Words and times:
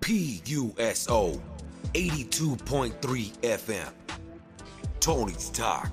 PUSO 0.00 1.40
82.3 1.94 3.32
FM. 3.42 3.92
Tony's 5.00 5.50
Talk. 5.50 5.90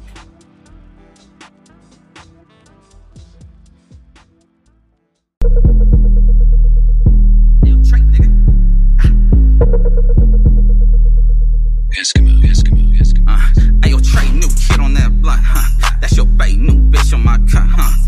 Eskimo, 11.98 12.41
Eskimo, 12.44 12.94
Eskimo. 12.99 13.27
Uh, 13.27 13.88
ayo, 13.88 13.99
Trey, 14.02 14.30
new 14.31 14.48
kid 14.55 14.80
on 14.80 14.94
that 14.94 15.12
blunt, 15.21 15.41
huh? 15.44 15.98
That's 15.99 16.16
your 16.16 16.26
bait, 16.27 16.58
new 16.58 16.80
bitch 16.91 17.13
on 17.13 17.23
my 17.23 17.38
cut, 17.52 17.67
huh? 17.67 18.06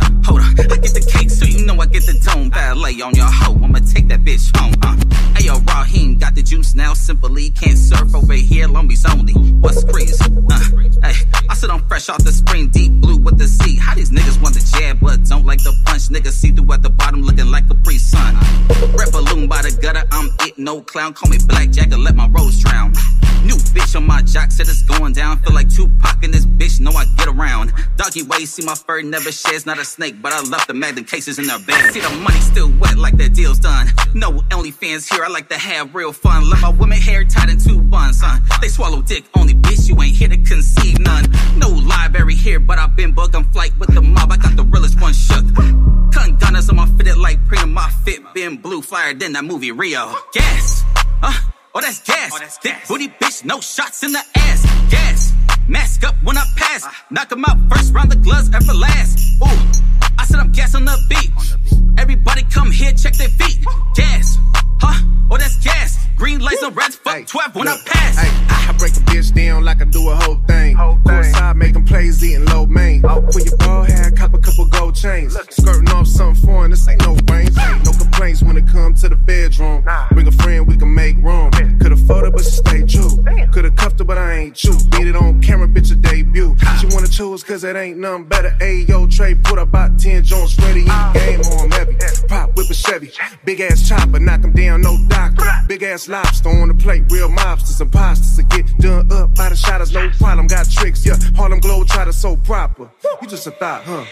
Know 1.69 1.81
I 1.81 1.85
get 1.85 2.05
the 2.05 2.13
dome 2.25 2.49
ballet 2.49 3.01
on 3.01 3.13
your 3.13 3.29
hoe. 3.29 3.53
I'ma 3.63 3.79
take 3.79 4.07
that 4.07 4.23
bitch 4.23 4.49
home, 4.57 4.73
huh? 4.81 4.95
Ayo, 5.37 5.55
Raheem 5.67 6.17
got 6.17 6.33
the 6.33 6.41
juice 6.41 6.73
now, 6.73 6.93
simply 6.93 7.51
can't 7.51 7.77
surf 7.77 8.15
over 8.15 8.33
here, 8.33 8.67
lumbies 8.67 9.05
only. 9.11 9.33
What's 9.61 9.83
crazy? 9.83 10.17
Uh, 10.49 10.59
hey, 11.03 11.13
I 11.47 11.53
said 11.53 11.69
I'm 11.69 11.87
fresh 11.87 12.09
off 12.09 12.23
the 12.23 12.31
spring, 12.31 12.69
deep 12.69 12.93
blue 12.93 13.17
with 13.17 13.37
the 13.37 13.47
sea. 13.47 13.77
How 13.77 13.93
these 13.93 14.09
niggas 14.09 14.41
want 14.41 14.55
the 14.55 14.65
jab, 14.77 14.99
but 14.99 15.23
don't 15.25 15.45
like 15.45 15.61
the 15.63 15.73
punch? 15.85 16.09
Niggas 16.09 16.33
see 16.33 16.51
through 16.51 16.73
at 16.73 16.81
the 16.81 16.89
bottom, 16.89 17.21
looking 17.21 17.51
like 17.51 17.69
a 17.69 17.75
pre 17.75 17.97
sun. 17.97 18.35
Red 18.97 19.11
balloon 19.11 19.47
by 19.47 19.61
the 19.61 19.71
gutter, 19.79 20.03
I'm 20.11 20.29
it, 20.41 20.57
no 20.57 20.81
clown. 20.81 21.13
Call 21.13 21.29
me 21.29 21.37
Black 21.45 21.69
Jack 21.69 21.91
and 21.91 22.03
let 22.03 22.15
my 22.15 22.27
rose 22.29 22.59
drown. 22.59 22.93
New 23.45 23.55
bitch 23.55 23.95
on 23.95 24.05
my 24.05 24.21
jock 24.21 24.51
said 24.51 24.67
it's 24.67 24.83
going 24.83 25.13
down. 25.13 25.39
Feel 25.39 25.53
like 25.53 25.69
Tupac 25.69 26.23
in 26.23 26.31
this 26.31 26.45
bitch, 26.45 26.79
know 26.81 26.91
I 26.91 27.05
get 27.17 27.27
around. 27.27 27.71
Doggy 27.95 28.23
way, 28.23 28.45
see 28.45 28.65
my 28.65 28.75
fur 28.75 29.01
never 29.01 29.31
sheds, 29.31 29.65
not 29.65 29.79
a 29.79 29.85
snake, 29.85 30.21
but 30.21 30.33
I 30.33 30.41
left 30.41 30.67
the 30.67 30.73
magnum 30.73 31.05
cases 31.05 31.39
in 31.39 31.49
bed. 31.65 31.93
See 31.93 31.99
the 31.99 32.09
money 32.09 32.39
still 32.39 32.71
wet 32.79 32.97
like 32.97 33.17
that 33.17 33.33
deal's 33.33 33.59
done. 33.59 33.87
No 34.13 34.31
OnlyFans 34.49 35.11
here, 35.11 35.23
I 35.23 35.27
like 35.27 35.49
to 35.49 35.57
have 35.57 35.93
real 35.93 36.11
fun. 36.11 36.49
Let 36.49 36.61
my 36.61 36.69
women 36.69 36.97
hair 36.99 37.23
tied 37.23 37.49
in 37.49 37.59
two 37.59 37.81
buns, 37.81 38.21
huh? 38.21 38.39
They 38.61 38.67
swallow 38.67 39.01
dick 39.01 39.25
only, 39.35 39.53
bitch, 39.53 39.87
you 39.87 40.01
ain't 40.01 40.15
here 40.15 40.29
to 40.29 40.37
conceive 40.37 40.99
none. 40.99 41.25
No 41.57 41.69
library 41.69 42.35
here, 42.35 42.59
but 42.59 42.79
I've 42.79 42.95
been 42.95 43.11
booked 43.11 43.35
on 43.35 43.45
flight 43.51 43.71
with 43.79 43.93
the 43.93 44.01
mob. 44.01 44.31
I 44.31 44.37
got 44.37 44.55
the 44.55 44.63
realest 44.63 44.99
one 45.01 45.13
shook. 45.13 45.45
Cutting 46.13 46.37
gunners 46.37 46.69
on 46.69 46.75
my 46.75 46.85
fitted 46.97 47.17
like 47.17 47.45
Priam, 47.47 47.73
my 47.73 47.89
fit 48.03 48.21
been 48.33 48.57
blue 48.57 48.81
flyer 48.81 49.13
than 49.13 49.33
that 49.33 49.43
movie 49.43 49.71
Rio. 49.71 50.13
Gas, 50.33 50.83
huh? 51.21 51.51
Oh, 51.75 51.81
that's 51.81 52.01
gas. 52.01 52.31
Oh, 52.33 52.39
that's 52.39 52.57
gas. 52.57 52.87
booty 52.87 53.07
bitch, 53.07 53.45
no 53.45 53.59
shots 53.61 54.03
in 54.03 54.11
the 54.11 54.21
ass. 54.35 54.63
Gas. 54.89 55.38
Mask 55.69 56.03
up 56.03 56.15
when 56.23 56.35
I 56.35 56.45
pass. 56.55 56.83
Knock 57.11 57.29
Knock 57.29 57.31
'em 57.31 57.45
out 57.45 57.57
first 57.69 57.93
round, 57.93 58.11
the 58.11 58.15
gloves 58.15 58.49
ever 58.55 58.73
last. 58.73 59.19
Ooh, 59.43 59.45
I 60.17 60.25
said 60.25 60.39
I'm 60.39 60.51
gas 60.51 60.73
on 60.73 60.85
the 60.85 60.97
beat. 61.09 61.29
Everybody 61.99 62.41
come 62.49 62.71
here, 62.71 62.91
check 62.93 63.13
their 63.13 63.29
feet. 63.29 63.63
Gas. 63.93 64.39
Huh? 64.81 65.05
Oh, 65.29 65.37
that's 65.37 65.57
gas. 65.57 65.99
Green 66.15 66.39
lights 66.39 66.63
and 66.63 66.75
reds, 66.75 66.95
fuck 66.95 67.15
Hey, 67.15 67.23
12 67.23 67.55
when 67.55 67.67
I 67.67 67.77
pass. 67.85 68.17
Hey, 68.17 68.29
I 68.49 68.75
break 68.77 68.93
a 68.97 68.99
bitch 69.01 69.33
down 69.33 69.63
like 69.63 69.81
I 69.81 69.85
do 69.85 70.09
a 70.09 70.15
whole 70.15 70.39
thing. 70.47 70.75
Whole 70.75 70.95
thing. 70.95 71.03
Courtside 71.05 71.55
making 71.55 71.85
plays, 71.85 72.23
eating 72.23 72.45
low 72.45 72.65
main. 72.65 73.05
Oh. 73.05 73.21
For 73.31 73.39
your 73.39 73.55
ball 73.57 73.83
hair, 73.83 74.11
cop 74.11 74.33
a 74.33 74.39
couple 74.39 74.65
gold 74.65 74.95
chains. 74.95 75.37
Skirting 75.49 75.89
off 75.91 76.07
something 76.07 76.43
foreign, 76.45 76.71
this 76.71 76.87
ain't 76.87 77.01
no 77.01 77.15
range. 77.31 77.57
Ain't 77.57 77.85
no 77.85 77.91
complaints 77.93 78.41
when 78.41 78.57
it 78.57 78.67
come 78.67 78.93
to 78.95 79.09
the 79.09 79.15
bedroom. 79.15 79.83
Nah. 79.85 80.07
Bring 80.11 80.27
a 80.27 80.31
friend, 80.31 80.67
we 80.67 80.77
can 80.77 80.93
make 80.93 81.15
room. 81.17 81.51
Yeah. 81.53 81.71
Could've 81.79 82.05
fought 82.07 82.25
her, 82.25 82.31
but 82.31 82.43
she 82.43 82.51
stayed 82.51 82.89
true. 82.89 83.21
Damn. 83.23 83.51
Could've 83.51 83.75
cuffed 83.75 83.99
her, 83.99 84.05
but 84.05 84.17
I 84.17 84.33
ain't 84.33 84.63
you. 84.63 84.73
Beat 84.91 85.07
it 85.07 85.15
on 85.15 85.41
camera, 85.41 85.58
bitch, 85.67 85.91
a 85.91 85.95
debut. 85.95 86.55
She 86.79 86.87
wanna 86.87 87.07
choose, 87.07 87.43
cause 87.43 87.63
it 87.63 87.75
ain't 87.75 87.97
nothing 87.97 88.25
better. 88.25 88.49
Ayo, 88.59 89.09
Trey, 89.09 89.35
put 89.35 89.59
about 89.59 89.99
10 89.99 90.23
joints 90.23 90.57
ready. 90.59 90.81
Eat 90.81 91.13
game 91.13 91.41
on 91.41 91.71
heavy. 91.71 91.95
Pop, 92.27 92.55
whip 92.55 92.69
a 92.69 92.73
Chevy. 92.73 93.11
Big 93.45 93.61
ass 93.61 93.87
chopper, 93.87 94.19
knock 94.19 94.43
him 94.43 94.51
down, 94.53 94.81
no 94.81 94.97
doctor. 95.07 95.45
Big 95.67 95.83
ass 95.83 96.07
lobster 96.07 96.49
on 96.49 96.67
the 96.67 96.73
plate, 96.73 97.03
real 97.09 97.29
mobsters, 97.29 97.81
imposters. 97.81 98.37
To 98.37 98.43
get 98.43 98.65
done 98.79 99.11
up 99.11 99.35
by 99.35 99.49
the 99.49 99.55
shotters, 99.55 99.91
no 99.91 100.09
problem. 100.17 100.47
Got 100.47 100.69
tricks, 100.69 101.05
yeah. 101.05 101.15
Harlem 101.35 101.59
Glow 101.59 101.83
try 101.83 102.09
so 102.11 102.35
proper. 102.35 102.89
You 103.21 103.27
just 103.27 103.47
a 103.47 103.51
thought, 103.51 103.83
huh? 103.83 104.05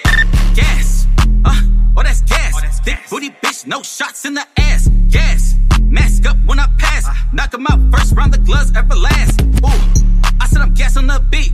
Gas. 0.55 1.07
Uh, 1.45 1.61
oh, 1.97 2.03
that's 2.03 2.21
gas. 2.21 2.53
Oh, 2.55 2.61
that's 2.61 2.79
Thick 2.79 2.95
gas. 2.95 3.09
booty 3.09 3.29
bitch, 3.29 3.67
no 3.67 3.81
shots 3.81 4.25
in 4.25 4.33
the 4.33 4.45
ass. 4.57 4.87
Gas. 5.09 5.55
Mask 5.81 6.25
up 6.25 6.37
when 6.45 6.59
I 6.59 6.67
pass. 6.77 7.05
knock 7.33 7.51
Knock 7.51 7.53
'em 7.53 7.67
out 7.67 7.91
first 7.91 8.13
round, 8.13 8.33
the 8.33 8.37
gloves 8.39 8.71
ever 8.75 8.95
last. 8.95 9.41
Ooh, 9.41 10.16
I 10.39 10.47
said 10.47 10.61
I'm 10.61 10.73
gas 10.73 10.97
on 10.97 11.07
the 11.07 11.19
beat. 11.29 11.51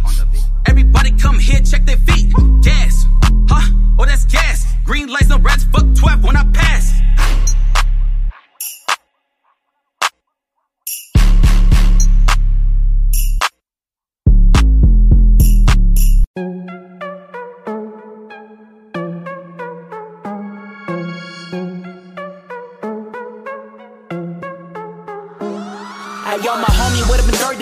Everybody 0.65 1.11
come 1.11 1.39
here, 1.39 1.59
check 1.61 1.85
their 1.85 1.97
feet. 1.97 2.33
Gas. 2.61 3.05
Huh? 3.49 3.69
Oh, 3.99 4.05
that's 4.05 4.25
gas. 4.25 4.65
Green 4.83 5.07
lights 5.07 5.31
and 5.31 5.43
reds, 5.43 5.65
fuck 5.65 5.85
12 5.95 6.23
when 6.23 6.37
I 6.37 6.43
pass. 6.53 7.01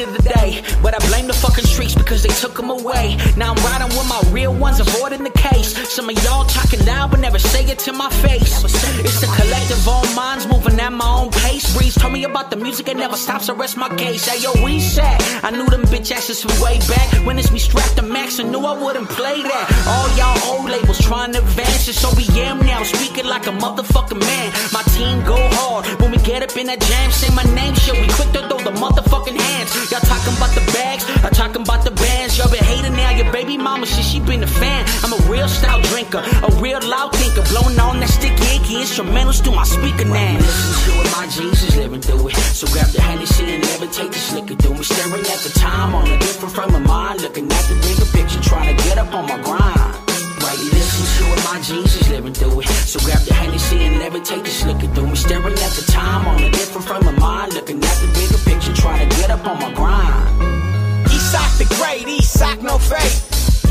Been 0.06 0.14
30 0.14 0.18
today. 0.18 0.64
But 0.82 0.94
I 0.96 1.08
blame 1.08 1.28
the 1.28 1.34
fucking 1.34 1.66
streets 1.66 1.96
because 1.96 2.24
they 2.24 2.30
took 2.30 2.58
him 2.58 2.70
away. 2.70 3.18
Now 3.38 3.54
I'm 3.54 3.64
riding 3.64 3.90
with 3.98 4.08
my 4.08 4.22
real 4.32 4.54
ones, 4.54 4.80
avoiding 4.80 5.24
the 5.24 5.32
case. 5.32 5.78
Some 5.90 6.10
of 6.10 6.24
y'all 6.24 6.46
talking 6.46 6.84
loud, 6.86 7.12
but 7.12 7.20
never 7.20 7.40
say 7.40 7.64
it 7.66 7.80
to 7.80 7.94
my 7.94 8.10
face. 8.10 8.64
It's 8.64 9.22
the 9.22 9.28
collective 9.28 9.88
all 9.88 10.06
minds 10.16 10.48
moving 10.48 10.80
at 10.80 10.94
my 10.94 11.08
own 11.08 11.32
pace. 11.32 11.76
Breeze 11.76 11.96
told 11.96 12.14
me 12.14 12.24
about 12.24 12.50
the 12.50 12.58
music, 12.58 12.88
it 12.88 12.98
never 12.98 13.16
stops, 13.16 13.46
so 13.46 13.56
rest 13.56 13.78
my 13.78 13.90
case. 13.96 14.28
Hey, 14.28 14.42
yo, 14.42 14.54
reset. 14.66 15.18
I 15.44 15.52
knew 15.52 15.68
them 15.68 15.84
bitch 15.84 16.12
asses 16.12 16.42
from 16.42 16.52
way 16.62 16.80
back. 16.88 17.26
When 17.26 17.38
it's 17.38 17.52
me 17.52 17.60
strapped 17.60 17.96
to 17.98 18.02
max, 18.02 18.40
I 18.40 18.44
knew 18.44 18.60
I 18.60 18.78
wouldn't 18.82 19.10
play 19.10 19.42
that. 19.42 19.66
All 19.88 20.10
y'all 20.18 20.38
old 20.52 20.70
labels 20.70 21.00
trying 21.00 21.34
to 21.34 21.40
advance 21.40 21.88
it, 21.88 21.94
so 21.94 22.10
we 22.16 22.26
am 22.42 22.60
now 22.60 22.84
speaking 22.84 23.26
like 23.26 23.48
a 23.48 23.52
motherfucking 23.52 24.20
man. 24.20 24.52
My 24.74 24.84
team 24.96 25.24
go 25.24 25.38
hard 25.58 25.86
when 26.02 26.12
we 26.12 26.18
get 26.18 26.44
up 26.44 26.56
in 26.58 26.68
that 26.68 26.82
jam. 26.82 27.12
Say 27.12 27.34
my 27.36 27.44
name, 27.56 27.74
shit, 27.76 28.00
we 28.00 28.08
quick 28.08 28.32
to 28.34 28.48
throw 28.48 28.60
the 28.60 28.72
motherfucking 28.72 29.38
hands. 29.38 29.91
Y'all 29.92 30.00
talking 30.00 30.32
about 30.38 30.56
the 30.56 30.64
bags, 30.72 31.04
I 31.20 31.28
talking 31.30 31.64
about 31.64 31.84
the 31.84 31.92
bands. 31.92 32.38
Y'all 32.38 32.50
been 32.50 32.64
hating 32.64 32.94
now, 32.94 33.12
your 33.12 33.30
baby 33.30 33.58
mama 33.58 33.86
shit, 33.86 34.06
she 34.06 34.22
been 34.22 34.42
a 34.42 34.48
fan. 34.48 34.86
I'm 35.04 35.12
a 35.12 35.20
real 35.30 35.50
style 35.50 35.82
drinker, 35.92 36.24
a 36.24 36.50
real 36.62 36.80
loud 36.80 37.14
thinker, 37.14 37.44
blowing 37.52 37.78
on 37.78 38.00
that 38.00 38.08
sticky 38.08 38.40
icky 38.56 38.76
instrumentals 38.80 39.44
through 39.44 39.56
my 39.56 39.66
speaker 39.66 40.06
now. 40.06 40.38
Listen 40.38 40.94
to 40.94 41.02
it, 41.02 41.12
my 41.12 41.28
Jesus 41.28 41.76
living 41.76 42.00
through 42.00 42.30
it. 42.30 42.36
So 42.56 42.68
grab 42.68 42.88
the 42.88 43.02
Hennessy 43.02 43.44
and 43.56 43.64
levitate 43.66 44.14
this 44.14 44.32
liquor 44.32 44.56
through 44.56 44.76
me. 44.76 44.84
Staring 44.84 45.26
at 45.28 45.40
the 45.44 45.52
time 45.60 45.94
on 45.94 46.10
a 46.10 46.18
different 46.20 46.56
frame 46.56 46.74
of 46.74 46.84
mind, 46.88 47.22
looking 47.22 47.52
at 47.52 47.66
the 47.68 47.76
bigger 47.84 48.08
picture, 48.16 48.40
trying 48.40 48.74
to 48.74 48.84
get 48.86 48.98
up 48.98 49.14
on 49.14 49.28
my 49.28 49.44
grind. 49.44 50.11
Right, 50.52 50.60
you 50.60 50.72
listen 50.72 51.08
to 51.08 51.32
it, 51.32 51.44
my 51.46 51.62
Jesus 51.62 52.10
living 52.10 52.34
through 52.34 52.60
it. 52.60 52.68
So 52.68 53.00
grab 53.00 53.24
the 53.24 53.34
Hennessy 53.34 53.88
and 53.88 54.04
levitate 54.04 54.44
this 54.44 54.66
liquor 54.66 54.92
through 54.94 55.08
me. 55.08 55.16
Staring 55.16 55.54
at 55.54 55.72
the 55.80 55.86
time 55.90 56.28
on 56.28 56.44
a 56.44 56.52
different 56.52 56.86
frame 56.86 57.08
of 57.08 57.18
mind, 57.20 57.54
looking 57.54 57.78
at 57.78 57.98
the 58.04 58.08
bigger 58.12 58.36
picture, 58.44 58.76
trying 58.76 59.08
to 59.08 59.16
get 59.16 59.32
up 59.32 59.48
on 59.48 59.62
my 59.62 59.72
grind. 59.72 61.08
He 61.08 61.18
sock 61.20 61.56
the 61.56 61.64
great, 61.80 62.04
he 62.06 62.22
sock 62.22 62.62
no 62.62 62.78
fade. 62.78 63.16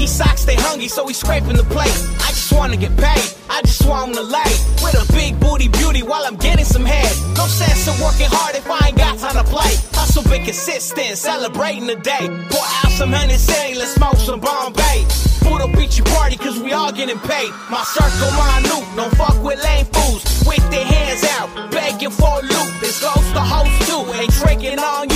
He 0.00 0.06
sock 0.06 0.38
stay 0.38 0.56
hungry, 0.56 0.88
so 0.88 1.06
he 1.06 1.12
scraping 1.12 1.56
the 1.56 1.64
plate. 1.64 1.92
I 2.24 2.32
just 2.32 2.50
wanna 2.50 2.78
get 2.78 2.96
paid, 2.96 3.28
I 3.50 3.60
just 3.60 3.84
want 3.84 4.08
him 4.08 4.14
to 4.16 4.22
lay 4.22 4.52
with 4.80 4.96
a 4.96 5.04
big 5.12 5.38
booty 5.38 5.68
beauty 5.68 6.02
while 6.02 6.24
I'm 6.24 6.36
getting 6.36 6.64
some 6.64 6.86
head. 6.86 7.12
No 7.36 7.44
sense 7.44 7.92
in 7.92 8.02
working 8.02 8.32
hard 8.32 8.56
if 8.56 8.64
I 8.64 8.88
ain't 8.88 8.96
got 8.96 9.18
time 9.18 9.36
to 9.36 9.44
play. 9.44 9.76
Hustle 9.92 10.22
been 10.22 10.46
consistent, 10.46 11.18
celebrating 11.18 11.86
the 11.86 11.96
day. 11.96 12.24
Pour 12.48 12.64
out 12.64 12.92
some 12.96 13.12
Hennessy, 13.12 13.76
let's 13.76 13.92
smoke 13.92 14.16
some 14.16 14.40
Bombay. 14.40 15.29
Put 15.40 15.62
a 15.62 15.68
beachy 15.76 16.02
party, 16.02 16.36
cause 16.36 16.58
we 16.58 16.72
all 16.72 16.92
getting 16.92 17.18
paid. 17.18 17.50
My 17.70 17.82
circle, 17.84 18.30
my 18.38 18.60
don't 18.96 19.14
fuck 19.16 19.42
with 19.42 19.62
lame 19.62 19.86
fools. 19.86 20.22
With 20.46 20.64
their 20.70 20.84
hands 20.84 21.24
out, 21.24 21.70
begging 21.70 22.10
for 22.10 22.40
loot. 22.42 22.72
This 22.80 23.00
goes 23.00 23.26
to 23.32 23.40
host 23.40 23.72
too, 23.88 24.02
ain't 24.18 24.32
tricking 24.32 24.78
on 24.78 25.09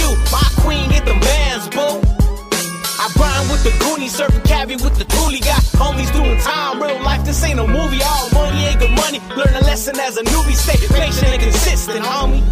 the 3.65 3.73
Goonies, 3.81 4.15
serving 4.15 4.43
cabbie 4.43 4.77
with 4.77 4.95
the 5.01 5.05
Thule. 5.09 5.41
Got 5.41 5.65
homies 5.81 6.13
doing 6.13 6.39
time, 6.41 6.81
real 6.81 7.01
life. 7.03 7.25
This 7.25 7.43
ain't 7.43 7.59
a 7.59 7.67
movie. 7.67 8.01
All 8.05 8.31
money 8.31 8.69
ain't 8.69 8.79
good 8.79 8.93
money. 8.93 9.19
Learn 9.35 9.53
a 9.57 9.65
lesson 9.65 9.99
as 9.99 10.17
a 10.17 10.23
newbie. 10.23 10.55
Stay 10.55 10.79
patient 10.93 11.33
and 11.33 11.43
consistent, 11.43 12.05
homie. 12.05 12.45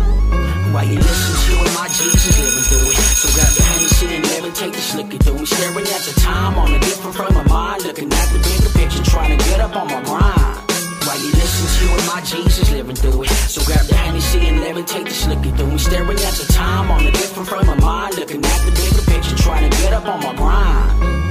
While 0.72 0.88
you 0.88 0.96
listen 0.96 1.34
to 1.46 1.52
it, 1.68 1.74
my 1.76 1.86
Jesus 1.88 2.32
living 2.40 2.64
through 2.64 2.90
it. 2.90 2.98
So 3.20 3.28
grab 3.36 3.52
the 3.52 3.62
Hennessy 3.62 4.06
and 4.16 4.24
levitate 4.24 4.72
this 4.72 4.94
liquor 4.96 5.18
through 5.18 5.38
me. 5.38 5.46
Staring 5.46 5.86
at 5.86 6.02
the 6.08 6.20
time 6.20 6.58
on 6.58 6.72
a 6.72 6.80
different 6.80 7.14
frame 7.14 7.36
of 7.36 7.46
mind, 7.46 7.84
looking 7.84 8.10
at 8.10 8.28
the 8.32 8.38
bigger 8.40 8.72
picture, 8.72 9.04
trying 9.04 9.36
to 9.36 9.44
get 9.44 9.60
up 9.60 9.76
on 9.76 9.86
my 9.86 10.02
grind. 10.02 10.61
While 11.12 11.20
you 11.20 11.30
listen 11.32 11.86
to 11.86 11.94
it, 11.94 12.06
my 12.06 12.22
Jesus 12.22 12.70
living 12.72 12.96
through 12.96 13.24
it. 13.24 13.28
So 13.28 13.62
grab 13.66 13.84
the 13.84 13.94
Hennessy 13.94 14.48
and 14.48 14.60
levitate 14.60 15.04
the 15.04 15.34
liquor 15.34 15.54
through 15.58 15.72
me. 15.72 15.76
Staring 15.76 16.08
at 16.08 16.34
the 16.40 16.50
time 16.50 16.90
on 16.90 17.04
a 17.06 17.10
different 17.10 17.50
frame 17.50 17.68
of 17.68 17.78
mind, 17.82 18.16
looking 18.16 18.42
at 18.42 18.64
the 18.64 18.70
bigger 18.70 19.02
picture, 19.12 19.36
trying 19.36 19.70
to 19.70 19.76
get 19.76 19.92
up 19.92 20.06
on 20.06 20.20
my 20.20 20.34
grind. 20.34 21.21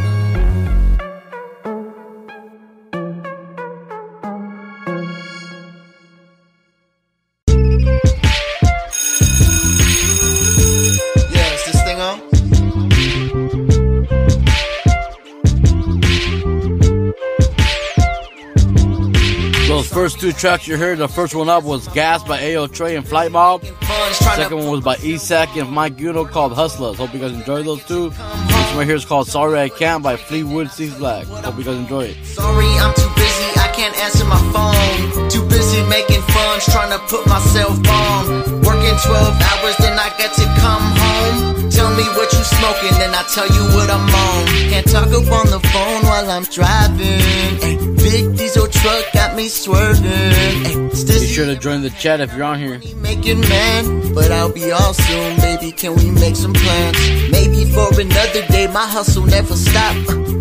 Two 20.21 20.31
tracks 20.31 20.67
you 20.67 20.77
heard, 20.77 20.99
the 20.99 21.07
first 21.07 21.33
one 21.33 21.49
up 21.49 21.63
was 21.63 21.87
Gas 21.87 22.23
by 22.23 22.39
Ayo 22.39 22.71
Trey 22.71 22.95
and 22.95 23.07
Flight 23.07 23.31
Mob. 23.31 23.65
Second 24.11 24.59
one 24.59 24.69
was 24.69 24.81
by 24.81 24.95
Isak 24.97 25.55
and 25.57 25.67
Mike 25.71 25.97
Guno 25.97 26.29
called 26.29 26.53
Hustlers. 26.53 26.97
Hope 26.97 27.11
you 27.11 27.19
guys 27.19 27.31
enjoy 27.31 27.63
those 27.63 27.83
two. 27.85 28.09
This 28.11 28.19
one 28.19 28.77
right 28.77 28.85
here 28.85 28.95
is 28.95 29.03
called 29.03 29.27
Sorry 29.27 29.59
I 29.59 29.69
Can't 29.69 30.03
by 30.03 30.17
Fleetwood 30.17 30.69
Six 30.69 30.93
Black. 30.93 31.25
Hope 31.25 31.57
you 31.57 31.63
guys 31.63 31.75
enjoy 31.75 32.03
it. 32.03 32.23
Sorry, 32.23 32.67
I'm 32.67 32.93
too 32.93 33.09
busy, 33.15 33.59
I 33.59 33.71
can't 33.73 33.97
answer 33.97 34.25
my 34.25 34.37
phone. 34.53 35.29
Too 35.31 35.50
making 35.91 36.23
funds, 36.33 36.65
trying 36.71 36.89
to 36.95 36.99
put 37.11 37.27
myself 37.27 37.75
on. 37.87 38.23
Working 38.63 38.97
12 39.03 39.35
hours, 39.51 39.75
then 39.83 39.99
I 39.99 40.09
get 40.17 40.31
to 40.39 40.45
come 40.63 40.85
home. 41.03 41.69
Tell 41.69 41.91
me 41.95 42.03
what 42.15 42.31
you 42.31 42.43
smoking, 42.43 42.95
then 42.97 43.13
I 43.13 43.23
tell 43.35 43.47
you 43.47 43.63
what 43.75 43.89
I'm 43.91 44.07
on. 44.07 44.45
Can't 44.71 44.87
talk 44.87 45.07
up 45.11 45.27
on 45.39 45.47
the 45.51 45.59
phone 45.71 46.01
while 46.09 46.29
I'm 46.31 46.43
driving. 46.43 47.21
Ay, 47.67 47.75
big 47.97 48.35
diesel 48.37 48.67
truck 48.67 49.03
got 49.13 49.35
me 49.35 49.47
swerving. 49.47 50.33
Ay, 50.35 50.89
Be 50.91 51.27
sure 51.27 51.45
to 51.45 51.55
join 51.55 51.81
the 51.81 51.89
chat 51.91 52.19
if 52.21 52.33
you're 52.33 52.43
on 52.43 52.59
here. 52.59 52.79
making 52.95 53.41
man, 53.41 54.13
but 54.13 54.31
I'll 54.31 54.51
be 54.51 54.71
all 54.71 54.93
soon, 54.93 55.37
baby. 55.39 55.71
Can 55.71 55.95
we 55.95 56.09
make 56.11 56.35
some 56.35 56.53
plans? 56.53 56.97
Maybe 57.31 57.65
for 57.71 57.87
another 57.99 58.45
day, 58.47 58.67
my 58.67 58.85
hustle 58.85 59.25
never 59.25 59.55
stop. 59.55 59.95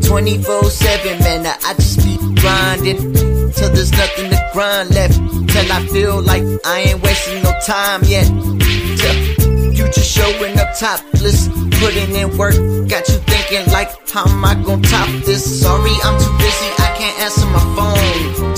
24 0.04 0.64
7, 0.64 1.18
man, 1.20 1.46
I 1.46 1.56
I 1.64 1.74
just 1.74 1.98
be 2.04 2.16
grinding. 2.40 3.29
Till 3.54 3.70
there's 3.70 3.92
nothing 3.92 4.30
to 4.30 4.50
grind 4.52 4.94
left. 4.94 5.14
Till 5.48 5.72
I 5.72 5.86
feel 5.92 6.22
like 6.22 6.42
I 6.64 6.80
ain't 6.88 7.02
wasting 7.02 7.42
no 7.42 7.52
time 7.66 8.02
yet. 8.04 8.26
Till 8.26 9.72
you 9.72 9.84
just 9.86 10.10
showing 10.10 10.58
up 10.58 10.68
topless, 10.78 11.48
putting 11.80 12.14
in 12.14 12.36
work. 12.36 12.54
Got 12.88 13.08
you 13.08 13.18
thinking 13.26 13.72
like, 13.72 13.90
how 14.10 14.26
am 14.26 14.44
I 14.44 14.54
gonna 14.54 14.82
top 14.82 15.08
this? 15.24 15.42
Sorry, 15.62 15.94
I'm 16.04 16.18
too 16.20 16.32
busy, 16.38 16.68
I 16.78 16.94
can't 16.98 17.18
answer 17.20 17.46
my 17.46 17.64
phone. 17.76 18.49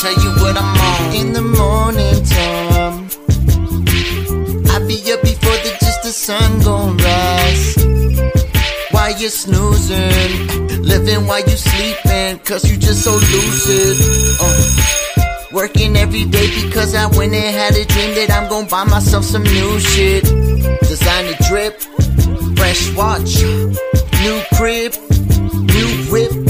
Tell 0.00 0.12
you 0.12 0.30
what 0.42 0.56
I'm 0.56 0.78
on. 0.88 1.14
In 1.16 1.32
the 1.32 1.42
morning 1.42 2.22
time, 2.38 3.10
I 4.70 4.78
be 4.86 4.96
up 5.12 5.22
before 5.22 5.58
the 5.64 5.76
just 5.80 6.02
the 6.02 6.12
sun 6.12 6.60
gon' 6.62 6.96
rise. 6.98 7.74
While 8.92 9.18
you 9.18 9.28
snoozing, 9.28 10.82
living 10.82 11.26
while 11.26 11.40
you 11.40 11.56
sleeping, 11.56 12.38
cause 12.44 12.70
you 12.70 12.76
just 12.76 13.02
so 13.02 13.12
lucid. 13.12 13.96
Uh, 14.40 15.48
working 15.52 15.96
every 15.96 16.24
day 16.26 16.46
because 16.62 16.94
I 16.94 17.06
went 17.06 17.34
and 17.34 17.56
had 17.56 17.74
a 17.74 17.84
dream 17.84 18.14
that 18.14 18.30
I'm 18.30 18.48
gonna 18.48 18.68
buy 18.68 18.84
myself 18.84 19.24
some 19.24 19.42
new 19.42 19.80
shit. 19.80 20.24
Designer 20.86 21.36
drip, 21.48 21.80
fresh 22.56 22.94
watch, 22.94 23.42
new 24.22 24.38
crib, 24.54 24.94
new 25.74 25.90
whip, 26.12 26.47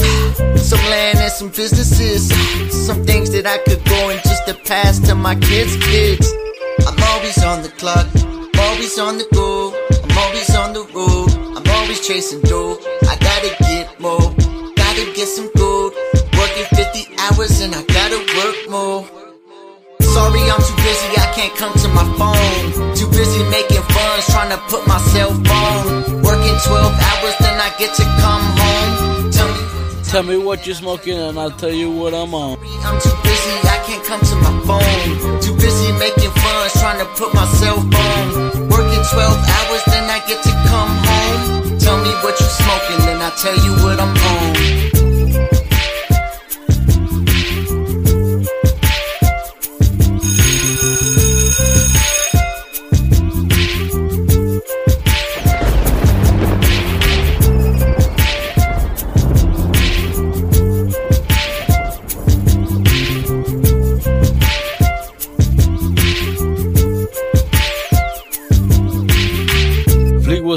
some 0.61 0.83
land 0.91 1.19
and 1.19 1.33
some 1.33 1.49
businesses, 1.49 2.29
some 2.87 3.05
things 3.05 3.31
that 3.31 3.47
I 3.47 3.59
could 3.59 3.85
go 3.85 4.11
and 4.11 4.21
just 4.23 4.47
to 4.47 4.55
pass 4.55 4.99
to 5.09 5.15
my 5.15 5.35
kids' 5.35 5.77
kids. 5.87 6.33
I'm 6.87 6.99
always 7.15 7.43
on 7.45 7.63
the 7.63 7.71
clock, 7.81 8.07
always 8.59 8.99
on 8.99 9.19
the 9.19 9.27
go, 9.33 9.73
I'm 10.03 10.19
always 10.19 10.55
on 10.55 10.73
the 10.73 10.85
road, 10.95 11.31
I'm 11.57 11.67
always 11.77 12.07
chasing 12.07 12.43
dough. 12.43 12.79
I 13.09 13.17
gotta 13.21 13.55
get 13.65 14.01
more, 14.01 14.35
gotta 14.75 15.05
get 15.15 15.29
some 15.29 15.51
gold, 15.57 15.95
working 16.37 16.69
50 16.75 17.17
hours 17.19 17.61
and 17.61 17.75
I 17.75 17.83
gotta 17.85 18.21
work 18.39 18.59
more. 18.69 19.07
Sorry, 20.01 20.43
I'm 20.51 20.59
too 20.59 20.77
busy, 20.83 21.09
I 21.21 21.31
can't 21.37 21.55
come 21.55 21.75
to 21.79 21.89
my 21.89 22.07
phone. 22.19 22.95
Too 22.97 23.09
busy 23.11 23.43
making 23.51 23.83
funds, 23.95 24.27
trying 24.33 24.51
to 24.51 24.59
put 24.67 24.87
myself 24.87 25.37
on. 25.37 26.23
Working 26.23 26.59
12 26.67 26.93
hours, 27.09 27.37
then 27.39 27.57
I 27.61 27.71
get 27.79 27.95
to 27.95 28.05
come 28.19 28.45
home. 28.59 29.31
Tell 30.09 30.23
me, 30.23 30.39
what 30.39 30.67
you're 30.67 30.75
smoking 30.75 31.19
and 31.19 31.39
I'll 31.39 31.51
tell 31.51 31.71
you 31.71 31.91
what 31.91 32.15
I'm 32.15 32.33
on. 32.33 32.59
I'm 32.83 32.99
too 32.99 33.13
busy, 33.23 33.55
I 33.69 33.77
can't 33.85 34.03
come 34.07 34.19
to 34.19 34.37
my 34.37 34.53
phone. 34.65 35.41
Too 35.43 35.55
busy 35.57 35.93
making 35.99 36.31
funds, 36.31 36.73
trying 36.81 36.99
to 36.99 37.05
put 37.13 37.35
myself 37.35 37.81
on. 37.81 38.69
Working 38.71 39.05
12 39.05 39.13
hours, 39.13 39.85
then 39.85 40.09
I 40.09 40.23
get 40.27 40.43
to 40.43 40.51
come 40.65 40.89
home. 41.05 41.79
Tell 41.79 41.99
me 42.03 42.11
what 42.25 42.41
you're 42.41 42.49
smoking, 42.49 43.05
then 43.05 43.21
I'll 43.21 43.37
tell 43.37 43.55
you 43.55 43.73
what 43.85 44.01
I'm 44.01 44.17
on. 44.17 44.98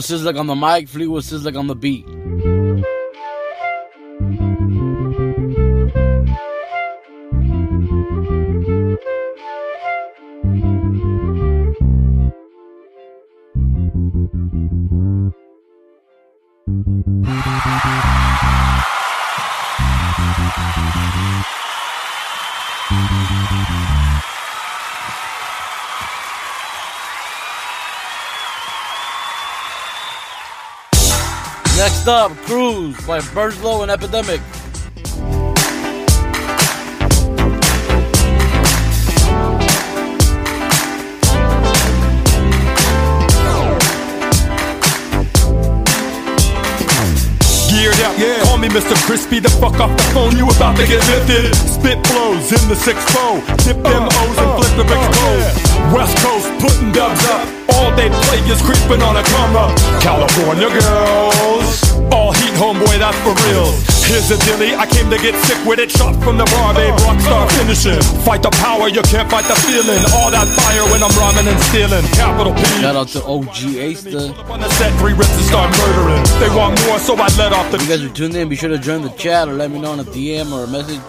Sizzler 0.01 0.37
on 0.37 0.47
the 0.47 0.55
mic, 0.55 0.87
Fleetwood 0.87 1.23
Sizzler 1.23 1.57
on 1.57 1.67
the 1.67 1.75
beat. 1.75 2.05
Next 31.81 32.07
up, 32.07 32.31
Cruise 32.45 32.95
by 33.07 33.21
Burslow 33.33 33.81
and 33.81 33.89
Epidemic. 33.89 34.39
Geared 47.67 47.99
up, 48.05 48.45
call 48.45 48.59
me 48.59 48.67
Mr. 48.67 48.93
Crispy, 49.07 49.39
the 49.39 49.49
fuck 49.49 49.79
off 49.79 49.89
the 49.97 50.03
phone, 50.13 50.37
you 50.37 50.47
about 50.47 50.77
to 50.77 50.85
get 50.85 51.01
lifted. 51.09 51.55
Spit 51.55 51.97
blows 52.03 52.51
in 52.51 52.69
the 52.69 52.75
6-4, 52.75 53.57
dip 53.65 53.77
them 53.81 54.03
uh, 54.03 54.21
O's 54.21 54.37
and 54.37 54.51
flip 54.61 54.73
uh, 54.73 54.83
the 54.83 54.93
uh, 54.93 55.07
expose. 55.09 55.93
West 55.95 56.17
Coast 56.19 56.40
putting 56.61 56.93
dubs 56.93 57.25
up, 57.33 57.41
all 57.73 57.89
they 57.97 58.07
play 58.07 58.39
is 58.45 58.61
creeping 58.61 59.01
on 59.01 59.17
a 59.17 59.23
come 59.25 59.57
up. 59.57 59.73
California 59.97 60.69
girls, 60.69 61.81
all 62.13 62.31
heat 62.31 62.53
homeboy, 62.53 63.01
that's 63.01 63.17
for 63.25 63.33
real. 63.49 63.73
Here's 64.05 64.29
a 64.29 64.37
dilly, 64.45 64.75
I 64.75 64.85
came 64.85 65.09
to 65.09 65.17
get 65.17 65.33
sick 65.45 65.57
with 65.65 65.79
it, 65.79 65.89
shot 65.89 66.13
from 66.21 66.37
the 66.37 66.45
bar, 66.53 66.73
babe, 66.75 66.93
rockstar 67.01 67.49
finishing. 67.57 68.01
Fight 68.21 68.43
the 68.43 68.51
power, 68.61 68.87
you 68.87 69.01
can't 69.09 69.29
fight 69.31 69.45
the 69.49 69.55
feeling. 69.65 70.03
All 70.13 70.29
that 70.29 70.45
fire 70.53 70.85
when 70.93 71.01
I'm 71.01 71.13
rhyming 71.17 71.47
and 71.49 71.59
stealing. 71.71 72.05
Capital 72.13 72.53
P. 72.53 72.61
Shout 72.81 72.95
out 72.95 73.07
to 73.15 73.23
OG 73.23 73.57
Ace. 73.81 74.03
The 74.03 74.29
On 74.51 74.59
the 74.59 74.69
set, 74.77 74.93
three 74.99 75.13
rips 75.13 75.33
and 75.33 75.45
start 75.45 75.71
murdering. 75.79 76.23
They 76.37 76.49
want 76.53 76.77
more, 76.85 76.99
so 76.99 77.15
I 77.15 77.27
let 77.37 77.53
off 77.53 77.71
the. 77.71 77.79
you 77.81 77.87
guys 77.89 78.03
are 78.03 78.13
tuned 78.13 78.35
in, 78.35 78.49
be 78.49 78.55
sure 78.55 78.69
to 78.69 78.77
join 78.77 79.01
the 79.01 79.09
chat 79.09 79.47
or 79.47 79.53
let 79.53 79.71
me 79.71 79.79
know 79.79 79.93
in 79.93 79.99
a 79.99 80.03
DM 80.03 80.51
or 80.51 80.65
a 80.65 80.67
message. 80.67 81.01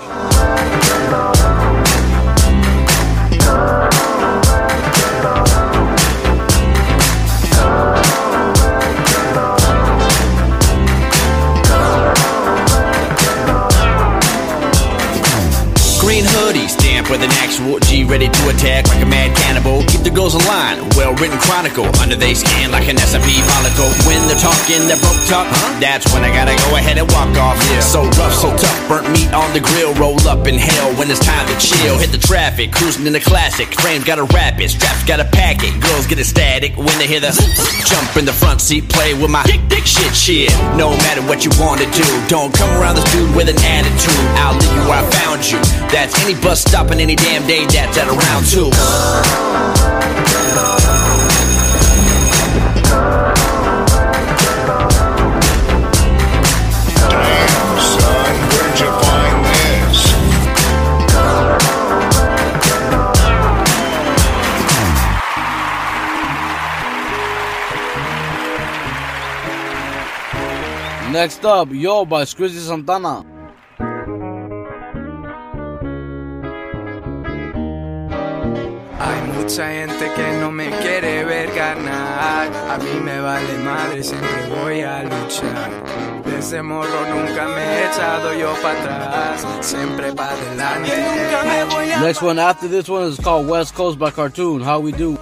With 17.12 17.21
an 17.21 17.37
actual 17.45 17.76
G 17.85 18.09
ready 18.09 18.33
to 18.33 18.42
attack 18.49 18.88
like 18.88 19.04
a 19.04 19.07
mad 19.07 19.37
cannibal. 19.37 19.85
Keep 19.85 20.00
the 20.00 20.09
girls 20.09 20.33
in 20.33 20.40
line, 20.49 20.81
well 20.97 21.12
written 21.21 21.37
chronicle. 21.37 21.85
Under 22.00 22.16
they 22.16 22.33
scan 22.33 22.73
like 22.73 22.88
an 22.88 22.97
S&P 22.97 23.45
follicle. 23.52 23.92
When 24.09 24.16
they're 24.25 24.40
talking, 24.40 24.81
they're 24.88 24.97
broke 24.97 25.21
talk. 25.28 25.45
Huh? 25.45 25.76
That's 25.76 26.09
when 26.09 26.25
I 26.25 26.33
gotta 26.33 26.57
go 26.64 26.81
ahead 26.81 26.97
and 26.97 27.04
walk 27.12 27.37
off. 27.37 27.61
Yeah. 27.69 27.85
So 27.85 28.09
rough, 28.16 28.33
so 28.33 28.49
tough, 28.57 28.81
burnt 28.88 29.12
meat 29.12 29.28
on 29.37 29.52
the 29.52 29.61
grill. 29.61 29.92
Roll 30.00 30.16
up 30.25 30.49
in 30.49 30.57
hell 30.57 30.88
when 30.97 31.12
it's 31.12 31.21
time 31.21 31.45
to 31.52 31.57
chill. 31.61 32.00
Hit 32.00 32.16
the 32.16 32.23
traffic, 32.23 32.73
cruising 32.73 33.04
in 33.04 33.12
the 33.12 33.21
classic. 33.21 33.69
Frames 33.76 34.09
gotta 34.09 34.25
wrap 34.33 34.57
it, 34.57 34.73
straps 34.73 35.04
gotta 35.04 35.28
pack 35.37 35.61
it. 35.61 35.76
Girls 35.85 36.09
get 36.09 36.16
ecstatic 36.16 36.81
when 36.81 36.97
they 36.97 37.07
hear 37.07 37.21
the 37.21 37.28
jump 37.92 38.16
in 38.16 38.25
the 38.25 38.33
front 38.33 38.64
seat, 38.64 38.88
play 38.88 39.12
with 39.12 39.31
my 39.31 39.45
dick, 39.45 39.61
dick, 39.69 39.85
shit, 39.85 40.16
shit. 40.16 40.49
No 40.81 40.97
matter 41.04 41.21
what 41.28 41.45
you 41.45 41.52
wanna 41.61 41.85
do, 41.92 42.09
don't 42.33 42.57
come 42.57 42.73
around 42.81 42.97
this 42.97 43.04
dude 43.12 43.37
with 43.37 43.52
an 43.52 43.61
attitude. 43.61 44.25
I'll 44.40 44.57
leave 44.57 44.73
you 44.73 44.85
where 44.88 45.04
I 45.04 45.07
found 45.21 45.45
you. 45.45 45.61
That's 45.92 46.16
any 46.25 46.33
bus 46.40 46.64
stop 46.64 46.88
on 46.88 47.01
any 47.02 47.16
damn 47.16 47.44
day 47.49 47.66
that's 47.66 47.99
at 47.99 48.06
around 48.06 48.47
two. 48.47 48.71
Damn, 57.11 57.78
son, 57.90 58.35
where'd 58.52 58.78
you 58.78 58.90
find 59.02 59.44
this? 59.50 60.00
Next 71.12 71.44
up, 71.44 71.68
Yo 71.73 72.04
by 72.04 72.23
Scrizzy 72.23 72.61
Santana. 72.61 73.31
Mucha 79.42 79.68
gente 79.68 80.11
que 80.14 80.32
no 80.40 80.50
me 80.52 80.70
quiere 80.70 81.25
ver 81.25 81.52
ganar. 81.52 82.49
A 82.70 82.78
mí 82.78 83.00
me 83.02 83.20
vale 83.20 83.58
madre, 83.58 84.02
siempre 84.02 84.28
voy 84.49 84.82
a 84.82 85.02
luchar. 85.02 86.22
Desde 86.25 86.62
morro 86.62 87.06
nunca 87.08 87.49
me 87.49 87.62
he 87.62 87.87
echado 87.88 88.32
yo 88.34 88.54
para 88.62 88.78
atrás. 88.80 89.46
Siempre 89.61 90.12
para 90.12 90.32
adelante. 90.32 90.90
Que 90.90 90.96
nunca 90.96 91.42
me 91.42 91.75
voy 91.75 91.90
a 91.90 92.00
Next 92.00 92.22
one 92.22 92.40
after 92.40 92.68
this 92.68 92.88
one 92.88 93.08
is 93.08 93.18
called 93.18 93.49
West 93.49 93.75
Coast 93.75 93.99
by 93.99 94.11
Cartoon. 94.11 94.62
How 94.62 94.80
we 94.80 94.92
do? 94.92 95.18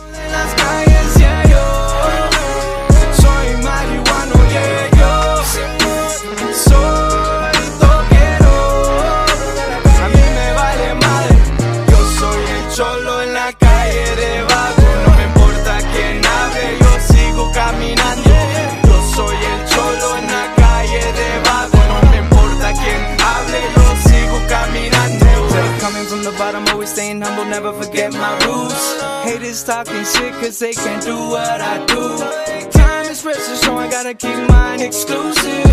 Humble, 27.22 27.44
never 27.44 27.72
forget 27.72 28.12
my 28.12 28.32
roots. 28.46 29.02
Haters 29.24 29.62
talking 29.64 30.04
shit 30.04 30.32
cause 30.34 30.58
they 30.58 30.72
can't 30.72 31.02
do 31.02 31.16
what 31.16 31.60
I 31.60 31.84
do. 31.86 32.18
Time 32.70 33.06
is 33.06 33.22
precious, 33.22 33.60
so 33.60 33.76
I 33.76 33.88
gotta 33.90 34.14
keep 34.14 34.36
mine 34.48 34.80
exclusive. 34.80 35.66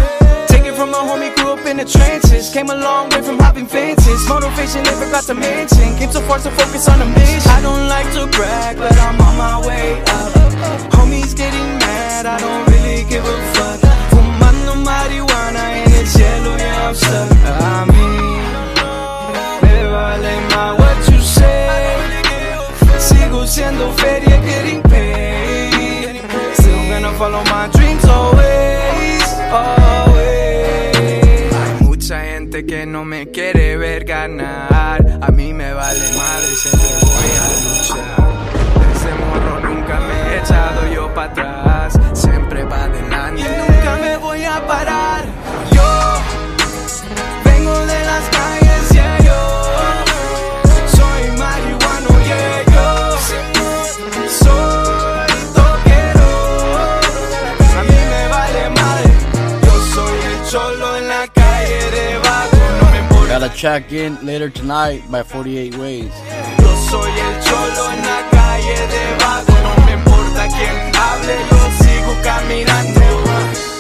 From 0.78 0.92
a 0.92 0.98
homie, 0.98 1.34
grew 1.36 1.54
up 1.54 1.66
in 1.66 1.78
the 1.78 1.86
trenches. 1.86 2.54
Came 2.54 2.70
a 2.70 2.76
long 2.76 3.10
way 3.10 3.24
from 3.24 3.40
hopping 3.40 3.66
fences. 3.66 4.30
Motivation 4.30 4.84
never 4.84 5.10
got 5.10 5.24
to 5.24 5.34
mention. 5.34 5.98
Came 5.98 6.12
so 6.12 6.22
far 6.22 6.38
to 6.38 6.52
focus 6.52 6.88
on 6.88 7.00
the 7.00 7.06
mission. 7.06 7.42
I 7.50 7.62
don't 7.64 7.88
like 7.88 8.06
to 8.14 8.28
brag, 8.38 8.78
but 8.78 8.96
I'm 8.96 9.20
on 9.20 9.38
my 9.38 9.58
way 9.66 10.00
up. 10.02 10.32
Homies 10.94 11.36
getting 11.36 11.80
mad, 11.82 12.28
I 12.28 12.38
don't 12.38 12.70
really 12.70 13.04
give 13.10 13.26
a 13.26 13.38
fuck. 13.56 13.80
Fumando 14.12 14.76
marihuana 14.86 15.82
en 15.82 15.92
el 15.92 16.06
cielo, 16.06 16.56
yeah, 16.58 16.90
I'm 16.90 16.94
stuck. 16.94 17.32
I 17.44 17.86
mean, 17.90 18.44
me 19.64 19.84
vale 19.90 20.42
más 20.54 20.77
siendo 23.48 23.92
feria, 23.94 24.40
getting 24.42 24.82
paid. 24.84 26.22
Still 26.54 26.90
gonna 26.90 27.12
follow 27.18 27.44
my 27.46 27.68
dreams 27.72 28.04
always, 28.06 29.24
always. 29.52 30.94
Hay 31.54 31.84
mucha 31.88 32.20
gente 32.24 32.66
que 32.66 32.86
no 32.86 33.06
me 33.06 33.32
quiere 33.32 33.78
ver 33.78 34.04
ganar. 34.04 35.20
A 35.22 35.32
mí 35.32 35.54
me 35.54 35.74
vale 35.74 36.00
madre, 36.18 36.48
siempre 36.56 36.90
voy 37.02 37.32
a 37.44 37.48
luchar. 37.64 38.28
Desde 38.88 39.12
morro 39.16 39.60
nunca 39.62 40.00
me 40.02 40.16
he 40.30 40.40
echado 40.40 40.94
yo 40.94 41.14
para 41.14 41.32
atrás. 41.32 42.00
Siempre 42.14 42.66
para 42.66 42.86
adelante. 42.86 43.42
Y 43.42 43.44
nunca 43.44 43.98
me 44.02 44.18
voy 44.18 44.44
a 44.44 44.68
parar. 44.68 45.37
Check 63.58 63.92
in 63.92 64.24
later 64.24 64.52
tonight 64.52 65.02
by 65.10 65.24
48 65.24 65.76
Ways. 65.78 66.14
Yo 66.60 66.76
soy 66.92 67.10
el 67.10 67.44
cholo 67.44 67.92
en 67.92 68.06
la 68.06 68.30
calle 68.30 68.88
de 68.88 69.16
vago. 69.20 69.54
No 69.64 69.86
me 69.86 69.94
importa 69.94 70.48
quién 70.48 70.96
hable, 70.96 71.36
yo 71.50 71.58
sigo 71.84 72.22
caminando. 72.22 73.77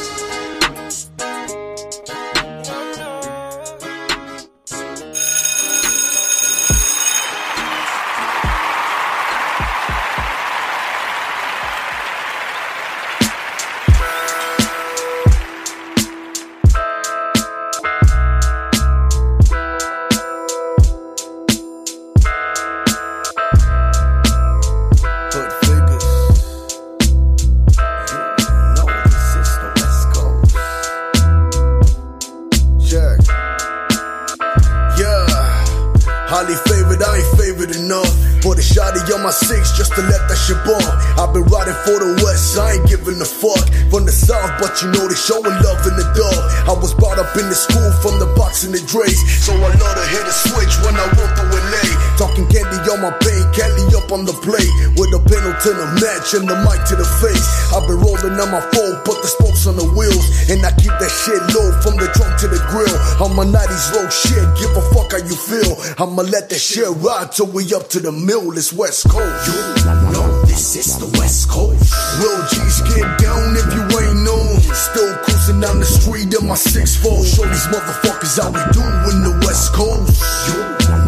I've 40.48 41.34
been 41.36 41.44
riding 41.51 41.75
for 41.84 42.00
the 42.00 42.16
west, 42.24 42.56
I 42.56 42.80
ain't 42.80 42.88
giving 42.88 43.20
a 43.20 43.27
fuck. 43.27 43.68
From 43.92 44.08
the 44.08 44.16
south, 44.16 44.56
but 44.63 44.80
you 44.80 44.88
know 44.96 45.04
they 45.04 45.20
showing 45.20 45.44
love 45.44 45.84
in 45.84 46.00
the 46.00 46.08
dub. 46.16 46.39
I 46.72 46.74
was 46.80 46.96
brought 46.96 47.20
up 47.20 47.36
in 47.36 47.51
the 47.51 47.58
school 47.58 47.92
from 48.00 48.16
the 48.16 48.32
box 48.39 48.63
and 48.63 48.72
the 48.72 48.80
Dre's, 48.88 49.20
so 49.44 49.51
I 49.51 49.68
love 49.75 49.96
to 50.00 50.06
hit 50.08 50.24
a 50.24 50.32
switch 50.32 50.72
when 50.88 50.96
I 50.96 51.04
walk 51.20 51.32
through 51.36 51.51
LA. 51.51 51.84
Talking 52.16 52.48
candy 52.48 52.80
on 52.88 53.04
my 53.04 53.12
pain, 53.20 53.44
candy 53.51 53.92
up 53.92 54.08
on 54.16 54.24
the 54.24 54.32
plate. 54.39 54.72
With 54.96 55.12
a 55.12 55.20
to 55.68 55.74
the 55.74 55.88
match 56.00 56.34
and 56.34 56.48
the 56.48 56.56
mic 56.63 56.80
to 56.88 56.96
the 56.96 57.08
face. 57.20 57.44
I've 57.74 57.88
been 57.88 58.00
rolling 58.00 58.39
on 58.39 58.51
my 58.51 58.62
phone, 58.72 58.96
put 59.04 59.22
the 59.22 59.27
spokes 59.27 59.66
on 59.68 59.75
the 59.75 59.84
wheels. 59.84 60.25
And 60.50 60.63
I 60.63 60.72
keep 60.80 60.94
that 60.96 61.12
shit 61.12 61.42
low 61.51 61.75
from 61.82 61.98
the 61.98 62.08
trunk 62.16 62.39
to 62.42 62.48
the 62.48 62.62
grill. 62.70 62.96
I'm 63.20 63.38
a 63.39 63.44
90s 63.44 63.88
low 63.96 64.08
shit, 64.10 64.46
give 64.56 64.72
a 64.77 64.84
fuck 64.94 65.12
how 65.12 65.20
you 65.20 65.36
feel. 65.36 65.75
I'ma 66.00 66.24
let 66.24 66.50
that 66.50 66.60
shit 66.60 66.88
ride 67.04 67.32
till 67.32 67.48
we 67.48 67.74
up 67.74 67.89
to 67.89 68.00
the 68.00 68.12
mill, 68.12 68.51
it's 68.58 68.72
West 68.72 69.10
Coast. 69.10 69.48
You 69.48 70.12
know 70.13 70.37
this 70.57 70.75
is 70.75 70.97
the 70.97 71.05
West 71.19 71.49
Coast. 71.49 71.93
Real 72.17 72.41
G's 72.49 72.81
get 72.89 73.05
down 73.21 73.53
if 73.53 73.69
you 73.77 73.83
ain't 74.01 74.25
know. 74.25 74.41
Still 74.73 75.13
cruising 75.21 75.61
down 75.61 75.77
the 75.77 75.85
street 75.85 76.33
in 76.33 76.47
my 76.49 76.57
6-4. 76.57 77.21
Show 77.21 77.45
these 77.45 77.69
motherfuckers 77.69 78.41
how 78.41 78.49
we 78.49 78.61
do 78.73 78.81
in 79.13 79.21
the 79.21 79.37
West 79.45 79.71
Coast. 79.77 80.17
You 80.49 80.57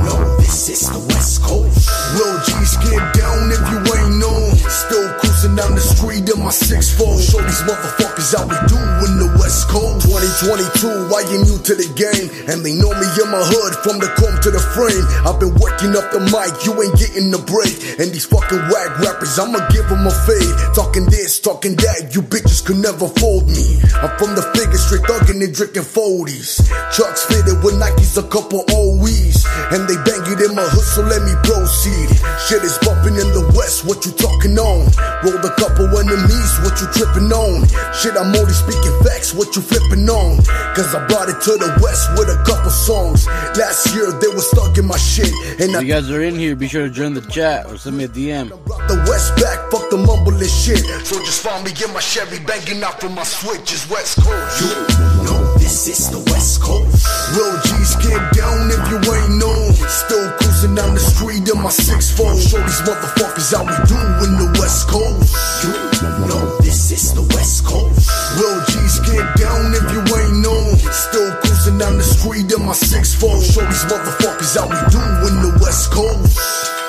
know 0.05 0.37
this 0.37 0.69
is 0.69 0.85
the 0.93 1.01
West 1.09 1.41
Coast. 1.41 1.89
Real 2.13 2.37
G's 2.45 2.77
get 2.85 3.01
down 3.17 3.49
if 3.49 3.63
you 3.73 3.79
ain't 3.97 4.21
know. 4.21 4.37
Still 4.69 5.09
cruising 5.39 5.55
down 5.55 5.75
the 5.75 5.81
street 5.81 6.27
in 6.27 6.39
my 6.39 6.51
6-4. 6.51 7.15
Show 7.15 7.39
these 7.39 7.63
motherfuckers 7.63 8.36
how 8.36 8.43
we 8.43 8.60
do 8.67 8.79
in 9.08 9.13
the 9.24 9.29
West 9.39 9.72
Coast. 9.72 10.03
2022, 10.03 11.15
I 11.15 11.24
ain't 11.31 11.48
new 11.48 11.60
to 11.63 11.74
the 11.79 11.88
game. 11.96 12.27
And 12.51 12.60
they 12.60 12.75
know 12.75 12.91
me 12.91 13.08
in 13.08 13.27
my 13.31 13.39
hood 13.39 13.74
from 13.79 14.03
the 14.03 14.12
comb 14.19 14.36
to 14.43 14.51
the 14.51 14.60
frame. 14.75 15.05
I've 15.24 15.39
been 15.39 15.55
working 15.55 15.96
up 15.96 16.12
the 16.12 16.19
mic, 16.27 16.51
you 16.67 16.75
ain't 16.75 16.96
getting 17.00 17.31
the 17.31 17.39
break. 17.39 17.72
And 18.00 18.12
these 18.12 18.27
fucking 18.27 18.67
whack 18.67 19.00
rappers, 19.00 19.39
I'ma 19.39 19.63
give 19.72 19.88
them 19.88 20.03
a 20.03 20.13
fade. 20.27 20.55
Talking 20.75 21.08
this, 21.08 21.39
talking 21.39 21.75
that, 21.79 22.12
you 22.12 22.22
bitches 22.22 22.60
could 22.65 22.79
never 22.84 23.08
fold 23.08 23.48
me. 23.48 23.79
I'm 24.03 24.12
from 24.19 24.36
the 24.36 24.43
figure, 24.51 24.79
street, 24.79 25.08
thugging 25.08 25.39
and 25.39 25.55
drinking 25.55 25.88
40s. 25.88 26.67
Trucks 26.91 27.24
fitted 27.31 27.63
with 27.63 27.79
Nikes, 27.79 28.19
a 28.19 28.25
couple 28.27 28.67
OEs. 28.75 29.48
And 29.72 29.88
they 29.88 29.96
bang 30.03 30.25
it 30.27 30.43
in 30.43 30.51
my 30.55 30.67
hood, 30.67 30.84
so 30.84 31.01
let 31.08 31.24
me 31.24 31.31
proceed. 31.48 32.12
Shit 32.48 32.63
is 32.63 32.75
bumping 32.84 33.15
in 33.15 33.29
the 33.31 33.46
west, 33.55 33.88
what 33.88 34.03
you 34.03 34.12
talking 34.12 34.58
on? 34.60 34.89
Rolled 35.29 35.45
a 35.45 35.53
couple 35.55 35.86
enemies, 36.00 36.51
what 36.63 36.79
you 36.81 36.88
tripping 36.89 37.31
on? 37.31 37.67
Shit, 37.93 38.17
I'm 38.17 38.33
only 38.36 38.53
speaking 38.53 38.95
facts, 39.03 39.33
what 39.33 39.55
you 39.55 39.62
flipping 39.62 40.09
on? 40.09 40.38
Cause 40.74 40.95
I 40.95 41.05
brought 41.07 41.29
it 41.29 41.39
to 41.41 41.51
the 41.51 41.69
west 41.83 42.09
with 42.17 42.29
a 42.29 42.43
couple 42.45 42.71
songs. 42.71 43.27
Last 43.57 43.93
year 43.93 44.12
they 44.12 44.27
was 44.29 44.50
stuck 44.50 44.77
in 44.77 44.88
my 44.88 44.98
shit. 44.98 45.31
And 45.59 45.75
If 45.75 45.81
you 45.83 45.88
guys 45.88 46.09
are 46.09 46.24
in 46.24 46.36
here, 46.36 46.55
be 46.55 46.67
sure 46.67 46.88
to 46.88 46.89
join 46.89 47.13
the 47.13 47.21
chat 47.21 47.67
or 47.67 47.77
send 47.77 47.98
me 47.98 48.05
a 48.05 48.07
DM. 48.07 48.50
the 48.50 49.05
west 49.07 49.36
back, 49.36 49.69
fuck 49.69 49.89
the 49.91 49.98
mumbling 49.98 50.39
shit. 50.48 50.81
So 51.05 51.19
just 51.19 51.43
find 51.43 51.63
me 51.63 51.71
in 51.71 51.93
my 51.93 52.00
Chevy 52.00 52.43
banging 52.43 52.81
out 52.81 53.00
from 53.00 53.13
my 53.13 53.24
switches, 53.24 53.88
West 53.89 54.17
Coast. 54.21 54.62
You 54.62 55.24
know 55.25 55.48
this 55.69 56.01
is 56.01 56.09
the 56.09 56.17
West 56.33 56.61
Coast. 56.61 57.05
Real 57.38 57.53
G's 57.61 57.93
get 58.01 58.17
down 58.33 58.73
if 58.73 58.81
you 58.89 58.97
ain't 59.05 59.38
known. 59.38 59.69
Still 59.85 60.25
cruising 60.41 60.73
down 60.73 60.97
the 60.97 60.99
street 60.99 61.45
in 61.45 61.61
my 61.61 61.69
six 61.69 62.09
fold. 62.09 62.41
Show 62.41 62.57
these 62.57 62.81
motherfuckers 62.81 63.53
how 63.53 63.61
we 63.69 63.77
do 63.85 64.01
in 64.25 64.31
the 64.41 64.49
West 64.57 64.89
Coast. 64.89 65.29
You 65.61 66.25
know 66.25 66.57
this 66.65 66.89
is 66.89 67.13
the 67.13 67.21
West 67.38 67.65
Coast. 67.65 68.09
Real 68.41 68.57
G's 68.65 68.97
get 69.13 69.25
down 69.38 69.69
if 69.77 69.85
you 69.93 70.01
ain't 70.01 70.41
known. 70.41 70.73
Still 70.89 71.29
cruising 71.45 71.77
down 71.77 71.97
the 71.97 72.07
street 72.17 72.49
in 72.49 72.65
my 72.65 72.73
six 72.73 73.13
fold. 73.13 73.45
Show 73.45 73.61
these 73.61 73.85
motherfuckers 73.85 74.57
how 74.57 74.65
we 74.65 74.79
do 74.89 75.05
in 75.29 75.35
the 75.45 75.53
West 75.61 75.93
Coast. 75.93 76.88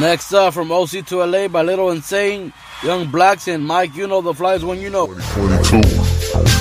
Next 0.00 0.32
up 0.32 0.54
from 0.54 0.70
OC 0.70 1.04
to 1.06 1.24
LA 1.24 1.48
by 1.48 1.62
Little 1.62 1.90
Insane, 1.90 2.52
Young 2.84 3.10
Blacks, 3.10 3.48
and 3.48 3.66
Mike. 3.66 3.96
You 3.96 4.06
know 4.06 4.20
the 4.20 4.32
flies 4.32 4.64
when 4.64 4.80
you 4.80 4.90
know. 4.90 5.06
22, 5.06 5.82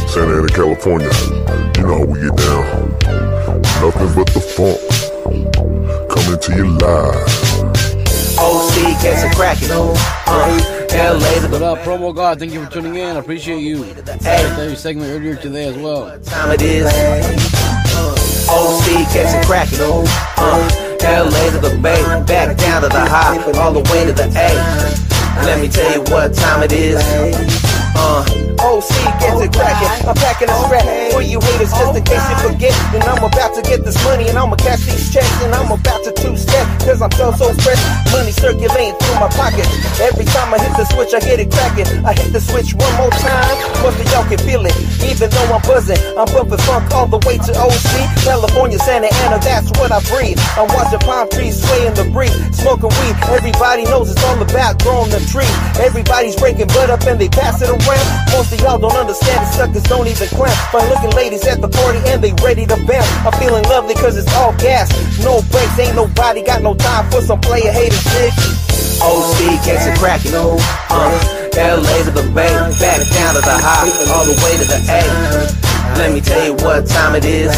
Santa 0.08 0.38
Ana, 0.38 0.48
California. 0.48 1.12
You 1.78 1.84
know 1.86 2.00
how 2.00 2.06
we 2.06 2.20
get 2.20 2.36
down. 2.36 2.90
Nothing 3.80 4.16
but 4.16 4.28
the 4.34 4.42
funk. 4.58 4.80
Coming 6.10 6.40
to 6.40 6.56
you 6.56 6.68
live. 6.80 7.68
OC 8.40 9.04
gets 9.04 9.22
a 9.24 9.30
cracking. 9.36 9.70
Uh, 9.70 9.98
LA 10.92 11.40
to 11.42 11.48
What 11.52 11.62
up, 11.62 11.78
Promo 11.80 12.16
God? 12.16 12.40
Thank 12.40 12.54
you 12.54 12.66
for 12.66 12.72
tuning 12.72 12.96
in. 12.96 13.16
I 13.16 13.20
appreciate 13.20 13.60
you. 13.60 13.84
I 13.84 13.94
started 13.94 14.66
your 14.66 14.76
segment 14.76 15.12
earlier 15.12 15.36
today 15.36 15.68
as 15.68 15.78
well. 15.78 16.20
time 16.22 16.52
it 16.54 16.62
is. 16.64 16.88
OC 18.50 19.14
gets 19.14 19.34
a 19.36 19.44
cracking. 19.46 20.87
LA 21.04 21.50
to 21.52 21.60
the 21.60 21.80
Bay, 21.82 22.02
back 22.26 22.58
down 22.58 22.82
to 22.82 22.90
the 22.90 23.00
high, 23.00 23.38
all 23.60 23.72
the 23.72 23.82
way 23.92 24.06
to 24.06 24.14
the 24.14 24.28
A. 24.36 24.50
Let 25.46 25.62
me 25.62 25.68
tell 25.70 25.92
you 25.94 26.02
what 26.12 26.34
time 26.34 26.64
it 26.64 26.72
is. 26.72 26.98
Uh, 27.96 28.57
OC 28.60 28.90
gets 29.22 29.40
it 29.42 29.52
cracking. 29.54 29.92
I'm 30.08 30.16
packing 30.16 30.50
a 30.50 30.58
strap 30.66 30.86
for 31.14 31.22
you 31.22 31.40
haters 31.40 31.72
just 31.72 31.96
in 31.96 32.04
case 32.04 32.24
you 32.30 32.38
forget. 32.50 32.74
And 32.94 33.04
I'm 33.04 33.24
about 33.24 33.54
to 33.56 33.62
get 33.62 33.84
this 33.86 33.98
money 34.04 34.28
and 34.28 34.38
I'ma 34.38 34.56
cash 34.58 34.86
these 34.86 35.12
checks. 35.14 35.32
And 35.44 35.54
I'm 35.54 35.72
about 35.72 36.04
to 36.06 36.12
two 36.12 36.36
step 36.38 36.66
cause 36.82 37.02
I'm 37.02 37.12
so 37.12 37.32
so 37.34 37.54
fresh. 37.62 37.82
Money 38.12 38.32
circulating 38.32 38.98
through 38.98 39.20
my 39.22 39.30
pockets. 39.38 39.70
Every 40.02 40.26
time 40.26 40.54
I 40.54 40.58
hit 40.58 40.74
the 40.78 40.86
switch, 40.90 41.14
I 41.14 41.22
hit 41.22 41.40
it 41.40 41.52
cracking. 41.52 41.88
I 42.06 42.14
hit 42.14 42.34
the 42.34 42.42
switch 42.42 42.74
one 42.74 42.94
more 42.98 43.14
time. 43.14 43.56
Most 43.84 44.00
of 44.02 44.08
y'all 44.12 44.26
can 44.26 44.40
feel 44.42 44.66
it. 44.66 44.76
Even 45.06 45.30
though 45.30 45.54
I'm 45.54 45.62
buzzing, 45.62 46.00
I'm 46.18 46.28
bumping 46.34 46.62
funk 46.66 46.90
all 46.92 47.08
the 47.08 47.22
way 47.28 47.38
to 47.38 47.52
OC. 47.54 47.94
California, 48.26 48.80
Santa 48.80 49.10
Ana, 49.26 49.40
that's 49.40 49.70
what 49.78 49.92
I 49.92 50.02
breathe. 50.10 50.40
I'm 50.58 50.68
watching 50.74 51.00
palm 51.06 51.30
trees 51.30 51.62
sway 51.62 51.88
in 51.88 51.94
the 51.94 52.06
breeze. 52.10 52.34
Smoking 52.58 52.90
weed, 52.90 53.16
everybody 53.30 53.86
knows 53.86 54.12
it's 54.12 54.24
all 54.24 54.42
about 54.42 54.82
growing 54.82 55.10
the 55.12 55.22
tree. 55.30 55.50
Everybody's 55.84 56.36
breaking 56.36 56.68
butt 56.68 56.90
up 56.90 57.04
and 57.06 57.20
they 57.20 57.30
pass 57.30 57.62
it 57.62 57.70
around. 57.70 58.08
Most 58.34 58.47
of 58.54 58.60
y'all 58.62 58.78
don't 58.78 58.96
understand 58.96 59.44
it, 59.44 59.52
suckers 59.54 59.84
don't 59.84 60.08
even 60.08 60.28
clown. 60.30 60.56
Fine 60.72 60.90
looking 60.90 61.12
ladies 61.12 61.46
at 61.48 61.62
the 61.62 61.68
party 61.68 62.00
and 62.08 62.24
they 62.24 62.34
ready 62.44 62.66
to 62.66 62.78
bounce. 62.86 63.10
I'm 63.26 63.34
feeling 63.40 63.64
lovely 63.66 63.96
cause 63.96 64.18
it's 64.18 64.32
all 64.36 64.54
gas. 64.58 64.92
No 65.24 65.42
breaks, 65.50 65.80
ain't 65.80 65.96
nobody 65.96 66.44
got 66.44 66.62
no 66.62 66.76
time 66.76 67.10
for 67.12 67.22
some 67.22 67.40
player 67.42 67.72
hater 67.72 67.96
shit. 67.96 68.34
OC 69.02 69.64
gets 69.66 69.86
it 69.86 69.98
cracking. 70.00 70.34
Uh, 70.34 71.18
LA 71.58 72.04
to 72.06 72.12
the 72.12 72.26
Bay, 72.34 72.54
back 72.80 73.02
down 73.10 73.36
to 73.36 73.42
the 73.42 73.58
high, 73.58 73.90
all 74.14 74.26
the 74.26 74.38
way 74.46 74.54
to 74.58 74.66
the 74.66 74.80
A. 74.90 75.02
Let 75.98 76.14
me 76.14 76.22
tell 76.22 76.44
you 76.46 76.54
what 76.64 76.88
time 76.88 77.16
it 77.16 77.26
is. 77.26 77.50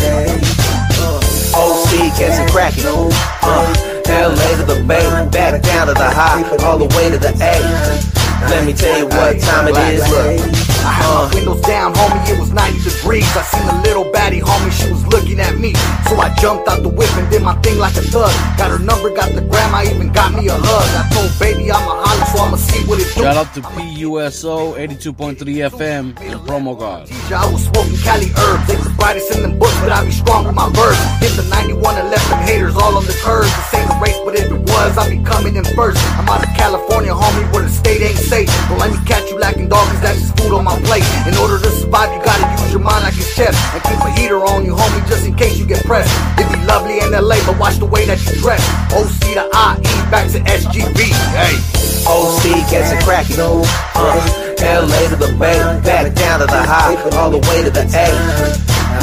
OC 1.56 2.18
gets 2.18 2.40
it 2.40 2.50
cracking. 2.52 2.86
Uh, 2.86 3.74
LA 4.08 4.50
to 4.58 4.66
the 4.66 4.84
Bay, 4.88 5.06
back 5.32 5.62
down 5.62 5.88
to 5.88 5.94
the 5.94 6.10
high, 6.10 6.44
all 6.66 6.78
the 6.78 6.88
way 6.96 7.10
to 7.10 7.18
the 7.18 7.34
A. 7.42 8.20
Let 8.48 8.66
me 8.66 8.74
tell 8.74 8.98
you 8.98 9.06
what 9.06 9.40
time 9.42 9.68
it 9.68 9.78
is. 9.78 10.08
Look. 10.10 10.79
I 10.84 10.92
had 10.92 11.10
my 11.10 11.34
windows 11.34 11.62
down, 11.62 11.94
homie, 11.94 12.30
it 12.30 12.40
was 12.40 12.52
90 12.52 12.80
degrees. 12.84 13.28
I 13.36 13.44
seen 13.44 13.68
a 13.68 13.82
little 13.84 14.06
baddie, 14.06 14.42
homie, 14.42 14.72
she 14.72 14.92
was 14.92 15.06
looking 15.08 15.40
at 15.40 15.58
me. 15.58 15.74
So 16.08 16.16
I 16.18 16.34
jumped 16.36 16.68
out 16.68 16.82
the 16.82 16.90
whip 16.90 17.12
and 17.18 17.30
did 17.30 17.44
my 17.44 17.56
thing 17.62 17.78
like 17.78 17.96
a 17.98 18.02
thug. 18.02 18.32
Got 18.58 18.72
her 18.72 18.80
number, 18.80 19.10
got 19.14 19.34
the 19.34 19.42
grandma, 19.42 19.84
even 19.84 20.12
got 20.12 20.34
me 20.34 20.48
a 20.48 20.56
hug. 20.56 20.88
I 20.96 21.04
told 21.14 21.32
baby 21.40 21.72
I'ma 21.72 22.04
holler, 22.04 22.26
so 22.32 22.44
I'ma 22.44 22.58
see 22.58 22.86
what 22.88 23.00
it 23.00 23.10
do. 23.16 23.24
Shout 23.24 23.38
out 23.38 23.54
to 23.56 23.62
PUSO 23.62 24.78
82.3 24.78 25.38
FM 25.70 26.18
and 26.22 26.40
Promo 26.48 26.78
God. 26.78 27.10
I 27.32 27.46
was 27.52 27.66
smoking 27.66 27.98
Cali 28.00 28.32
herbs, 28.38 28.70
ain't 28.72 28.84
the 28.84 28.94
brightest 28.98 29.36
in 29.36 29.42
them 29.44 29.60
books, 29.60 29.76
but 29.82 29.92
I 29.92 30.06
be 30.06 30.12
strong 30.12 30.46
with 30.46 30.56
my 30.56 30.70
verse. 30.72 31.00
Hit 31.20 31.36
the 31.36 31.48
91 31.50 31.98
and 31.98 32.10
left 32.10 32.30
them 32.30 32.40
haters 32.40 32.76
all 32.76 32.96
on 32.96 33.06
the 33.06 33.18
curves. 33.20 33.52
This 33.52 33.74
ain't 33.76 33.92
a 33.92 34.00
race, 34.00 34.20
but 34.24 34.36
if 34.36 34.48
it 34.52 34.62
was, 34.72 34.98
I 34.98 35.10
be 35.10 35.22
coming 35.24 35.56
in 35.56 35.66
first. 35.76 36.00
I'm 36.18 36.30
out 36.30 36.44
of 36.44 36.50
California, 36.56 37.12
homie, 37.12 37.52
where 37.52 37.64
the 37.64 37.70
state 37.70 38.02
ain't 38.02 38.18
safe. 38.18 38.50
Don't 38.70 38.80
let 38.80 38.92
me 38.92 39.00
catch 39.06 39.30
you 39.30 39.38
lacking 39.38 39.70
dog, 39.70 39.88
cause 39.90 40.02
that's 40.02 40.20
just 40.20 40.38
food 40.40 40.54
on 40.54 40.64
my 40.64 40.69
plate. 40.86 41.06
In 41.26 41.34
order 41.38 41.58
to 41.58 41.70
survive, 41.72 42.14
you 42.14 42.22
gotta 42.22 42.46
use 42.62 42.72
your 42.72 42.84
mind 42.84 43.04
like 43.04 43.16
a 43.16 43.26
chess. 43.34 43.56
And 43.74 43.82
keep 43.84 44.00
a 44.06 44.12
heater 44.14 44.42
on 44.44 44.66
you, 44.66 44.74
homie, 44.76 45.02
just 45.08 45.26
in 45.26 45.34
case 45.36 45.58
you 45.58 45.66
get 45.66 45.84
pressed. 45.86 46.12
It 46.38 46.46
be 46.52 46.60
lovely 46.66 47.00
in 47.00 47.12
LA, 47.12 47.42
but 47.46 47.58
watch 47.58 47.78
the 47.78 47.86
way 47.86 48.06
that 48.06 48.20
you 48.26 48.38
dress. 48.42 48.62
OC 48.94 49.40
to 49.40 49.46
IE, 49.50 49.94
back 50.12 50.30
to 50.32 50.40
SGB, 50.46 51.10
hey. 51.34 51.80
OC 52.08 52.70
gets 52.70 52.92
it 52.92 53.04
cracking. 53.04 53.40
Uh, 53.40 54.50
LA 54.62 55.10
to 55.10 55.16
the 55.16 55.36
Bay, 55.40 55.58
back 55.84 56.14
down 56.16 56.40
to 56.40 56.46
the 56.46 56.62
high, 56.64 56.96
all 57.18 57.30
the 57.30 57.40
way 57.50 57.64
to 57.64 57.70
the 57.70 57.84
A. 57.84 58.06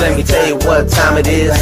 Let 0.01 0.17
me 0.17 0.23
tell 0.23 0.47
you 0.47 0.57
what 0.67 0.89
time 0.89 1.19
it 1.19 1.27
is. 1.27 1.53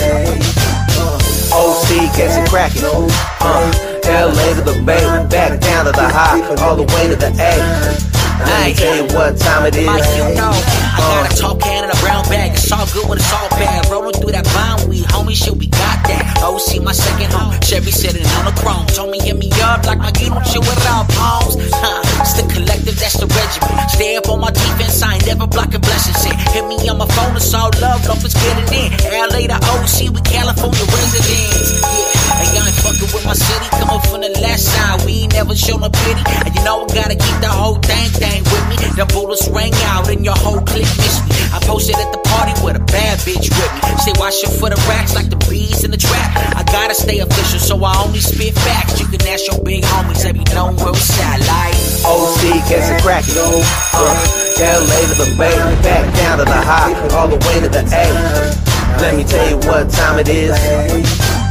OC 1.53 2.17
gets 2.17 2.37
it 2.37 2.49
cracking. 2.49 2.85
Uh, 2.85 3.73
LA 4.05 4.55
to 4.55 4.63
the 4.63 4.83
Bay, 4.85 5.03
back 5.29 5.61
down 5.61 5.85
to 5.87 5.93
the 5.93 6.09
high, 6.09 6.41
all 6.65 6.77
the 6.77 6.83
way 6.95 7.09
to 7.09 7.17
the 7.17 7.31
A. 7.39 8.14
Let 8.43 8.67
me 8.67 8.75
tell 8.75 8.97
you 8.97 9.07
what 9.15 9.39
time 9.39 9.67
it 9.67 9.77
is. 9.77 9.87
Mike, 9.87 10.03
you 10.19 10.27
know, 10.35 10.51
I 10.51 10.99
got 10.99 11.31
a 11.31 11.37
tall 11.37 11.57
can 11.57 11.85
and 11.85 11.93
a 11.93 11.99
brown 12.03 12.25
bag. 12.27 12.53
It's 12.53 12.71
all 12.73 12.87
good 12.91 13.09
when 13.09 13.19
it's 13.19 13.33
all 13.33 13.49
bad. 13.51 13.87
Rolling 13.91 14.15
through 14.19 14.33
that 14.33 14.45
bomb 14.51 14.89
weed, 14.89 15.07
homie, 15.07 15.37
shit, 15.39 15.55
we 15.55 15.67
got 15.67 16.03
that. 16.11 16.43
OC, 16.43 16.83
my 16.83 16.93
second 16.93 17.31
home. 17.33 17.55
Chevy 17.63 17.91
sitting 17.91 18.27
on 18.41 18.45
the 18.51 18.55
chrome. 18.59 18.87
Told 18.91 19.11
me 19.11 19.21
hit 19.21 19.37
me 19.37 19.51
up 19.63 19.87
like 19.87 19.99
my 19.99 20.11
you 20.19 20.31
don't 20.31 20.47
shit 20.47 20.61
with 20.61 20.87
all 20.91 21.07
palms. 21.15 21.55
Huh, 21.71 22.03
it's 22.21 22.35
the 22.35 22.45
collective, 22.51 22.99
that's 22.99 23.19
the 23.23 23.27
regiment. 23.31 23.91
Stay 23.91 24.17
up 24.17 24.29
on 24.29 24.41
my 24.41 24.51
defense, 24.51 25.03
I 25.03 25.15
ain't 25.15 25.27
never 25.27 25.47
blocking 25.47 25.81
blessings. 25.81 26.19
Shit. 26.19 26.35
Hit 26.51 26.67
me 26.67 26.77
on 26.89 26.99
my 26.99 27.07
phone, 27.15 27.37
it's 27.37 27.55
all 27.55 27.71
love, 27.81 28.03
love 28.09 28.25
is 28.25 28.35
getting 28.35 28.67
in. 28.75 28.91
LA 29.15 29.47
to 29.47 29.59
OC, 29.63 30.11
we 30.11 30.21
California 30.27 30.85
residents. 30.91 31.94
Fucking 32.85 33.11
with 33.17 33.25
my 33.25 33.33
city, 33.33 33.69
coming 33.81 34.05
from 34.05 34.21
the 34.21 34.33
left 34.45 34.61
side. 34.61 35.01
We 35.09 35.25
ain't 35.25 35.33
never 35.33 35.57
shown 35.57 35.81
no 35.81 35.89
pity. 35.89 36.21
And 36.45 36.53
you 36.53 36.63
know 36.69 36.85
I 36.85 36.87
gotta 36.93 37.17
keep 37.17 37.39
the 37.41 37.49
whole 37.49 37.81
thing 37.81 38.09
thing 38.13 38.45
with 38.53 38.65
me. 38.69 38.77
The 38.93 39.09
bullets 39.09 39.49
rang 39.49 39.73
out 39.89 40.13
and 40.13 40.21
your 40.21 40.37
whole 40.37 40.61
clique 40.61 40.93
missed 41.01 41.25
me. 41.25 41.33
I 41.57 41.59
posted 41.65 41.97
at 41.97 42.13
the 42.13 42.21
party 42.29 42.53
with 42.61 42.77
a 42.77 42.85
bad 42.93 43.19
bitch 43.25 43.49
with 43.49 43.73
me. 43.73 43.81
Stay 44.05 44.15
watching 44.21 44.53
for 44.61 44.69
the 44.69 44.79
racks 44.85 45.17
like 45.17 45.33
the 45.33 45.41
bees 45.49 45.83
in 45.83 45.91
the 45.91 45.97
trap. 45.97 46.29
I 46.55 46.63
gotta 46.69 46.95
stay 46.95 47.25
official, 47.25 47.59
so 47.59 47.75
I 47.83 47.97
only 48.05 48.21
spit 48.21 48.53
facts. 48.53 49.01
You 49.01 49.09
can 49.09 49.25
ask 49.33 49.49
your 49.49 49.65
big 49.65 49.83
homies, 49.83 50.23
let 50.25 50.37
me 50.37 50.45
know 50.53 50.77
where 50.77 50.93
it's 50.93 51.19
at. 51.25 51.41
OC 52.05 52.69
gets 52.69 52.93
it 52.93 53.01
cracking. 53.01 53.35
Uh, 53.41 54.45
LA 54.61 55.01
to 55.09 55.17
the 55.25 55.35
Bay, 55.39 55.57
back 55.83 56.05
down 56.15 56.39
to 56.39 56.45
the 56.45 56.53
high, 56.53 56.93
all 57.17 57.29
the 57.29 57.41
way 57.49 57.61
to 57.61 57.69
the 57.69 57.81
A. 57.81 58.05
Let 59.01 59.17
me 59.17 59.25
tell 59.25 59.49
you 59.49 59.57
what 59.67 59.91
time 59.91 60.19
it 60.19 60.29
is. 60.29 61.44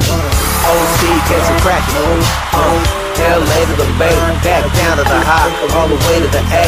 OC 0.73 1.01
it 1.29 1.61
cracking. 1.61 2.21
Uh, 2.49 3.03
LA 3.13 3.59
to 3.69 3.75
the 3.77 3.89
Bay, 3.99 4.15
back 4.41 4.65
down 4.73 4.97
to 4.97 5.03
the 5.03 5.19
high, 5.21 5.49
all 5.77 5.87
the 5.87 5.99
way 6.07 6.17
to 6.19 6.29
the 6.33 6.41
A. 6.41 6.65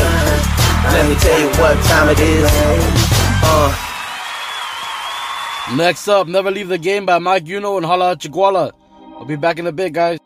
Let 0.93 1.09
me 1.09 1.15
tell 1.15 1.39
you 1.39 1.49
what 1.59 1.73
time 1.85 2.09
it 2.09 2.19
is. 2.19 2.45
Uh. 3.43 3.73
Next 5.75 6.07
up, 6.07 6.27
Never 6.27 6.51
Leave 6.51 6.67
the 6.67 6.77
Game 6.77 7.05
by 7.07 7.17
Mike 7.17 7.47
Uno 7.49 7.77
and 7.77 7.85
Hala 7.85 8.15
Chiguala. 8.15 8.71
I'll 9.17 9.25
be 9.25 9.35
back 9.35 9.57
in 9.57 9.65
a 9.65 9.71
bit, 9.71 9.93
guys. 9.93 10.19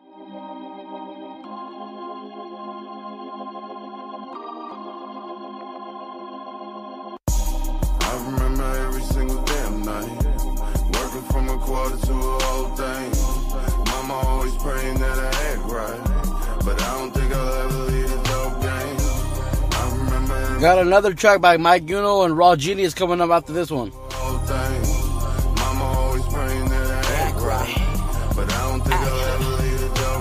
Got 20.59 20.79
another 20.79 21.13
track 21.13 21.39
by 21.39 21.55
Mike 21.55 21.89
Uno 21.89 22.23
and 22.23 22.37
Raw 22.37 22.53
Genius 22.57 22.93
coming 22.93 23.21
up 23.21 23.29
after 23.29 23.53
this 23.53 23.71
one. 23.71 23.93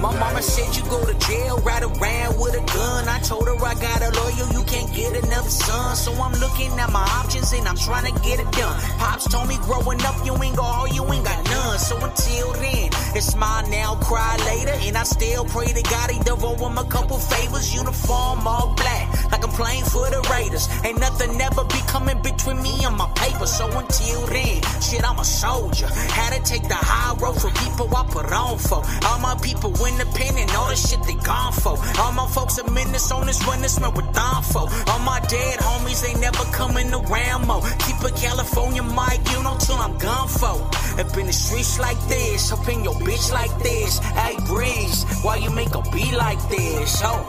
My 0.00 0.16
mama 0.16 0.40
said 0.40 0.76
you 0.76 0.88
go 0.88 1.04
to 1.04 1.18
jail, 1.26 1.58
ride 1.58 1.82
around 1.82 2.38
with 2.38 2.54
a 2.54 2.64
gun. 2.72 3.08
I 3.08 3.18
told 3.18 3.48
her 3.48 3.56
I 3.56 3.74
got 3.74 3.97
you 4.30 4.62
can't 4.64 4.92
get 4.94 5.24
another 5.24 5.48
son. 5.48 5.96
So 5.96 6.12
I'm 6.12 6.32
looking 6.40 6.72
at 6.78 6.90
my 6.92 7.06
options 7.20 7.52
and 7.52 7.66
I'm 7.66 7.76
trying 7.76 8.12
to 8.12 8.20
get 8.20 8.40
it 8.40 8.50
done. 8.52 8.80
Pops 8.98 9.28
told 9.28 9.48
me 9.48 9.56
growing 9.62 10.00
up, 10.02 10.16
you 10.24 10.34
ain't 10.42 10.56
got 10.56 10.78
all, 10.78 10.88
you 10.88 11.04
ain't 11.12 11.24
got 11.24 11.44
none. 11.44 11.78
So 11.78 11.96
until 11.96 12.52
then, 12.54 12.90
it's 13.14 13.26
smile 13.26 13.68
now, 13.68 13.94
cry 13.96 14.36
later. 14.46 14.76
And 14.86 14.96
I 14.96 15.04
still 15.04 15.44
pray 15.44 15.66
to 15.66 15.82
God 15.82 16.10
he 16.10 16.18
devote 16.20 16.60
him 16.60 16.78
a 16.78 16.84
couple 16.84 17.18
favors. 17.18 17.74
Uniform 17.74 18.46
all 18.46 18.74
black, 18.74 19.32
like 19.32 19.44
I'm 19.44 19.50
playing 19.50 19.84
for 19.84 20.08
the 20.10 20.20
Raiders. 20.30 20.68
Ain't 20.84 21.00
nothing 21.00 21.40
ever 21.40 21.64
be 21.64 21.80
coming 21.86 22.20
between 22.22 22.62
me 22.62 22.84
and 22.84 22.96
my 22.96 23.08
paper. 23.14 23.46
So 23.46 23.66
until 23.66 24.26
then, 24.26 24.62
shit, 24.80 25.08
I'm 25.08 25.18
a 25.18 25.24
soldier. 25.24 25.86
Had 25.86 26.34
to 26.34 26.42
take 26.42 26.68
the 26.68 26.74
high 26.74 27.16
road 27.16 27.40
for 27.40 27.50
people 27.62 27.94
I 27.96 28.04
put 28.10 28.26
on 28.32 28.58
for. 28.58 28.82
All 29.06 29.18
my 29.20 29.36
people 29.42 29.72
independent, 29.86 30.56
all 30.56 30.68
the 30.68 30.76
shit 30.76 31.02
they 31.04 31.14
gone 31.14 31.52
for. 31.52 31.76
All 32.00 32.12
my 32.12 32.26
folks 32.28 32.58
are 32.58 32.70
minutes 32.70 33.10
on 33.10 33.26
this 33.26 33.44
run, 33.46 33.62
this 33.62 33.76
smell 33.76 33.92
with 33.92 34.17
Don 34.18 34.42
for. 34.42 34.66
All 34.90 34.98
my 35.12 35.20
dead 35.28 35.60
homies, 35.60 36.02
they 36.02 36.14
never 36.18 36.44
coming 36.60 36.90
around 36.92 37.46
more. 37.46 37.62
Keep 37.86 38.02
a 38.02 38.10
California 38.10 38.82
mic, 38.82 39.20
you 39.30 39.40
know, 39.44 39.56
till 39.60 39.76
I'm 39.76 39.96
gone 39.98 40.28
for. 40.28 40.58
Up 41.00 41.16
in 41.16 41.26
the 41.26 41.32
streets 41.32 41.78
like 41.78 42.00
this, 42.08 42.50
up 42.50 42.66
in 42.68 42.82
your 42.82 42.94
bitch 43.06 43.30
like 43.32 43.54
this. 43.62 44.00
Hey, 44.20 44.36
Breeze, 44.50 45.04
why 45.22 45.36
you 45.36 45.50
make 45.50 45.72
a 45.76 45.82
beat 45.92 46.14
like 46.14 46.42
this? 46.48 47.00
Oh. 47.04 47.22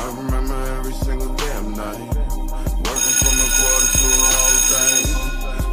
I 0.00 0.04
remember 0.22 0.58
every 0.78 0.92
single 0.92 1.32
damn 1.34 1.74
night. 1.74 2.08
Working 2.86 3.16
from 3.22 3.36
a 3.46 3.48
quarter 3.56 3.90
to 3.98 4.08
a 4.26 4.30
whole 4.36 4.60
thing. 4.70 5.06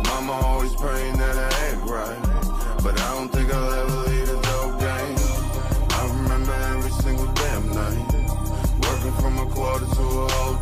Mama 0.09 0.33
always 0.47 0.75
praying 0.75 1.17
that 1.17 1.37
I 1.37 1.49
act 1.69 1.81
right. 1.95 2.21
But 2.83 2.99
I 2.99 3.07
don't 3.15 3.29
think 3.29 3.53
I'll 3.53 3.73
ever 3.81 3.97
leave 4.09 4.27
the 4.33 4.39
dope 4.49 4.79
game. 4.79 5.17
I 5.93 6.01
remember 6.17 6.53
every 6.73 6.93
single 7.05 7.29
damn 7.41 7.65
night. 7.81 8.09
Working 8.81 9.13
from 9.21 9.37
a 9.37 9.45
quarter 9.53 9.85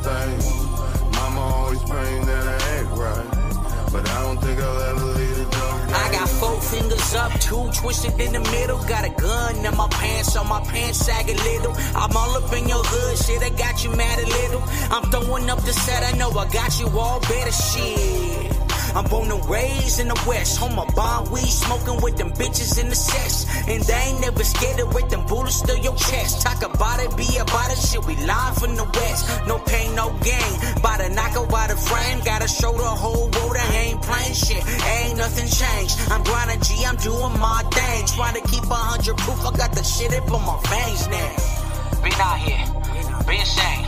a. 0.06 1.12
Mama 1.16 1.42
always 1.42 1.84
praying 1.84 2.26
that 2.26 2.48
I 2.48 2.58
act 2.78 2.90
right. 2.98 3.92
But 3.92 4.10
I 4.10 4.22
don't 4.24 4.42
think 4.42 4.60
I'll 4.60 4.82
ever 4.90 5.06
leave 5.06 5.38
the 5.38 5.44
game. 5.44 5.62
I 5.94 6.10
got 6.12 6.30
four 6.30 6.62
fingers 6.62 7.14
up, 7.16 7.32
two 7.42 7.70
twisted 7.74 8.20
in 8.20 8.32
the 8.34 8.40
middle. 8.40 8.80
Got 8.86 9.06
a 9.06 9.10
gun 9.10 9.66
in 9.66 9.76
my 9.76 9.88
pants, 9.90 10.34
so 10.34 10.44
my 10.44 10.62
pants 10.62 11.00
sag 11.00 11.30
a 11.30 11.34
little. 11.34 11.74
I'm 11.96 12.16
all 12.16 12.38
up 12.38 12.54
in 12.54 12.68
your 12.70 12.84
hood, 12.84 13.18
shit, 13.18 13.44
I 13.44 13.50
got 13.50 13.84
you 13.84 13.92
mad 13.96 14.20
a 14.20 14.26
little. 14.26 14.64
I'm 14.90 15.04
throwing 15.12 15.50
up 15.50 15.62
the 15.64 15.74
set, 15.74 16.04
I 16.04 16.18
know 16.18 16.32
I 16.32 16.48
got 16.50 16.80
you 16.80 16.88
all 16.98 17.20
better 17.22 17.52
shit. 17.52 18.71
I'm 18.96 19.06
born 19.06 19.32
and 19.32 19.44
raised 19.50 20.00
in 20.00 20.08
the 20.08 20.20
West. 20.28 20.58
Home 20.60 20.78
of 20.78 20.94
bomb 20.96 21.32
weed, 21.32 21.48
smoking 21.48 22.02
with 22.02 22.18
them 22.18 22.32
bitches 22.32 22.80
in 22.82 22.90
the 22.90 22.96
sex. 22.96 23.46
And 23.68 23.84
they 23.84 23.94
ain't 23.94 24.22
never 24.22 24.44
scared 24.44 24.80
of 24.80 24.94
with 24.94 25.10
them 25.10 25.26
bullets 25.28 25.62
through 25.62 25.82
your 25.82 25.96
chest. 25.96 26.42
Talk 26.42 26.64
about 26.64 27.00
it, 27.00 27.16
be 27.16 27.38
about 27.38 27.72
it, 27.72 27.78
shit. 27.78 28.04
We 28.06 28.16
live 28.28 28.58
from 28.58 28.76
the 28.76 28.84
West. 28.84 29.48
No 29.48 29.60
pain, 29.60 29.96
no 29.96 30.12
gain. 30.24 30.54
By 30.82 30.98
the 30.98 31.10
knuckle, 31.10 31.48
by 31.48 31.68
the 31.68 31.78
frame. 31.78 32.20
Gotta 32.26 32.48
show 32.48 32.74
the 32.74 32.84
whole 32.84 33.30
world 33.30 33.56
I 33.58 33.68
ain't 33.88 34.02
playing 34.02 34.34
shit. 34.34 34.64
Ain't 35.00 35.18
nothing 35.18 35.48
changed. 35.48 35.96
I'm 36.12 36.24
grinding 36.24 36.62
G, 36.62 36.84
I'm 36.86 36.98
doing 36.98 37.34
my 37.40 37.64
thing. 37.72 38.06
Trying 38.08 38.36
to 38.36 38.44
keep 38.48 38.64
a 38.64 38.76
hundred 38.76 39.18
proof. 39.18 39.40
I 39.46 39.52
got 39.56 39.72
the 39.74 39.84
shit 39.84 40.14
up 40.14 40.32
on 40.32 40.44
my 40.44 40.60
veins 40.68 41.08
now. 41.08 41.62
Been 42.04 42.14
out 42.14 42.40
here, 42.40 42.66
been 43.28 43.40
insane, 43.40 43.86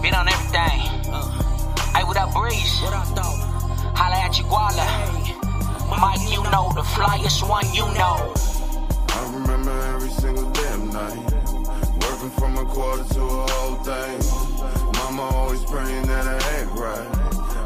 been 0.00 0.14
on 0.14 0.26
everything. 0.28 1.12
Uh. 1.12 1.48
Hey, 1.94 2.04
what 2.04 2.16
up, 2.16 2.32
Breeze? 2.32 2.80
What 2.80 2.94
up, 2.94 3.14
though? 3.14 3.47
Holla 3.98 4.14
at 4.26 4.38
you, 4.38 4.44
Guala. 4.44 4.86
Mike, 5.98 6.30
you 6.30 6.42
know 6.52 6.70
the 6.78 6.86
flyest 6.94 7.42
one, 7.42 7.66
you 7.74 7.82
know. 7.98 8.32
I 9.10 9.20
remember 9.34 9.74
every 9.94 10.10
single 10.10 10.48
damn 10.52 10.90
night. 10.90 11.26
Working 12.06 12.30
from 12.38 12.58
a 12.58 12.64
quarter 12.64 13.02
to 13.14 13.22
a 13.22 13.46
whole 13.50 13.74
thing. 13.82 14.18
Mama 14.98 15.22
always 15.34 15.64
praying 15.64 16.06
that 16.06 16.26
I 16.28 16.38
act 16.58 16.70
right. 16.78 17.10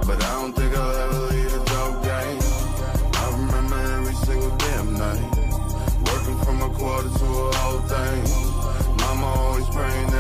But 0.07 0.25
I 0.25 0.33
don't 0.41 0.55
think 0.55 0.75
I'll 0.75 0.97
ever 1.05 1.21
leave 1.33 1.53
the 1.53 1.63
dope 1.69 2.01
game. 2.03 2.41
I 3.21 3.25
remember 3.37 3.77
every 3.99 4.15
single 4.25 4.57
damn 4.57 4.89
night. 4.97 5.31
Working 6.09 6.39
from 6.45 6.63
a 6.63 6.71
quarter 6.71 7.11
to 7.11 7.27
a 7.27 7.55
whole 7.61 7.83
thing. 7.93 8.23
Mama 9.05 9.27
always 9.27 9.69
praying 9.69 10.12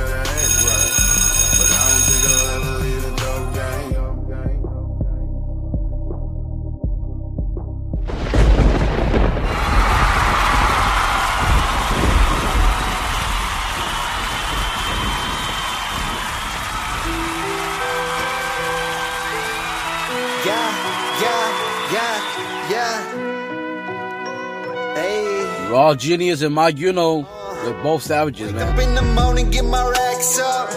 Raw 25.71 25.95
Genius 25.95 26.43
and 26.43 26.55
Mike 26.55 26.79
Uno. 26.79 27.23
They're 27.65 27.83
both 27.83 28.03
savages, 28.03 28.53
man. 28.53 28.69
Up 28.69 28.79
in 28.79 28.95
the 28.95 29.03
morning, 29.03 29.51
get 29.51 29.65
my 29.65 29.83
racks 29.89 30.39
up. 30.39 30.69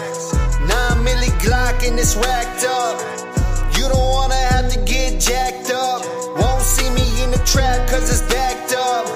Nine 0.62 1.04
milli 1.04 1.30
Glock 1.42 1.86
and 1.86 1.98
it's 1.98 2.16
racked 2.16 2.64
up. 2.64 2.96
You 3.76 3.88
don't 3.88 4.10
wanna 4.10 4.36
have 4.36 4.72
to 4.72 4.80
get 4.84 5.20
jacked 5.20 5.70
up. 5.70 6.02
Won't 6.38 6.62
see 6.62 6.88
me 6.90 7.24
in 7.24 7.30
the 7.30 7.42
trap 7.44 7.88
cause 7.88 8.08
it's 8.08 8.22
backed 8.32 8.74
up. 8.74 9.06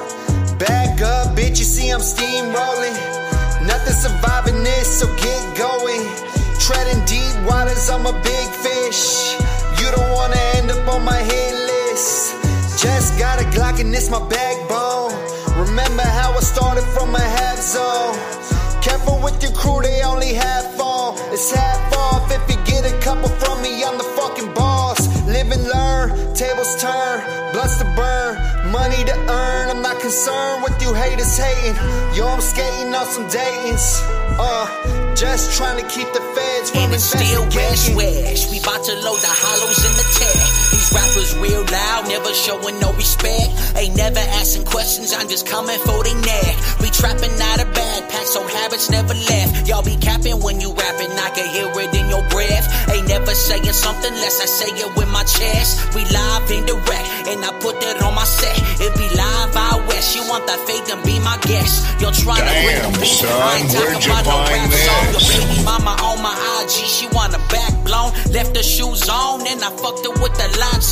Back 0.58 1.00
up, 1.00 1.36
bitch, 1.36 1.58
you 1.58 1.64
see 1.64 1.90
I'm 1.90 2.00
steamrolling. 2.00 2.96
Nothing 3.66 3.94
surviving 3.94 4.62
this, 4.64 5.00
so 5.00 5.06
get 5.16 5.42
going. 5.56 6.02
Treading 6.58 7.04
deep 7.06 7.34
waters, 7.48 7.88
I'm 7.88 8.04
a 8.06 8.12
big 8.22 8.48
fish. 8.64 9.36
You 9.80 9.90
don't 9.96 10.12
wanna 10.12 10.40
end 10.56 10.70
up 10.70 10.86
on 10.88 11.04
my 11.04 11.22
hit 11.22 11.54
list. 11.54 12.34
Just 12.82 13.18
got 13.18 13.40
a 13.40 13.44
Glock 13.54 13.80
and 13.80 13.94
it's 13.94 14.10
my 14.10 14.22
backbone. 14.28 15.29
Remember 15.60 16.02
how 16.02 16.32
I 16.32 16.40
started 16.40 16.84
from 16.96 17.14
a 17.14 17.20
half 17.20 17.58
zone. 17.58 18.16
Careful 18.80 19.20
with 19.22 19.42
your 19.42 19.52
crew, 19.52 19.82
they 19.82 20.02
only 20.02 20.32
half 20.32 20.80
on. 20.80 21.18
It's 21.34 21.52
half 21.52 21.92
off 21.92 22.32
if 22.32 22.40
you 22.48 22.56
get 22.64 22.90
a 22.90 22.98
couple 23.00 23.28
from 23.28 23.60
me. 23.60 23.84
I'm 23.84 23.98
the 23.98 24.08
fucking 24.16 24.54
boss. 24.54 25.06
Live 25.26 25.52
and 25.52 25.64
learn, 25.68 26.34
tables 26.34 26.80
turn, 26.80 27.20
bloods 27.52 27.76
to 27.76 27.84
burn, 27.94 28.40
money 28.72 29.04
to 29.04 29.14
earn. 29.28 29.68
I'm 29.68 29.82
not 29.82 30.00
concerned 30.00 30.64
with 30.64 30.80
you 30.80 30.94
haters 30.94 31.36
hating. 31.36 31.76
Yo, 32.16 32.26
I'm 32.26 32.40
skating 32.40 32.94
on 32.94 33.04
some 33.04 33.28
Dayton's. 33.28 34.00
Uh, 34.40 35.14
just 35.14 35.58
trying 35.58 35.76
to 35.76 35.86
keep 35.92 36.08
the 36.14 36.24
feds 36.32 36.70
from 36.70 36.84
And 36.84 36.94
it's 36.94 37.04
still 37.04 37.44
investigating. 37.44 37.96
West. 37.96 38.50
We 38.50 38.60
bout 38.64 38.82
to 38.84 38.94
load 39.04 39.20
the 39.20 39.28
hollows 39.28 39.84
in 39.84 39.92
the 39.92 40.06
tag. 40.16 40.49
Rappers 40.92 41.36
real 41.38 41.64
loud, 41.70 42.08
never 42.08 42.32
showing 42.34 42.78
no 42.80 42.92
respect. 42.94 43.50
Ain't 43.76 43.96
never 43.96 44.18
asking 44.18 44.64
questions, 44.64 45.12
I'm 45.12 45.28
just 45.28 45.46
coming 45.46 45.78
for 45.86 46.02
they 46.02 46.14
neck. 46.14 46.54
We 46.80 46.90
trapping 46.90 47.34
out 47.40 47.62
of 47.62 47.68
backpack, 47.72 48.26
so 48.26 48.46
habits 48.46 48.90
never 48.90 49.14
left. 49.14 49.68
Y'all 49.68 49.82
be 49.82 49.96
capping 49.96 50.42
when 50.42 50.60
you 50.60 50.72
rapping, 50.74 51.10
I 51.14 51.30
can 51.30 51.48
hear 51.54 51.70
it 51.70 51.94
in 51.94 52.08
your 52.10 52.26
breath. 52.28 52.66
Ain't 52.90 53.06
never 53.08 53.34
saying 53.34 53.72
something 53.72 54.12
less 54.14 54.40
I 54.40 54.46
say 54.46 54.70
it 54.74 54.90
with 54.96 55.08
my 55.08 55.22
chest. 55.24 55.94
We 55.94 56.02
live 56.10 56.50
and 56.50 56.66
direct, 56.66 57.06
and 57.30 57.44
I 57.44 57.50
put 57.60 57.80
that 57.80 58.02
on 58.02 58.14
my 58.14 58.24
set. 58.24 58.56
It 58.82 58.92
be 58.98 59.06
live 59.14 59.54
out 59.56 59.86
west. 59.86 60.16
You 60.16 60.22
want 60.28 60.46
that 60.46 60.58
fake, 60.66 60.86
then 60.86 61.02
be 61.06 61.18
my 61.20 61.38
guest. 61.46 61.86
You're 62.00 62.12
trying 62.12 62.42
to 62.42 62.50
bring 62.50 62.82
Damn, 62.82 62.92
the 62.92 62.98
beat. 62.98 63.22
I 63.30 63.62
ain't 63.62 63.70
where'd 63.70 64.02
talking 64.02 64.06
you 64.06 64.12
about 64.12 64.26
no 64.26 64.38
rap 64.42 64.72
song. 64.74 65.06
This? 65.14 65.28
baby 65.30 65.64
mama 65.64 65.94
on 66.02 66.18
my 66.22 66.34
IG, 66.62 66.82
she 66.86 67.06
want 67.14 67.34
a 67.34 67.42
back 67.52 67.72
blown. 67.84 68.10
Left 68.32 68.56
her 68.56 68.62
shoes 68.62 69.08
on, 69.08 69.46
and 69.46 69.62
I 69.62 69.70
fucked 69.78 70.04
her 70.06 70.14
with 70.18 70.34
the 70.34 70.48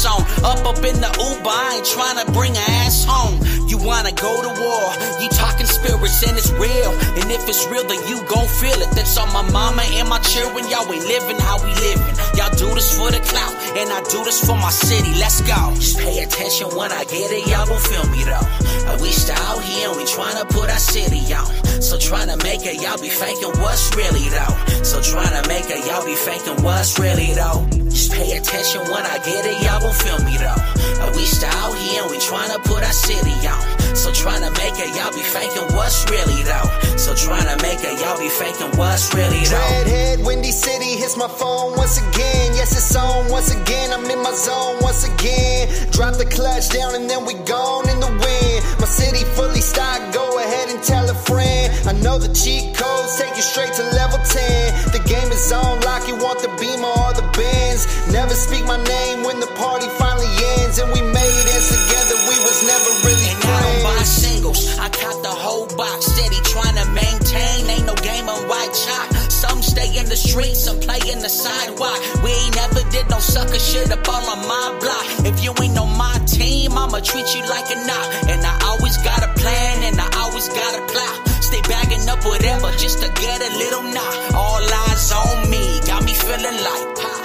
on. 0.06 0.22
Up 0.44 0.64
up 0.66 0.84
in 0.84 1.00
the 1.00 1.10
Uber, 1.16 1.48
I 1.48 1.80
ain't 1.80 1.86
trying 1.86 2.18
to 2.24 2.26
bring 2.32 2.54
her 2.54 2.70
ass 2.84 3.04
home. 3.04 3.40
You 3.68 3.78
wanna 3.78 4.12
go 4.12 4.32
to 4.42 4.50
war, 4.60 4.86
you 5.20 5.28
talking 5.30 5.66
spirits, 5.66 6.22
and 6.26 6.36
it's 6.36 6.50
real. 6.52 6.92
And 7.20 7.30
if 7.30 7.48
it's 7.48 7.66
real, 7.68 7.84
then 7.84 8.00
you 8.08 8.24
gon' 8.28 8.48
feel 8.48 8.78
it. 8.80 8.90
That's 8.92 9.16
on 9.16 9.32
my 9.32 9.42
mama 9.50 9.82
and 9.96 10.08
my 10.08 10.18
children. 10.20 10.68
Y'all 10.68 10.88
ain't 10.92 11.04
living 11.04 11.38
how 11.38 11.56
we 11.62 11.72
living. 11.84 12.14
Y'all 12.36 12.54
do 12.56 12.68
this 12.74 12.96
for 12.96 13.10
the 13.10 13.20
clout, 13.20 13.54
and 13.76 13.92
I 13.92 14.00
do 14.08 14.24
this 14.24 14.44
for 14.44 14.56
my 14.56 14.70
city. 14.70 15.12
Let's 15.20 15.40
go. 15.42 15.74
Just 15.76 15.98
pay 15.98 16.22
attention 16.22 16.68
when 16.76 16.92
I 16.92 17.04
get 17.04 17.30
it. 17.32 17.46
Y'all 17.48 17.66
gon' 17.66 17.80
feel 17.80 18.06
me 18.08 18.24
though. 18.24 18.46
And 18.88 19.00
we 19.00 19.10
still 19.10 19.36
out 19.36 19.62
here 19.62 19.88
and 19.88 19.96
we 19.96 20.04
tryna 20.04 20.48
put 20.48 20.70
our 20.70 20.78
city 20.80 21.20
on. 21.34 21.46
So 21.82 21.96
tryna 21.96 22.42
make 22.42 22.64
it, 22.64 22.80
y'all 22.82 23.00
be 23.00 23.08
faking 23.08 23.52
what's 23.60 23.94
really 23.94 24.28
though. 24.28 24.54
So 24.82 24.98
tryna 25.00 25.46
make 25.46 25.68
it, 25.68 25.86
y'all 25.86 26.04
be 26.04 26.14
faking 26.14 26.62
what's 26.64 26.98
really 26.98 27.34
though. 27.34 27.87
Just 27.98 28.12
pay 28.12 28.30
attention 28.38 28.82
when 28.94 29.02
I 29.02 29.18
get 29.26 29.42
it, 29.42 29.58
y'all 29.58 29.82
gon' 29.82 29.90
feel 29.90 30.22
me 30.22 30.38
though. 30.38 30.62
And 31.02 31.10
we 31.18 31.26
still 31.26 31.50
out 31.50 31.74
here 31.74 32.06
and 32.06 32.10
we 32.12 32.18
tryna 32.22 32.62
put 32.62 32.86
our 32.86 32.94
city 32.94 33.34
on. 33.42 33.58
So 33.98 34.14
tryna 34.14 34.54
make 34.54 34.78
it, 34.78 34.94
y'all 34.94 35.10
be 35.10 35.26
faking 35.26 35.74
what's 35.74 36.06
really 36.06 36.46
though. 36.46 36.70
So 36.94 37.10
tryna 37.18 37.58
make 37.58 37.82
it, 37.82 37.98
y'all 37.98 38.14
be 38.14 38.30
faking 38.30 38.70
what's 38.78 39.12
really 39.18 39.42
though. 39.50 39.82
Redhead, 39.82 40.24
Windy 40.24 40.52
City 40.52 40.94
hits 40.94 41.16
my 41.16 41.26
phone 41.26 41.74
once 41.74 41.98
again. 41.98 42.54
Yes, 42.54 42.70
it's 42.70 42.94
on 42.94 43.32
once 43.32 43.50
again. 43.50 43.92
I'm 43.92 44.06
in 44.06 44.22
my 44.22 44.30
zone 44.30 44.78
once 44.80 45.02
again. 45.02 45.66
Drop 45.90 46.14
the 46.14 46.26
clutch 46.26 46.70
down 46.70 46.94
and 46.94 47.10
then 47.10 47.26
we 47.26 47.34
gone 47.50 47.90
in 47.90 47.98
the 47.98 48.14
wind. 48.14 48.58
My 48.78 48.86
city 48.86 49.24
fully 49.34 49.60
stocked. 49.60 50.14
Go 50.14 50.38
ahead 50.38 50.70
and 50.70 50.80
tell 50.84 51.02
a 51.10 51.14
friend. 51.26 51.74
I 51.88 51.98
know 51.98 52.16
the 52.16 52.30
cheat 52.30 52.78
take 53.16 53.36
you 53.36 53.42
straight 53.42 53.72
to 53.72 53.84
level 53.96 54.18
10. 54.18 54.92
The 54.92 55.00
game 55.08 55.30
is 55.32 55.52
on 55.52 55.80
lock. 55.86 56.04
You 56.08 56.16
want 56.16 56.42
the 56.44 56.52
beamer 56.60 56.92
or 56.92 57.12
the 57.16 57.24
Benz. 57.32 57.86
Never 58.12 58.34
speak 58.34 58.66
my 58.66 58.76
name 58.76 59.24
when 59.24 59.40
the 59.40 59.48
party 59.56 59.88
finally 59.96 60.28
ends. 60.58 60.78
And 60.78 60.92
we 60.92 61.00
made 61.00 61.46
it 61.48 61.64
together. 61.72 62.16
We 62.28 62.36
was 62.44 62.58
never 62.66 62.90
really 63.06 63.30
And 63.32 63.44
I 63.48 63.60
don't 63.64 63.82
buy 63.86 64.02
singles. 64.04 64.60
I 64.78 64.88
caught 64.90 65.22
the 65.22 65.32
whole 65.32 65.68
box, 65.76 66.06
steady 66.12 66.40
trying 66.44 66.76
to 66.76 66.86
maintain. 66.92 67.70
Ain't 67.70 67.86
no 67.86 67.94
game 68.04 68.28
on 68.28 68.44
white 68.48 68.74
chalk. 68.74 69.08
Some 69.30 69.62
stay 69.62 69.88
in 69.96 70.06
the 70.08 70.16
streets, 70.16 70.60
some 70.60 70.80
play 70.80 71.00
in 71.08 71.20
the 71.20 71.30
sidewalk. 71.30 72.00
We 72.22 72.30
ain't 72.34 72.56
never 72.56 72.82
did 72.90 73.08
no 73.08 73.20
sucker 73.20 73.58
shit 73.58 73.90
up 73.90 74.08
on 74.08 74.26
my 74.44 74.68
block. 74.82 75.06
If 75.24 75.42
you 75.44 75.54
ain't 75.62 75.78
on 75.78 75.96
my 75.96 76.18
team, 76.26 76.72
I'ma 76.76 77.00
treat 77.00 77.28
you 77.34 77.42
like 77.48 77.70
a 77.70 77.78
knock. 77.86 78.06
And 78.28 78.44
I 78.44 78.54
always 78.68 78.98
got 78.98 79.22
a 79.22 79.32
plan, 79.38 79.84
and 79.88 79.96
I 80.00 80.08
always 80.20 80.48
got 80.48 80.72
a 80.76 80.84
plot. 80.92 81.27
Stay 81.48 81.62
bagging 81.62 82.06
up 82.10 82.22
whatever 82.26 82.70
just 82.72 83.02
to 83.02 83.08
get 83.08 83.40
a 83.40 83.56
little 83.56 83.82
knock. 83.84 84.34
All 84.34 84.60
eyes 84.60 85.12
on 85.12 85.48
me, 85.48 85.80
got 85.86 86.04
me 86.04 86.12
feeling 86.12 86.58
like 86.68 86.88
pop. 87.00 87.22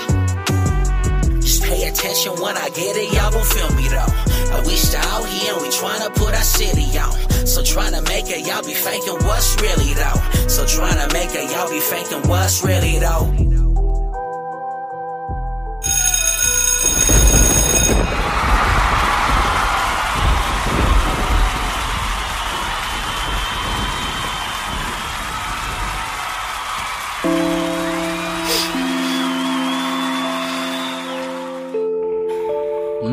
Just 1.41 1.61
pay 1.63 1.89
attention 1.89 2.31
when 2.39 2.55
I 2.55 2.69
get 2.69 2.95
it, 2.95 3.11
y'all 3.11 3.31
gon' 3.31 3.43
feel 3.43 3.69
me 3.75 3.89
though. 3.89 4.55
And 4.55 4.65
we 4.65 4.77
still 4.77 5.01
out 5.01 5.27
here 5.27 5.51
and 5.51 5.61
we 5.61 5.67
tryna 5.67 6.15
put 6.15 6.33
our 6.33 6.41
city 6.41 6.97
on. 6.97 7.11
So 7.45 7.63
tryna 7.63 8.07
make 8.07 8.29
it, 8.29 8.47
y'all 8.47 8.63
be 8.63 8.73
faking 8.73 9.19
what's 9.27 9.59
really 9.61 9.93
though. 9.93 10.47
So 10.47 10.63
tryna 10.63 11.11
make 11.11 11.35
it, 11.35 11.51
y'all 11.51 11.69
be 11.69 11.81
faking 11.81 12.29
what's 12.29 12.63
really 12.63 12.99
though. 12.99 13.52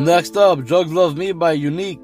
Next 0.05 0.35
up, 0.35 0.63
Drugs 0.63 0.91
Love 0.91 1.15
Me 1.15 1.31
by 1.31 1.51
Unique. 1.51 1.99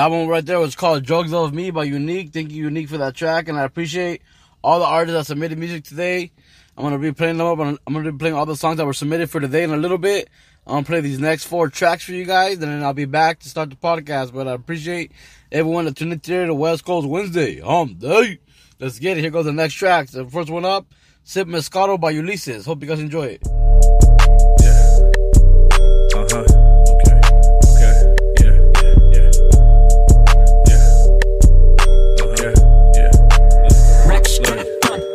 That 0.00 0.10
one 0.10 0.28
right 0.28 0.46
there 0.46 0.58
was 0.58 0.74
called 0.74 1.04
Drugs 1.04 1.34
of 1.34 1.52
Me 1.52 1.70
by 1.70 1.84
Unique. 1.84 2.32
Thank 2.32 2.52
you, 2.52 2.64
Unique, 2.64 2.88
for 2.88 2.96
that 2.96 3.14
track. 3.14 3.48
And 3.48 3.58
I 3.58 3.64
appreciate 3.64 4.22
all 4.64 4.78
the 4.78 4.86
artists 4.86 5.18
that 5.18 5.26
submitted 5.26 5.58
music 5.58 5.84
today. 5.84 6.32
I'm 6.74 6.84
going 6.84 6.94
to 6.94 6.98
be 6.98 7.12
playing 7.12 7.36
them 7.36 7.46
up. 7.46 7.58
I'm 7.58 7.92
going 7.92 8.06
to 8.06 8.12
be 8.12 8.16
playing 8.16 8.34
all 8.34 8.46
the 8.46 8.56
songs 8.56 8.78
that 8.78 8.86
were 8.86 8.94
submitted 8.94 9.28
for 9.28 9.40
today 9.40 9.62
in 9.62 9.70
a 9.70 9.76
little 9.76 9.98
bit. 9.98 10.30
I'm 10.66 10.72
going 10.72 10.84
to 10.84 10.88
play 10.90 11.00
these 11.02 11.18
next 11.18 11.44
four 11.44 11.68
tracks 11.68 12.02
for 12.02 12.12
you 12.12 12.24
guys. 12.24 12.54
And 12.54 12.62
then 12.62 12.82
I'll 12.82 12.94
be 12.94 13.04
back 13.04 13.40
to 13.40 13.50
start 13.50 13.68
the 13.68 13.76
podcast. 13.76 14.32
But 14.32 14.48
I 14.48 14.52
appreciate 14.52 15.12
everyone 15.52 15.84
that 15.84 15.96
tuned 15.96 16.14
in 16.14 16.20
today 16.20 16.46
to 16.46 16.54
West 16.54 16.86
Coast 16.86 17.06
Wednesday. 17.06 17.60
Um, 17.60 17.96
day. 17.98 18.38
Let's 18.78 18.98
get 18.98 19.18
it. 19.18 19.20
Here 19.20 19.30
goes 19.30 19.44
the 19.44 19.52
next 19.52 19.74
track. 19.74 20.08
The 20.08 20.24
first 20.24 20.48
one 20.48 20.64
up, 20.64 20.86
Sip 21.24 21.46
Moscato 21.46 22.00
by 22.00 22.12
Ulysses. 22.12 22.64
Hope 22.64 22.80
you 22.80 22.88
guys 22.88 23.00
enjoy 23.00 23.38
it. 23.38 23.69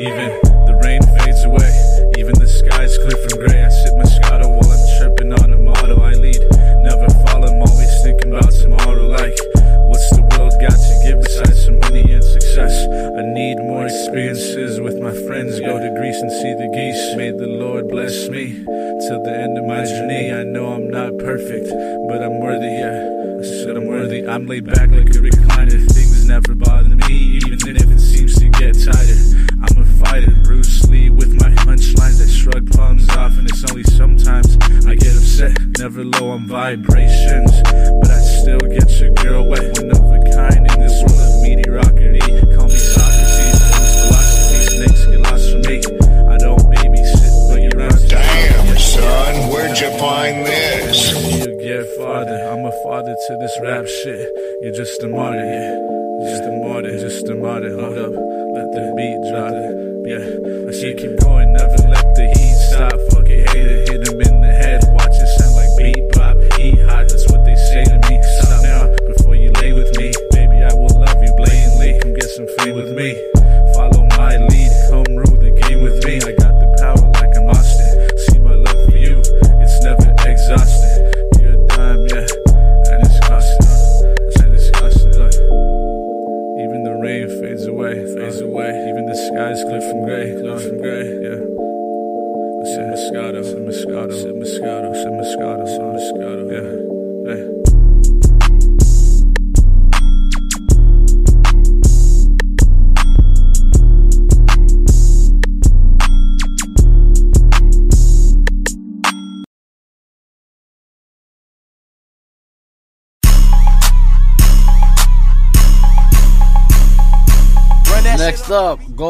Even 0.06 0.30
the 0.70 0.78
rain 0.86 1.02
fades 1.18 1.44
away. 1.46 1.72
Even 2.22 2.38
the 2.38 2.48
sky's 2.48 2.94
clear 3.02 3.18
from 3.26 3.42
gray. 3.42 3.58
I 3.66 3.70
sip 3.70 3.94
Moscato 3.98 4.46
while 4.46 4.70
I'm 4.70 4.86
tripping 5.02 5.34
on 5.34 5.50
a 5.54 5.58
motto 5.58 5.98
I 6.02 6.14
lead. 6.14 6.42
Never 6.86 7.10
follow, 7.26 7.50
I'm 7.50 7.66
always 7.66 7.94
thinking 8.06 8.30
about 8.30 8.54
tomorrow. 8.54 9.10
Like, 9.10 9.34
what's 9.90 10.10
the 10.14 10.22
world 10.38 10.54
got 10.62 10.78
to 10.78 10.94
give 11.02 11.18
besides 11.26 11.66
some 11.66 11.80
money 11.80 12.06
and 12.14 12.24
success? 12.24 12.74
I 13.18 13.24
need 13.34 13.58
more 13.66 13.86
experiences 13.90 14.80
with 14.80 15.02
my 15.02 15.14
friends. 15.26 15.60
Go 15.60 15.74
to 15.74 15.90
Greece 15.98 16.22
and 16.22 16.32
see 16.32 16.54
the 16.54 16.70
geese. 16.70 17.18
May 17.18 17.32
the 17.34 17.50
Lord 17.50 17.90
bless 17.90 18.30
me 18.30 18.62
till 19.10 19.22
the 19.26 19.34
end 19.34 19.58
of 19.58 19.66
my 19.66 19.84
journey. 19.86 20.32
I 20.32 20.44
know 20.44 20.78
I'm 20.78 20.90
not 20.90 21.18
perfect, 21.18 21.66
but 22.06 22.22
I'm 22.22 22.38
worthy. 22.46 22.70
Yeah, 22.78 23.42
I 23.42 23.44
said 23.44 23.74
I'm 23.76 23.88
worthy. 23.90 24.22
I'm 24.28 24.46
laid 24.46 24.70
back 24.70 24.94
like 24.94 25.10
a 25.10 25.20
recliner. 25.20 25.82
Things 25.90 26.28
never 26.30 26.54
bother 26.54 26.96
me, 27.10 27.42
even 27.50 27.76
if 27.76 27.90
it 27.90 28.00
seems 28.00 28.38
to 28.38 28.50
get 28.50 28.78
tighter. 28.78 29.18
I'm 29.66 29.75
fighter, 30.16 30.36
Bruce 30.44 30.88
Lee 30.88 31.10
with 31.10 31.34
my 31.42 31.50
punchlines. 31.66 32.22
I 32.22 32.28
shrug 32.30 32.72
palms 32.72 33.10
off, 33.10 33.38
and 33.38 33.50
it's 33.50 33.70
only 33.70 33.84
sometimes 33.84 34.56
I 34.88 34.96
get 34.96 35.16
upset. 35.16 35.58
Never 35.78 36.06
low 36.06 36.32
on 36.32 36.48
vibrations, 36.48 37.52
but 38.00 38.12
I 38.12 38.22
still 38.40 38.60
get 38.60 38.90
your 39.00 39.14
girl 39.16 39.50
wet. 39.50 39.78
One 39.78 39.92
of 39.92 40.00
a 40.00 40.20
kind 40.32 40.64
in 40.72 40.80
this 40.80 40.96
world 41.04 41.20
of 41.20 41.42
mediocrity. 41.44 42.24
Call 42.56 42.68
me 42.68 42.80
Socrates, 42.80 43.60
I 43.60 43.76
use 43.76 43.96
philosophy. 44.04 44.60
Snakes 44.76 45.06
get 45.06 45.22
lost 45.28 45.52
from 45.52 45.62
me. 45.68 45.78
I 46.32 46.38
don't 46.38 46.64
babysit, 46.72 47.34
but 47.50 47.60
you're 47.66 47.82
on 47.84 48.08
Damn, 48.08 48.78
son, 48.78 49.52
where'd 49.52 49.78
you 49.78 49.92
find 50.00 50.46
this? 50.46 51.12
You 51.44 51.52
get 51.60 51.84
father. 51.98 52.40
I'm 52.52 52.64
a 52.64 52.72
father 52.84 53.16
to 53.28 53.38
this 53.42 53.56
rap 53.64 53.86
shit. 53.86 54.30
You're 54.62 54.76
just 54.76 55.04
a 55.04 55.10
martyr, 55.10 55.44
yeah. 55.44 55.76
Just 56.32 56.44
a 56.44 56.52
martyr, 56.64 56.98
just 57.00 57.28
a 57.28 57.36
martyr. 57.36 57.76
Hold 57.76 57.98
up, 57.98 58.14
let 58.56 58.72
the 58.72 58.94
beat 58.96 59.20
drop. 59.32 59.95
Yeah, 60.06 60.22
I 60.22 60.70
you 60.70 60.94
keep 60.94 61.20
going, 61.20 61.52
never 61.54 61.82
let 61.90 62.14
the 62.14 62.32
heat 62.38 62.54
stop. 62.70 62.94
Fuck 63.10 63.28
it, 63.28 63.50
hater, 63.50 63.92
hit 63.92 64.08
him 64.08 64.22
in 64.22 64.42
the 64.42 64.54
head. 64.54 64.84
Watch 64.94 65.18
it 65.18 65.26
sound 65.34 65.56
like 65.56 65.74
beat 65.82 65.98
bop. 66.14 66.38
Eat 66.60 66.78
hot, 66.86 67.10
that's 67.10 67.26
what 67.32 67.44
they 67.44 67.56
say 67.56 67.84
to 67.86 67.98
me. 68.08 68.22
Stop 68.22 68.62
now 68.62 68.86
before 69.08 69.34
you 69.34 69.50
lay 69.54 69.74
with 69.74 69.98
me. 69.98 70.14
Baby, 70.30 70.62
I 70.62 70.74
will 70.76 70.94
love 70.94 71.18
you 71.24 71.34
blatantly. 71.36 72.00
Come 72.02 72.14
get 72.14 72.30
some 72.30 72.46
fame 72.60 72.76
with 72.76 72.96
me. 72.96 73.35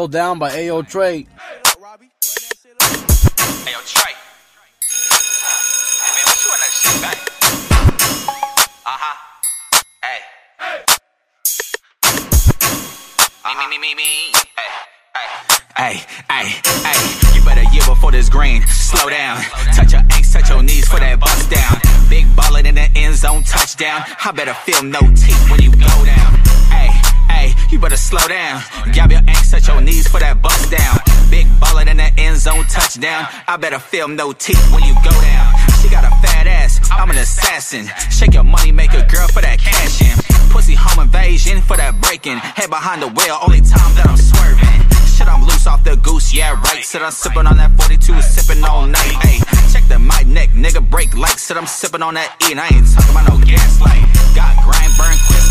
Up, 0.06 0.12
Go 0.12 0.18
Down 0.18 0.38
by 0.38 0.50
Ayo 0.50 0.88
Trey. 0.88 1.16
Hey, 1.18 1.26
yo, 3.72 3.78
Trey. 3.84 4.14
Hey, 6.02 6.12
man, 6.14 6.24
what 6.26 6.38
you 6.44 6.50
on 6.52 6.60
that 6.62 6.72
shit, 6.72 7.00
man? 7.02 7.16
Uh-huh. 8.86 9.14
Hey. 10.04 10.20
Me, 13.44 13.52
me, 13.58 13.66
me, 13.68 13.78
me, 13.78 13.94
me. 13.94 14.32
Hey, 14.56 14.70
hey. 15.16 15.28
Hey, 15.76 15.94
hey, 16.30 16.46
hey, 16.84 17.00
you 17.34 17.44
better 17.44 17.64
yield 17.74 17.86
before 17.86 18.12
this 18.12 18.28
green. 18.28 18.62
Slow 18.68 19.10
down. 19.10 19.42
Touch 19.74 19.92
your 19.92 20.02
ankles, 20.02 20.32
touch 20.32 20.48
your 20.50 20.62
knees 20.62 20.88
for 20.88 21.00
that 21.00 21.18
bust 21.18 21.50
down. 21.50 21.80
Big 22.08 22.26
ballin' 22.36 22.66
in 22.66 22.76
the 22.76 22.88
end 22.94 23.14
zone 23.16 23.42
touchdown. 23.42 24.02
I 24.24 24.30
better 24.30 24.54
feel 24.54 24.82
no 24.84 25.00
teeth 25.00 25.50
when 25.50 25.60
you 25.62 25.72
go 25.72 26.04
down. 26.04 26.25
Hey, 27.36 27.48
hey, 27.50 27.68
you 27.70 27.78
better 27.78 27.96
slow 27.96 28.26
down. 28.28 28.62
Grab 28.92 29.10
your 29.10 29.20
ankles, 29.20 29.50
touch 29.50 29.68
your 29.68 29.80
knees 29.80 30.08
for 30.08 30.20
that 30.20 30.40
bust 30.40 30.70
down. 30.70 30.96
Big 31.30 31.46
baller 31.60 31.86
in 31.86 31.96
the 31.98 32.08
end 32.16 32.38
zone 32.38 32.64
touchdown. 32.64 33.28
I 33.46 33.56
better 33.56 33.78
feel 33.78 34.08
no 34.08 34.32
teeth 34.32 34.62
when 34.72 34.82
you 34.84 34.94
go 35.04 35.12
down. 35.12 35.46
She 35.82 35.88
got 35.88 36.04
a 36.04 36.12
fat 36.24 36.46
ass, 36.46 36.80
I'm 36.90 37.10
an 37.10 37.18
assassin. 37.18 37.86
Shake 38.10 38.32
your 38.34 38.44
money, 38.44 38.72
make 38.72 38.94
a 38.94 39.04
girl 39.04 39.28
for 39.28 39.42
that 39.42 39.58
cash 39.58 40.00
in. 40.00 40.16
Pussy 40.50 40.74
home 40.74 41.04
invasion 41.04 41.60
for 41.60 41.76
that 41.76 42.00
breaking. 42.00 42.38
Head 42.38 42.70
behind 42.70 43.02
the 43.02 43.08
wheel, 43.08 43.36
only 43.44 43.60
time 43.60 43.92
that 44.00 44.06
I'm 44.08 44.16
swerving. 44.16 44.80
Shit, 45.12 45.28
I'm 45.28 45.42
loose 45.44 45.66
off 45.66 45.84
the 45.84 45.96
goose, 45.96 46.32
yeah, 46.32 46.56
right. 46.72 46.84
Said 46.84 47.02
I'm 47.02 47.12
sipping 47.12 47.46
on 47.46 47.56
that 47.58 47.72
42, 47.76 48.20
sipping 48.22 48.64
all 48.64 48.86
night. 48.86 49.16
Ayy, 49.28 49.44
check 49.72 49.84
the 49.88 49.98
my 49.98 50.22
neck, 50.22 50.50
nigga, 50.50 50.80
break 50.80 51.16
like. 51.16 51.38
Said 51.38 51.56
I'm 51.56 51.66
sipping 51.66 52.02
on 52.02 52.14
that 52.14 52.36
E, 52.48 52.52
and 52.52 52.60
I 52.60 52.68
ain't 52.72 52.86
talking 52.88 53.12
about 53.12 53.28
no 53.28 53.36
gaslight. 53.44 54.04
Got 54.32 54.56
grind, 54.64 54.92
burn, 54.96 55.16
quick. 55.28 55.45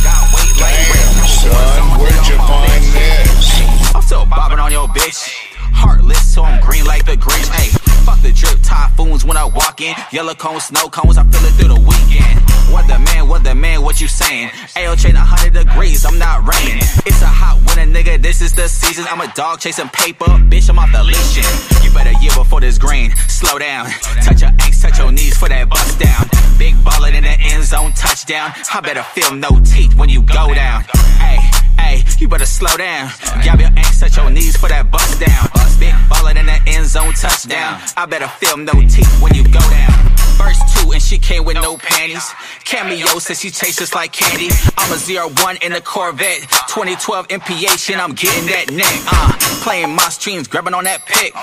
Son, 0.55 1.99
where'd 1.99 2.27
you 2.27 2.37
find 2.37 2.83
this? 2.95 3.93
I'm 3.93 4.01
still 4.01 4.25
bobbing 4.25 4.59
on 4.59 4.71
your 4.71 4.87
bitch. 4.87 5.27
Heartless, 5.73 6.33
so 6.33 6.43
I'm 6.43 6.61
green 6.61 6.85
like 6.85 7.05
the 7.05 7.17
Grinch. 7.17 7.49
Hey, 7.51 7.71
fuck 8.05 8.21
the 8.21 8.31
drip 8.31 8.61
typhoons 8.61 9.25
when 9.25 9.35
I 9.35 9.45
walk 9.45 9.81
in. 9.81 9.95
Yellow 10.11 10.35
cones, 10.35 10.65
snow 10.65 10.87
cones, 10.89 11.17
I 11.17 11.23
feel 11.23 11.43
it 11.43 11.53
through 11.57 11.73
the 11.73 11.81
weekend. 11.81 12.39
What 12.69 12.87
the 12.87 12.99
man, 12.99 13.27
what 13.27 13.43
the 13.43 13.55
man, 13.55 13.82
what 13.82 13.99
you 13.99 14.07
saying? 14.07 14.49
AO 14.77 14.95
chain 14.95 15.15
100 15.15 15.53
degrees, 15.53 16.05
I'm 16.05 16.19
not 16.19 16.45
raining. 16.45 16.86
It's 17.05 17.21
a 17.21 17.27
hot 17.27 17.57
winter, 17.65 17.89
nigga, 17.89 18.21
this 18.21 18.41
is 18.41 18.53
the 18.53 18.69
season. 18.69 19.05
I'm 19.09 19.21
a 19.21 19.32
dog 19.34 19.59
chasing 19.59 19.89
paper, 19.89 20.25
bitch, 20.25 20.69
I'm 20.69 20.77
off 20.77 20.91
the 20.91 21.03
leash. 21.03 21.38
You 21.84 21.91
better 21.91 22.13
yield 22.21 22.36
before 22.36 22.61
this 22.61 22.77
green. 22.77 23.11
Slow 23.27 23.57
down, 23.57 23.89
touch 24.21 24.41
your 24.41 24.51
ankles, 24.51 24.82
touch 24.82 24.99
your 24.99 25.11
knees 25.11 25.38
for 25.38 25.49
that 25.49 25.67
bust 25.67 25.99
down. 25.99 26.30
Big 26.57 26.75
ballin' 26.86 27.15
in 27.15 27.23
the 27.23 27.36
end 27.51 27.63
zone 27.63 27.91
touchdown. 27.93 28.53
I 28.73 28.82
better 28.82 29.03
feel 29.03 29.34
no 29.34 29.49
teeth 29.65 29.97
when 29.97 30.09
you 30.09 30.21
go 30.21 30.53
down. 30.53 30.84
Hey. 31.17 31.39
Hey, 31.77 32.03
you 32.17 32.27
better 32.27 32.45
slow 32.45 32.75
down. 32.77 33.11
Grab 33.43 33.59
your 33.59 33.69
ankles, 33.69 33.99
touch 33.99 34.17
your 34.17 34.30
knees 34.30 34.55
for 34.55 34.69
that 34.69 34.89
bust 34.89 35.19
down. 35.19 35.55
Big 35.80 35.93
ballin' 36.09 36.38
in 36.38 36.45
the 36.45 36.59
end 36.67 36.86
zone 36.88 37.13
touchdown. 37.13 37.82
I 37.97 38.05
better 38.05 38.28
feel 38.28 38.57
no 38.57 38.73
teeth 38.73 39.21
when 39.21 39.34
you 39.34 39.43
go 39.43 39.59
down. 39.59 40.15
First 40.38 40.61
two, 40.76 40.91
and 40.91 41.01
she 41.01 41.17
came 41.17 41.45
with 41.45 41.55
no 41.55 41.78
panties. 41.78 42.30
Cameo 42.63 43.19
says 43.19 43.39
she 43.39 43.49
just 43.49 43.95
like 43.95 44.11
candy. 44.11 44.49
I'm 44.78 44.91
a 44.91 44.97
zero 44.97 45.30
one 45.41 45.57
in 45.61 45.73
a 45.73 45.82
Corvette. 45.82 46.41
2012 46.67 47.28
MPH, 47.30 47.91
and 47.91 48.01
I'm 48.01 48.13
getting 48.13 48.45
that 48.47 48.71
neck. 48.71 48.95
Uh, 49.11 49.32
playing 49.63 49.95
my 49.95 50.09
streams, 50.09 50.47
grabbing 50.47 50.73
on 50.73 50.84
that 50.84 51.05
pick. 51.05 51.34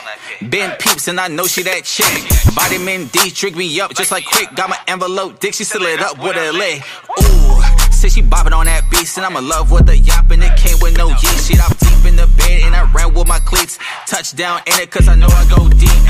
Ben 0.50 0.76
peeps, 0.78 1.08
and 1.08 1.18
I 1.18 1.28
know 1.28 1.46
she 1.46 1.62
that 1.62 1.84
chick. 1.84 2.06
Vitamin 2.52 3.06
D, 3.08 3.30
drink 3.30 3.56
me 3.56 3.80
up 3.80 3.94
just 3.94 4.12
like 4.12 4.24
quick. 4.24 4.54
Got 4.54 4.70
my 4.70 4.78
envelope, 4.86 5.40
dick, 5.40 5.54
she 5.54 5.64
seal 5.64 5.82
it 5.82 6.00
up 6.00 6.18
with 6.18 6.36
a 6.36 6.52
lick. 6.52 6.82
Ooh. 7.20 7.71
Say 8.02 8.08
she 8.08 8.22
bobbing 8.26 8.52
on 8.52 8.66
that 8.66 8.90
beast, 8.90 9.14
and 9.14 9.22
I'm 9.22 9.38
in 9.38 9.46
love 9.46 9.70
with 9.70 9.86
the 9.86 9.94
yop, 9.94 10.26
and 10.34 10.42
it 10.42 10.58
came 10.58 10.74
with 10.82 10.98
no 10.98 11.14
yeast. 11.22 11.46
Shit, 11.46 11.62
I'm 11.62 11.70
deep 11.78 12.02
in 12.02 12.18
the 12.18 12.26
bed, 12.34 12.66
and 12.66 12.74
I 12.74 12.82
ran 12.90 13.14
with 13.14 13.30
my 13.30 13.38
cleats. 13.38 13.78
Touchdown 14.10 14.58
in 14.66 14.74
it, 14.82 14.90
cause 14.90 15.06
I 15.06 15.14
know 15.14 15.30
I 15.30 15.46
go 15.46 15.70
deep. 15.70 16.02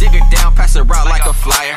Dig 0.00 0.16
her 0.16 0.24
down, 0.32 0.56
pass 0.56 0.72
her 0.80 0.80
out 0.80 1.04
like 1.04 1.28
a 1.28 1.36
flyer. 1.36 1.76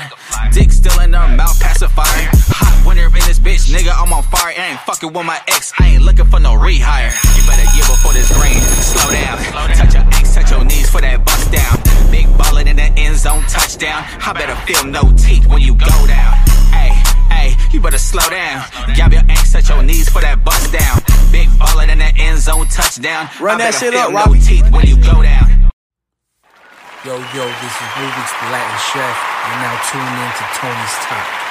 Dick 0.55 0.71
still 0.71 0.95
in 1.03 1.11
her 1.11 1.27
mouth, 1.35 1.59
pacifier. 1.59 2.31
Hot 2.55 2.87
winter 2.87 3.11
in 3.11 3.23
this 3.27 3.35
bitch, 3.35 3.67
nigga, 3.67 3.91
I'm 3.91 4.15
on 4.15 4.23
fire. 4.31 4.55
I 4.55 4.71
ain't 4.71 4.79
fucking 4.87 5.11
with 5.11 5.27
my 5.27 5.43
ex, 5.51 5.75
I 5.75 5.99
ain't 5.99 6.03
looking 6.07 6.31
for 6.31 6.39
no 6.39 6.55
rehire. 6.55 7.11
You 7.35 7.43
better 7.43 7.67
yield 7.75 7.91
before 7.91 8.15
this 8.15 8.31
green. 8.31 8.63
Slow 8.63 9.11
down, 9.11 9.43
touch 9.75 9.91
your 9.91 10.07
ankles, 10.07 10.35
touch 10.39 10.51
your 10.55 10.63
knees 10.63 10.87
for 10.87 11.03
that 11.03 11.19
bust 11.27 11.51
down. 11.51 11.75
Big 12.07 12.31
ballin' 12.39 12.71
in 12.71 12.77
the 12.77 12.87
end 12.95 13.19
zone 13.19 13.43
touchdown. 13.51 14.07
I 14.23 14.31
better 14.31 14.55
feel 14.63 14.87
no 14.87 15.03
teeth 15.19 15.51
when 15.51 15.59
you 15.59 15.75
go 15.75 15.91
down. 16.07 16.31
Hey. 16.71 17.08
Hey, 17.29 17.55
you 17.71 17.79
you 17.79 17.83
better 17.83 17.97
slow 17.97 18.27
down. 18.29 18.65
Grab 18.93 19.13
your 19.13 19.21
ankles, 19.21 19.53
touch 19.53 19.69
your 19.69 19.81
knees 19.83 20.09
for 20.09 20.19
that 20.19 20.43
bust 20.43 20.67
down. 20.75 20.99
Big 21.31 21.47
baller 21.55 21.87
in 21.87 21.99
that 21.99 22.19
end 22.19 22.39
zone 22.39 22.67
touchdown. 22.67 23.29
Run 23.39 23.55
I 23.55 23.71
that 23.71 23.79
shit 23.79 23.93
feel 23.93 24.11
up, 24.17 24.27
no 24.27 24.35
teeth 24.35 24.67
when 24.69 24.85
you 24.85 24.99
go 24.99 25.23
down. 25.23 25.71
Yo, 27.07 27.15
yo, 27.15 27.45
this 27.47 27.75
is 27.79 27.89
Rubik's 27.95 28.35
the 28.35 28.47
Latin 28.51 28.79
Chef. 28.91 29.15
You're 29.47 29.63
now 29.63 29.79
tuning 29.87 30.19
in 30.19 30.31
to 30.35 30.45
Tony's 30.59 30.95
Talk. 31.07 31.47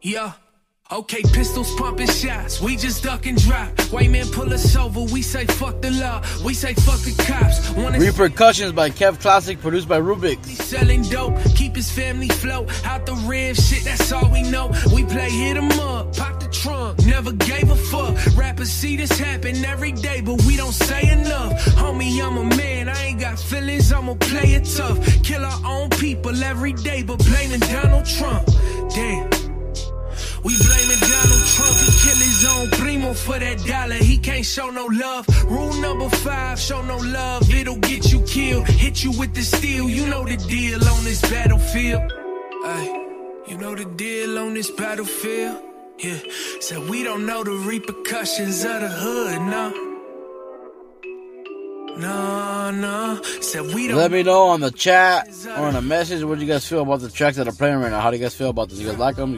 Yeah. 0.00 0.43
Okay, 0.92 1.22
pistols 1.32 1.74
pumping 1.76 2.06
shots. 2.08 2.60
We 2.60 2.76
just 2.76 3.02
duck 3.02 3.24
and 3.24 3.42
drop. 3.42 3.68
White 3.90 4.10
man 4.10 4.26
pull 4.28 4.52
us 4.52 4.76
over. 4.76 5.00
We 5.00 5.22
say 5.22 5.46
fuck 5.46 5.80
the 5.80 5.90
law. 5.90 6.22
We 6.44 6.52
say 6.52 6.74
fuck 6.74 7.00
the 7.00 7.14
cops. 7.26 7.70
Wanna 7.70 7.98
Repercussions 7.98 8.72
by 8.72 8.90
Kev 8.90 9.18
Classic, 9.18 9.58
produced 9.58 9.88
by 9.88 9.98
Rubik. 9.98 10.44
selling 10.44 11.02
dope. 11.04 11.36
Keep 11.56 11.76
his 11.76 11.90
family 11.90 12.28
float. 12.28 12.68
Out 12.84 13.06
the 13.06 13.14
rib 13.26 13.56
shit, 13.56 13.82
that's 13.84 14.12
all 14.12 14.30
we 14.30 14.42
know. 14.42 14.72
We 14.94 15.04
play 15.04 15.30
hit 15.30 15.56
'em 15.56 15.72
up. 15.80 16.14
Pop 16.16 16.38
the 16.40 16.48
trunk. 16.48 17.04
Never 17.06 17.32
gave 17.32 17.70
a 17.70 17.76
fuck. 17.76 18.14
Rappers 18.36 18.70
see 18.70 18.96
this 18.96 19.12
happen 19.18 19.64
every 19.64 19.92
day, 19.92 20.20
but 20.20 20.42
we 20.44 20.54
don't 20.54 20.74
say 20.74 21.10
enough. 21.10 21.64
Homie, 21.76 22.22
I'm 22.22 22.36
a 22.36 22.44
man. 22.56 22.90
I 22.90 23.06
ain't 23.06 23.20
got 23.20 23.38
feelings. 23.38 23.90
I'ma 23.90 24.14
play 24.16 24.52
it 24.52 24.66
tough. 24.76 24.98
Kill 25.22 25.46
our 25.46 25.60
own 25.64 25.88
people 25.88 26.44
every 26.44 26.74
day, 26.74 27.02
but 27.02 27.24
blaming 27.24 27.60
Donald 27.60 28.04
Trump. 28.04 28.46
Damn. 28.94 29.43
We 30.44 30.54
blaming 30.58 31.00
Donald 31.00 31.44
Trump, 31.54 31.74
he 31.76 31.90
kill 32.04 32.16
his 32.16 32.44
own 32.44 32.70
primo 32.70 33.14
for 33.14 33.38
that 33.38 33.58
dollar. 33.64 33.94
He 33.94 34.18
can't 34.18 34.44
show 34.44 34.68
no 34.68 34.84
love. 34.86 35.26
Rule 35.46 35.72
number 35.80 36.10
five, 36.10 36.60
show 36.60 36.82
no 36.82 36.98
love, 36.98 37.52
it'll 37.52 37.78
get 37.78 38.12
you 38.12 38.20
killed. 38.22 38.66
Hit 38.66 39.02
you 39.02 39.12
with 39.18 39.34
the 39.34 39.42
steel, 39.42 39.88
you 39.88 40.06
know 40.06 40.24
the 40.24 40.36
deal 40.36 40.86
on 40.86 41.04
this 41.04 41.22
battlefield. 41.22 42.12
Ay, 42.66 42.84
you 43.48 43.56
know 43.56 43.74
the 43.74 43.86
deal 43.86 44.38
on 44.38 44.52
this 44.52 44.70
battlefield. 44.70 45.62
Yeah, 45.98 46.18
said 46.60 46.90
we 46.90 47.02
don't 47.04 47.24
know 47.24 47.42
the 47.42 47.52
repercussions 47.52 48.64
of 48.64 48.80
the 48.82 48.88
hood, 48.88 49.40
no. 49.50 49.93
No, 51.96 52.70
no, 52.72 53.22
said 53.40 53.72
we 53.72 53.86
don't 53.86 53.96
Let 53.96 54.10
me 54.10 54.24
know 54.24 54.48
on 54.48 54.60
the 54.60 54.70
chat 54.72 55.28
or 55.58 55.68
in 55.68 55.76
a 55.76 55.82
message 55.82 56.24
what 56.24 56.40
you 56.40 56.46
guys 56.46 56.66
feel 56.66 56.82
about 56.82 57.00
the 57.00 57.08
tracks 57.08 57.36
that 57.36 57.46
are 57.46 57.52
playing 57.52 57.78
right 57.78 57.90
now. 57.90 58.00
How 58.00 58.10
do 58.10 58.16
you 58.16 58.22
guys 58.22 58.34
feel 58.34 58.50
about 58.50 58.68
this? 58.68 58.80
You 58.80 58.88
guys 58.88 58.98
like 58.98 59.14
them? 59.16 59.34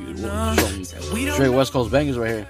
You 1.14 1.32
straight 1.32 1.50
West 1.50 1.72
Coast 1.72 1.90
bangers 1.90 2.16
right 2.16 2.30
here. 2.30 2.46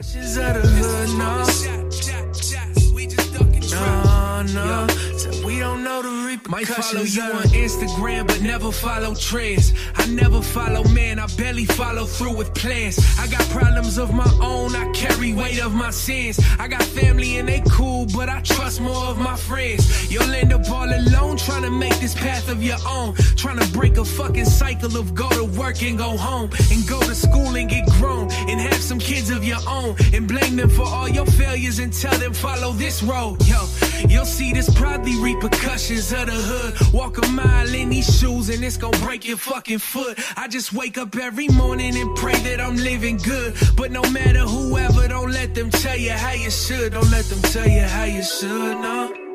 Follow 6.67 7.03
you 7.03 7.23
on 7.23 7.45
Instagram, 7.55 8.27
but 8.27 8.41
never 8.43 8.73
follow 8.73 9.14
trends. 9.14 9.73
I 9.95 10.07
never 10.07 10.43
follow 10.43 10.85
man, 10.89 11.19
I 11.19 11.27
barely 11.37 11.64
follow 11.64 12.05
through 12.05 12.37
with 12.37 12.53
plans. 12.55 12.99
I 13.19 13.27
got 13.29 13.43
problems 13.51 13.99
of 13.99 14.12
my 14.12 14.31
own, 14.43 14.75
I 14.75 14.91
carry 14.93 15.33
weight 15.33 15.62
of 15.62 15.75
my 15.75 15.91
sins. 15.91 16.41
I 16.59 16.69
got 16.69 16.83
family 16.83 17.39
and 17.39 17.49
they 17.49 17.62
cool, 17.71 18.07
but 18.14 18.29
I 18.29 18.41
trust 18.41 18.81
more 18.81 19.05
of 19.07 19.19
my 19.19 19.37
friends. 19.37 20.11
You'll 20.12 20.35
end 20.35 20.53
up 20.53 20.69
all 20.71 20.89
alone 20.89 21.37
trying 21.37 21.62
to 21.62 21.71
make 21.71 21.99
this 22.01 22.14
path 22.14 22.49
of 22.49 22.62
your 22.62 22.79
own. 22.87 23.14
Trying 23.37 23.59
to 23.59 23.69
break 23.73 23.97
a 23.97 24.05
fucking 24.05 24.47
cycle 24.47 24.97
of 24.97 25.14
go 25.14 25.29
to 25.31 25.45
work 25.45 25.83
and 25.83 25.97
go 25.97 26.17
home, 26.17 26.51
and 26.73 26.87
go 26.89 27.01
to 27.01 27.14
school 27.14 27.57
and 27.57 27.69
get 27.69 27.87
grown, 27.99 28.31
and 28.49 28.61
have 28.61 28.83
some 28.83 28.99
kids 28.99 29.31
of 29.31 29.45
your 29.45 29.61
own, 29.69 29.97
and 30.12 30.27
blame 30.27 30.57
them 30.57 30.71
for 30.71 30.87
all 30.87 31.09
your 31.09 31.27
failures 31.27 31.79
and 31.79 31.93
tell 31.93 32.17
them 32.19 32.33
follow 32.33 32.73
this 32.73 33.03
road. 33.03 33.37
Yo, 33.47 33.67
you'll 34.09 34.24
see 34.24 34.53
this 34.53 34.68
probably 34.74 35.16
repercussions 35.20 36.12
of 36.12 36.26
the 36.26 36.32
hood. 36.32 36.92
Walk 36.92 37.18
a 37.18 37.26
mile 37.28 37.74
in 37.74 37.90
these 37.90 38.18
shoes 38.18 38.49
and 38.49 38.62
it's 38.64 38.76
gonna 38.76 38.99
break 38.99 39.26
your 39.26 39.36
fucking 39.36 39.78
foot. 39.78 40.18
I 40.36 40.49
just 40.49 40.72
wake 40.72 40.99
up 40.99 41.16
every 41.16 41.49
morning 41.49 41.97
and 41.97 42.16
pray 42.16 42.38
that 42.49 42.61
I'm 42.61 42.76
living 42.76 43.16
good. 43.18 43.55
But 43.76 43.90
no 43.92 44.03
matter 44.11 44.40
whoever, 44.40 45.09
don't 45.09 45.32
let 45.32 45.55
them 45.55 45.70
tell 45.70 45.97
you 45.97 46.12
how 46.12 46.32
you 46.32 46.51
should. 46.51 46.92
Don't 46.92 47.11
let 47.11 47.24
them 47.26 47.42
tell 47.42 47.68
you 47.68 47.82
how 47.82 48.05
you 48.05 48.22
should, 48.22 48.80
no. 48.80 49.26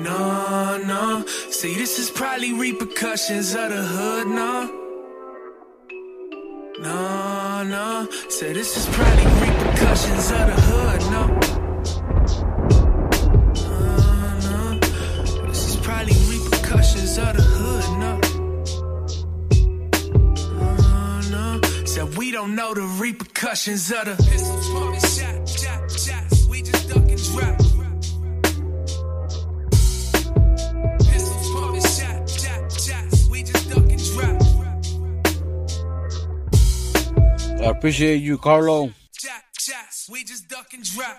No, 0.00 0.82
no. 0.84 1.24
See, 1.50 1.74
this 1.74 1.98
is 1.98 2.10
probably 2.10 2.52
repercussions 2.52 3.54
of 3.54 3.70
the 3.70 3.82
hood, 3.82 4.26
no. 4.26 4.78
No, 6.80 7.62
no. 7.62 8.08
Say 8.28 8.52
this 8.52 8.76
is 8.76 8.86
probably 8.86 9.24
repercussions 9.24 10.30
of 10.32 10.46
the 10.48 10.60
hood, 10.60 11.00
no. 11.12 11.51
Don't 22.32 22.54
know 22.54 22.72
the 22.72 22.80
repercussions 22.80 23.92
of 23.92 24.06
the 24.06 24.16
pistols 24.16 24.70
pumping 24.70 25.00
shot, 25.00 25.46
shot, 25.46 25.90
shots. 25.90 26.46
We 26.46 26.62
just 26.62 26.88
duck 26.88 26.96
and 26.96 27.22
drop. 27.22 27.60
I 37.60 37.64
appreciate 37.66 38.22
you, 38.22 38.38
Carlo. 38.38 38.90
We 40.10 40.24
just 40.24 40.48
duck 40.48 40.72
and 40.72 40.82
drop. 40.82 41.18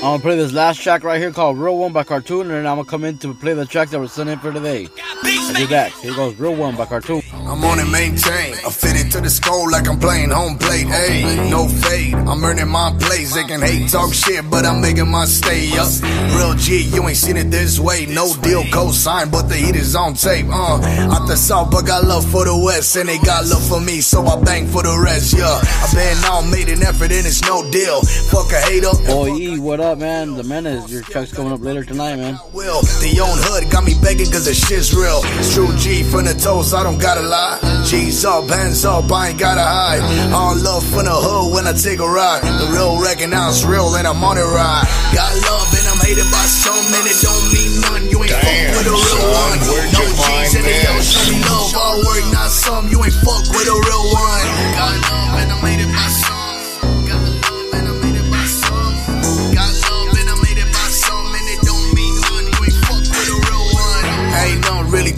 I'm 0.00 0.12
gonna 0.12 0.22
play 0.22 0.36
this 0.36 0.54
last 0.54 0.80
track 0.80 1.04
right 1.04 1.20
here 1.20 1.30
called 1.30 1.58
Real 1.58 1.76
One 1.76 1.92
by 1.92 2.04
Cartoon, 2.04 2.46
and 2.46 2.50
then 2.52 2.66
I'm 2.66 2.78
gonna 2.78 2.88
come 2.88 3.04
in 3.04 3.18
to 3.18 3.34
play 3.34 3.52
the 3.52 3.66
track 3.66 3.90
that 3.90 4.00
was 4.00 4.12
sent 4.12 4.30
in 4.30 4.38
for 4.38 4.50
today. 4.50 4.88
I 4.96 5.52
do 5.54 5.66
that. 5.66 5.92
Here 5.92 6.14
goes 6.14 6.36
Real 6.36 6.54
One 6.54 6.74
by 6.74 6.86
Cartoon. 6.86 7.20
I'm 7.34 7.62
on 7.64 7.78
it, 7.78 7.84
maintain. 7.84 8.54
I 8.64 8.70
fit 8.70 8.96
it 8.96 9.12
to 9.12 9.20
the 9.20 9.28
skull 9.28 9.70
like 9.70 9.86
I'm 9.86 9.98
playing 9.98 10.30
home 10.30 10.56
plate. 10.56 10.86
Hey, 10.86 11.50
no 11.50 11.68
fade. 11.68 12.14
I'm 12.14 12.42
earning 12.42 12.68
my 12.68 12.96
place. 12.98 13.34
They 13.34 13.44
can 13.44 13.60
hate, 13.60 13.90
talk 13.90 14.14
shit, 14.14 14.48
but 14.50 14.64
I'm 14.64 14.80
making 14.80 15.10
my 15.10 15.26
stay 15.26 15.68
up. 15.76 15.92
Real 16.34 16.54
G, 16.54 16.84
you 16.84 17.06
ain't 17.06 17.18
seen 17.18 17.36
it 17.36 17.50
this 17.50 17.78
way. 17.78 18.06
No 18.06 18.34
deal, 18.36 18.64
co-sign, 18.72 19.30
but 19.30 19.50
the 19.50 19.56
heat 19.56 19.76
is 19.76 19.94
on 19.94 20.14
tape. 20.14 20.46
Uh, 20.48 20.80
out 21.12 21.28
the 21.28 21.36
south, 21.36 21.72
but 21.72 21.82
got 21.82 22.04
love 22.04 22.24
for 22.24 22.46
the 22.46 22.56
west, 22.56 22.96
and 22.96 23.06
they 23.06 23.18
got 23.18 23.44
love 23.44 23.68
for 23.68 23.80
me, 23.80 24.00
so 24.00 24.24
I 24.24 24.40
bang 24.42 24.66
for 24.66 24.82
the 24.82 24.98
rest. 24.98 25.34
Yeah, 25.36 25.60
I've 25.60 25.92
been 25.92 26.24
on, 26.24 26.50
made 26.50 26.70
an 26.70 26.82
effort, 26.84 27.12
and 27.12 27.26
it's 27.26 27.42
no 27.42 27.68
deal. 27.70 28.00
Fuck 28.30 28.50
a 28.52 28.60
hater. 28.62 28.96
Boii 29.04 29.40
E, 29.40 29.58
what 29.58 29.80
up, 29.80 29.89
man? 29.98 30.36
The 30.36 30.44
menace. 30.44 30.90
Your 30.90 31.02
track's 31.02 31.32
coming 31.32 31.52
up 31.52 31.60
later 31.60 31.84
tonight, 31.84 32.16
man. 32.16 32.38
Will. 32.52 32.80
The 33.02 33.18
own 33.20 33.38
hood 33.40 33.70
got 33.70 33.84
me 33.84 33.94
begging 34.02 34.30
cause 34.30 34.44
the 34.44 34.54
shit's 34.54 34.94
real. 34.94 35.20
It's 35.40 35.54
true 35.54 35.72
G 35.76 36.02
from 36.04 36.24
the 36.24 36.34
toes, 36.34 36.74
I 36.74 36.82
don't 36.82 37.00
gotta 37.00 37.22
lie. 37.22 37.58
G's 37.88 38.24
up, 38.24 38.48
hands 38.48 38.84
up, 38.84 39.10
I 39.10 39.30
ain't 39.30 39.38
gotta 39.38 39.64
hide. 39.64 40.02
All 40.32 40.54
love 40.54 40.84
from 40.84 41.08
the 41.08 41.16
hood 41.16 41.54
when 41.54 41.66
I 41.66 41.72
take 41.72 41.98
a 41.98 42.08
ride. 42.08 42.42
The 42.44 42.68
real 42.70 43.00
recognize 43.00 43.64
real 43.64 43.88
and 43.96 44.06
I'm 44.06 44.22
on 44.22 44.38
it 44.38 44.46
ride. 44.46 44.86
Got 45.16 45.32
love 45.48 45.68
and 45.74 45.86
I'm 45.90 46.00
hated 46.06 46.28
by 46.30 46.44
some 46.46 46.86
and 46.94 47.06
it 47.08 47.18
don't 47.24 47.46
mean 47.50 47.72
none. 47.80 48.04
You 48.10 48.18
ain't 48.22 48.36
fuck 48.36 48.60
with 48.76 48.86
a 48.86 48.94
real 48.94 49.26
one. 49.32 49.58
No 49.64 50.04
G's 50.12 50.54
and 50.54 50.64
they 50.66 50.80
don't 50.86 51.02
show 51.02 51.24
me 51.30 51.40
love. 51.42 51.74
All 51.74 51.96
work, 52.04 52.24
not 52.30 52.50
some. 52.52 52.84
You 52.88 53.00
ain't 53.02 53.16
fuck 53.24 53.42
with 53.50 53.66
a 53.66 53.76
real 53.76 54.04
one. 54.12 54.46
Got 54.76 54.94
love 55.08 55.34
and 55.40 55.48
I'm 55.50 55.62
hated 55.64 55.90
by 55.90 56.08
some. 56.10 56.39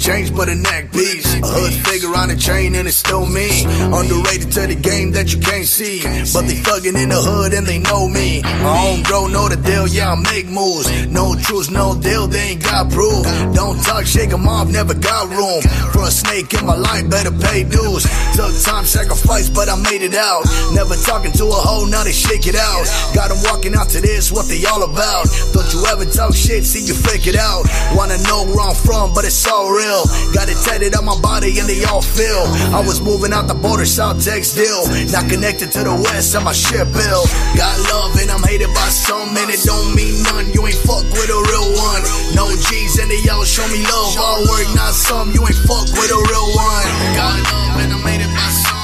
Changed 0.02 0.34
but 0.34 0.48
a 0.48 0.54
neck 0.54 0.90
piece. 0.90 1.24
A 1.38 1.46
hood 1.46 1.72
figure 1.86 2.10
on 2.16 2.28
a 2.30 2.36
chain 2.36 2.74
and 2.74 2.88
it's 2.88 2.96
still 2.96 3.24
me. 3.24 3.62
Underrated 3.94 4.50
to 4.52 4.66
the 4.66 4.74
game 4.74 5.12
that 5.12 5.32
you 5.32 5.38
can't 5.38 5.64
see. 5.64 6.02
But 6.34 6.50
they 6.50 6.58
thuggin' 6.58 6.98
in 6.98 7.08
the 7.08 7.22
hood 7.22 7.54
and 7.54 7.64
they 7.64 7.78
know 7.78 8.08
me. 8.08 8.42
My 8.42 8.74
own 8.90 9.02
bro 9.04 9.28
know 9.28 9.48
the 9.48 9.56
deal, 9.56 9.86
yeah, 9.86 10.12
I 10.12 10.16
make 10.18 10.48
moves. 10.50 10.90
No 11.06 11.36
truth, 11.36 11.70
no 11.70 11.94
deal, 11.94 12.26
they 12.26 12.58
ain't 12.58 12.62
got 12.62 12.90
proof. 12.90 13.22
Don't 13.54 13.78
talk, 13.86 14.04
shake 14.04 14.32
'em 14.32 14.48
off, 14.48 14.68
never 14.68 14.94
got 14.94 15.30
room. 15.30 15.62
For 15.94 16.02
a 16.02 16.10
snake 16.10 16.52
in 16.54 16.66
my 16.66 16.74
life, 16.74 17.08
better 17.08 17.30
pay 17.30 17.62
dues. 17.62 18.02
Took 18.34 18.52
time, 18.66 18.84
sacrifice, 18.84 19.48
but 19.48 19.68
I 19.68 19.76
made 19.76 20.02
it 20.02 20.16
out. 20.16 20.42
Never 20.74 20.96
talking 20.96 21.32
to 21.38 21.44
a 21.46 21.60
hoe, 21.68 21.86
now 21.86 22.02
they 22.02 22.12
shake 22.26 22.46
it 22.48 22.56
out. 22.56 22.84
Got 23.14 23.30
'em 23.30 23.40
walking 23.46 23.74
out 23.78 23.88
to 23.90 24.00
this, 24.00 24.32
what 24.32 24.48
they 24.48 24.64
all 24.66 24.82
about. 24.82 25.30
Don't 25.54 25.70
you 25.72 25.86
ever 25.86 26.06
talk 26.06 26.34
shit, 26.34 26.64
see 26.66 26.82
you 26.82 26.94
fake 26.94 27.28
it 27.28 27.36
out. 27.36 27.62
Wanna 27.94 28.18
know 28.26 28.42
where 28.50 28.66
I'm 28.66 28.74
from, 28.74 29.14
but 29.14 29.24
it's 29.24 29.46
all 29.46 29.70
real. 29.70 29.91
Ill. 29.92 30.04
Got 30.32 30.48
it 30.48 30.56
tatted 30.64 30.96
on 30.96 31.04
my 31.04 31.18
body 31.20 31.60
and 31.60 31.68
they 31.68 31.84
all 31.84 32.00
feel. 32.00 32.48
I 32.72 32.80
was 32.80 33.00
moving 33.00 33.32
out 33.32 33.46
the 33.46 33.54
border, 33.54 33.84
South 33.84 34.24
Tex 34.24 34.54
deal. 34.56 34.88
Not 35.12 35.28
connected 35.28 35.70
to 35.76 35.84
the 35.84 35.94
west, 35.94 36.34
on 36.36 36.44
my 36.44 36.56
ship 36.56 36.88
bill. 36.92 37.22
Got 37.52 37.76
love 37.92 38.16
and 38.16 38.30
I'm 38.32 38.42
hated 38.42 38.72
by 38.72 38.88
some, 38.88 39.36
and 39.36 39.48
it 39.52 39.60
don't 39.64 39.92
mean 39.94 40.22
none. 40.24 40.48
You 40.52 40.64
ain't 40.66 40.80
fuck 40.88 41.04
with 41.12 41.28
a 41.28 41.40
real 41.52 41.68
one. 41.76 42.02
No 42.32 42.48
G's 42.48 42.98
and 42.98 43.10
they 43.12 43.20
all 43.28 43.44
show 43.44 43.66
me 43.68 43.84
love. 43.84 44.16
All 44.16 44.40
work, 44.48 44.68
not 44.74 44.96
some. 44.96 45.30
You 45.36 45.44
ain't 45.44 45.62
fuck 45.68 45.86
with 45.92 46.10
a 46.10 46.20
real 46.20 46.48
one. 46.56 46.86
Got 47.12 47.36
love 47.52 47.76
and 47.84 47.92
I'm 47.92 48.04
hated 48.08 48.32
by 48.32 48.48
some. 48.64 48.80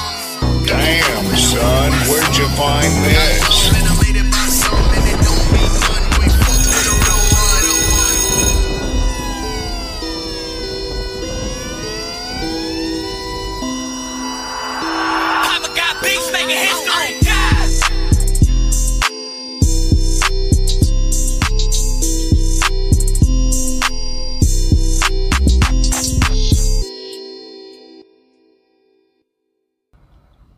Damn, 0.69 1.25
son, 1.35 1.91
where'd 2.07 2.37
you 2.37 2.47
find 2.53 2.93
this? 3.05 3.78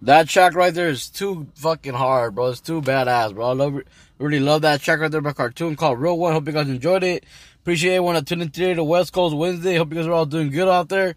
That 0.04 0.28
track 0.28 0.56
right 0.56 0.74
there 0.74 0.90
is 0.90 1.10
too 1.10 1.46
fucking 1.56 1.94
hard, 1.94 2.34
bro. 2.34 2.48
It's 2.48 2.60
too 2.60 2.82
badass, 2.82 3.36
bro. 3.36 3.50
I 3.50 3.54
love, 3.54 3.82
really 4.18 4.40
love 4.40 4.64
that 4.64 4.82
track 4.82 5.00
right 5.00 5.12
there 5.12 5.22
by 5.22 5.34
Cartoon 5.34 5.76
called 5.76 6.00
Real 6.00 6.18
One. 6.18 6.34
Hope 6.34 6.48
you 6.48 6.54
guys 6.54 6.68
enjoyed 6.70 7.04
it. 7.04 7.24
Appreciate 7.62 7.92
everyone 7.92 8.16
that 8.16 8.26
tuned 8.26 8.42
in 8.42 8.50
today 8.50 8.74
to 8.74 8.84
West 8.84 9.14
Coast 9.14 9.36
Wednesday. 9.36 9.76
Hope 9.76 9.92
you 9.92 9.98
guys 9.98 10.08
are 10.08 10.14
all 10.14 10.26
doing 10.26 10.50
good 10.50 10.68
out 10.68 10.90
there. 10.90 11.10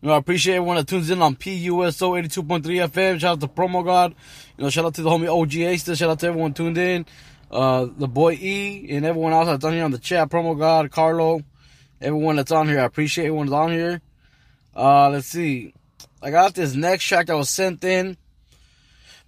You 0.00 0.08
know, 0.08 0.14
I 0.14 0.18
appreciate 0.18 0.54
everyone 0.54 0.76
that 0.76 0.86
tunes 0.86 1.10
in 1.10 1.20
on 1.20 1.34
PUSO 1.34 2.22
82.3 2.22 2.62
FM. 2.62 3.18
Shout 3.18 3.32
out 3.32 3.40
to 3.40 3.48
Promo 3.48 3.84
God. 3.84 4.14
You 4.56 4.62
know, 4.62 4.70
shout 4.70 4.84
out 4.84 4.94
to 4.94 5.02
the 5.02 5.10
homie 5.10 5.26
OG 5.28 5.56
Aster. 5.74 5.96
Shout 5.96 6.10
out 6.10 6.20
to 6.20 6.28
everyone 6.28 6.54
tuned 6.54 6.78
in. 6.78 7.06
Uh, 7.50 7.88
the 7.96 8.06
boy 8.06 8.34
E 8.34 8.86
and 8.90 9.04
everyone 9.04 9.32
else 9.32 9.48
that's 9.48 9.64
on 9.64 9.72
here 9.72 9.82
on 9.82 9.90
the 9.90 9.98
chat. 9.98 10.28
Promo 10.28 10.56
God, 10.56 10.92
Carlo, 10.92 11.40
everyone 12.00 12.36
that's 12.36 12.52
on 12.52 12.68
here. 12.68 12.78
I 12.78 12.84
appreciate 12.84 13.24
everyone 13.24 13.46
that's 13.46 13.54
on 13.54 13.72
here. 13.72 14.00
Uh, 14.76 15.10
let's 15.10 15.26
see. 15.26 15.74
I 16.22 16.30
got 16.30 16.54
this 16.54 16.76
next 16.76 17.02
track 17.02 17.26
that 17.26 17.36
was 17.36 17.50
sent 17.50 17.82
in 17.82 18.16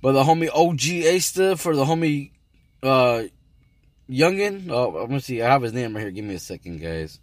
by 0.02 0.12
the 0.12 0.22
homie 0.22 0.50
OG 0.52 1.04
Aster 1.14 1.56
for 1.56 1.76
the 1.76 1.84
homie 1.84 2.32
uh 2.82 3.24
Youngan. 4.08 4.68
Oh, 4.70 4.96
I'm 4.98 5.08
gonna 5.08 5.20
see. 5.20 5.40
I 5.40 5.50
have 5.50 5.62
his 5.62 5.72
name 5.72 5.94
right 5.94 6.02
here. 6.02 6.10
Give 6.10 6.24
me 6.24 6.34
a 6.34 6.40
second, 6.40 6.80
guys. 6.80 7.20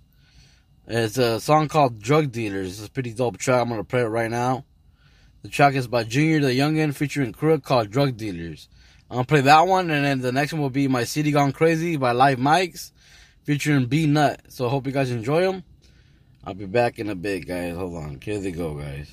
It's 0.88 1.18
a 1.18 1.40
song 1.42 1.68
called 1.68 2.00
Drug 2.00 2.32
Dealers. 2.32 2.80
It's 2.80 2.88
a 2.88 2.92
pretty 2.92 3.14
dope 3.14 3.38
track. 3.38 3.62
I'm 3.62 3.70
gonna 3.70 3.84
play 3.84 4.02
it 4.02 4.06
right 4.06 4.32
now. 4.32 4.64
The 5.42 5.50
track 5.50 5.76
is 5.76 5.88
by 5.88 6.04
Junior 6.04 6.40
the 6.40 6.58
Youngan 6.58 6.94
featuring 6.94 7.34
Krook 7.34 7.64
called 7.64 7.90
Drug 7.90 8.16
Dealers. 8.16 8.70
I'm 9.10 9.18
gonna 9.18 9.26
play 9.26 9.42
that 9.42 9.68
one, 9.68 9.90
and 9.90 10.06
then 10.06 10.22
the 10.22 10.32
next 10.32 10.54
one 10.54 10.62
will 10.62 10.70
be 10.70 10.88
My 10.88 11.04
City 11.04 11.32
Gone 11.32 11.52
Crazy 11.52 11.98
by 11.98 12.14
Live 12.14 12.40
Mics 12.40 12.92
featuring 13.44 13.86
B-Nutt. 13.86 14.42
So 14.50 14.68
I 14.68 14.70
hope 14.70 14.86
you 14.86 14.92
guys 14.92 15.12
enjoy 15.12 15.42
them. 15.42 15.64
I'll 16.44 16.54
be 16.54 16.66
back 16.66 17.00
in 17.00 17.10
a 17.10 17.16
bit, 17.16 17.48
guys. 17.48 17.76
Hold 17.76 17.96
on. 17.96 18.20
Here 18.22 18.40
they 18.40 18.52
go, 18.52 18.74
guys. 18.76 19.10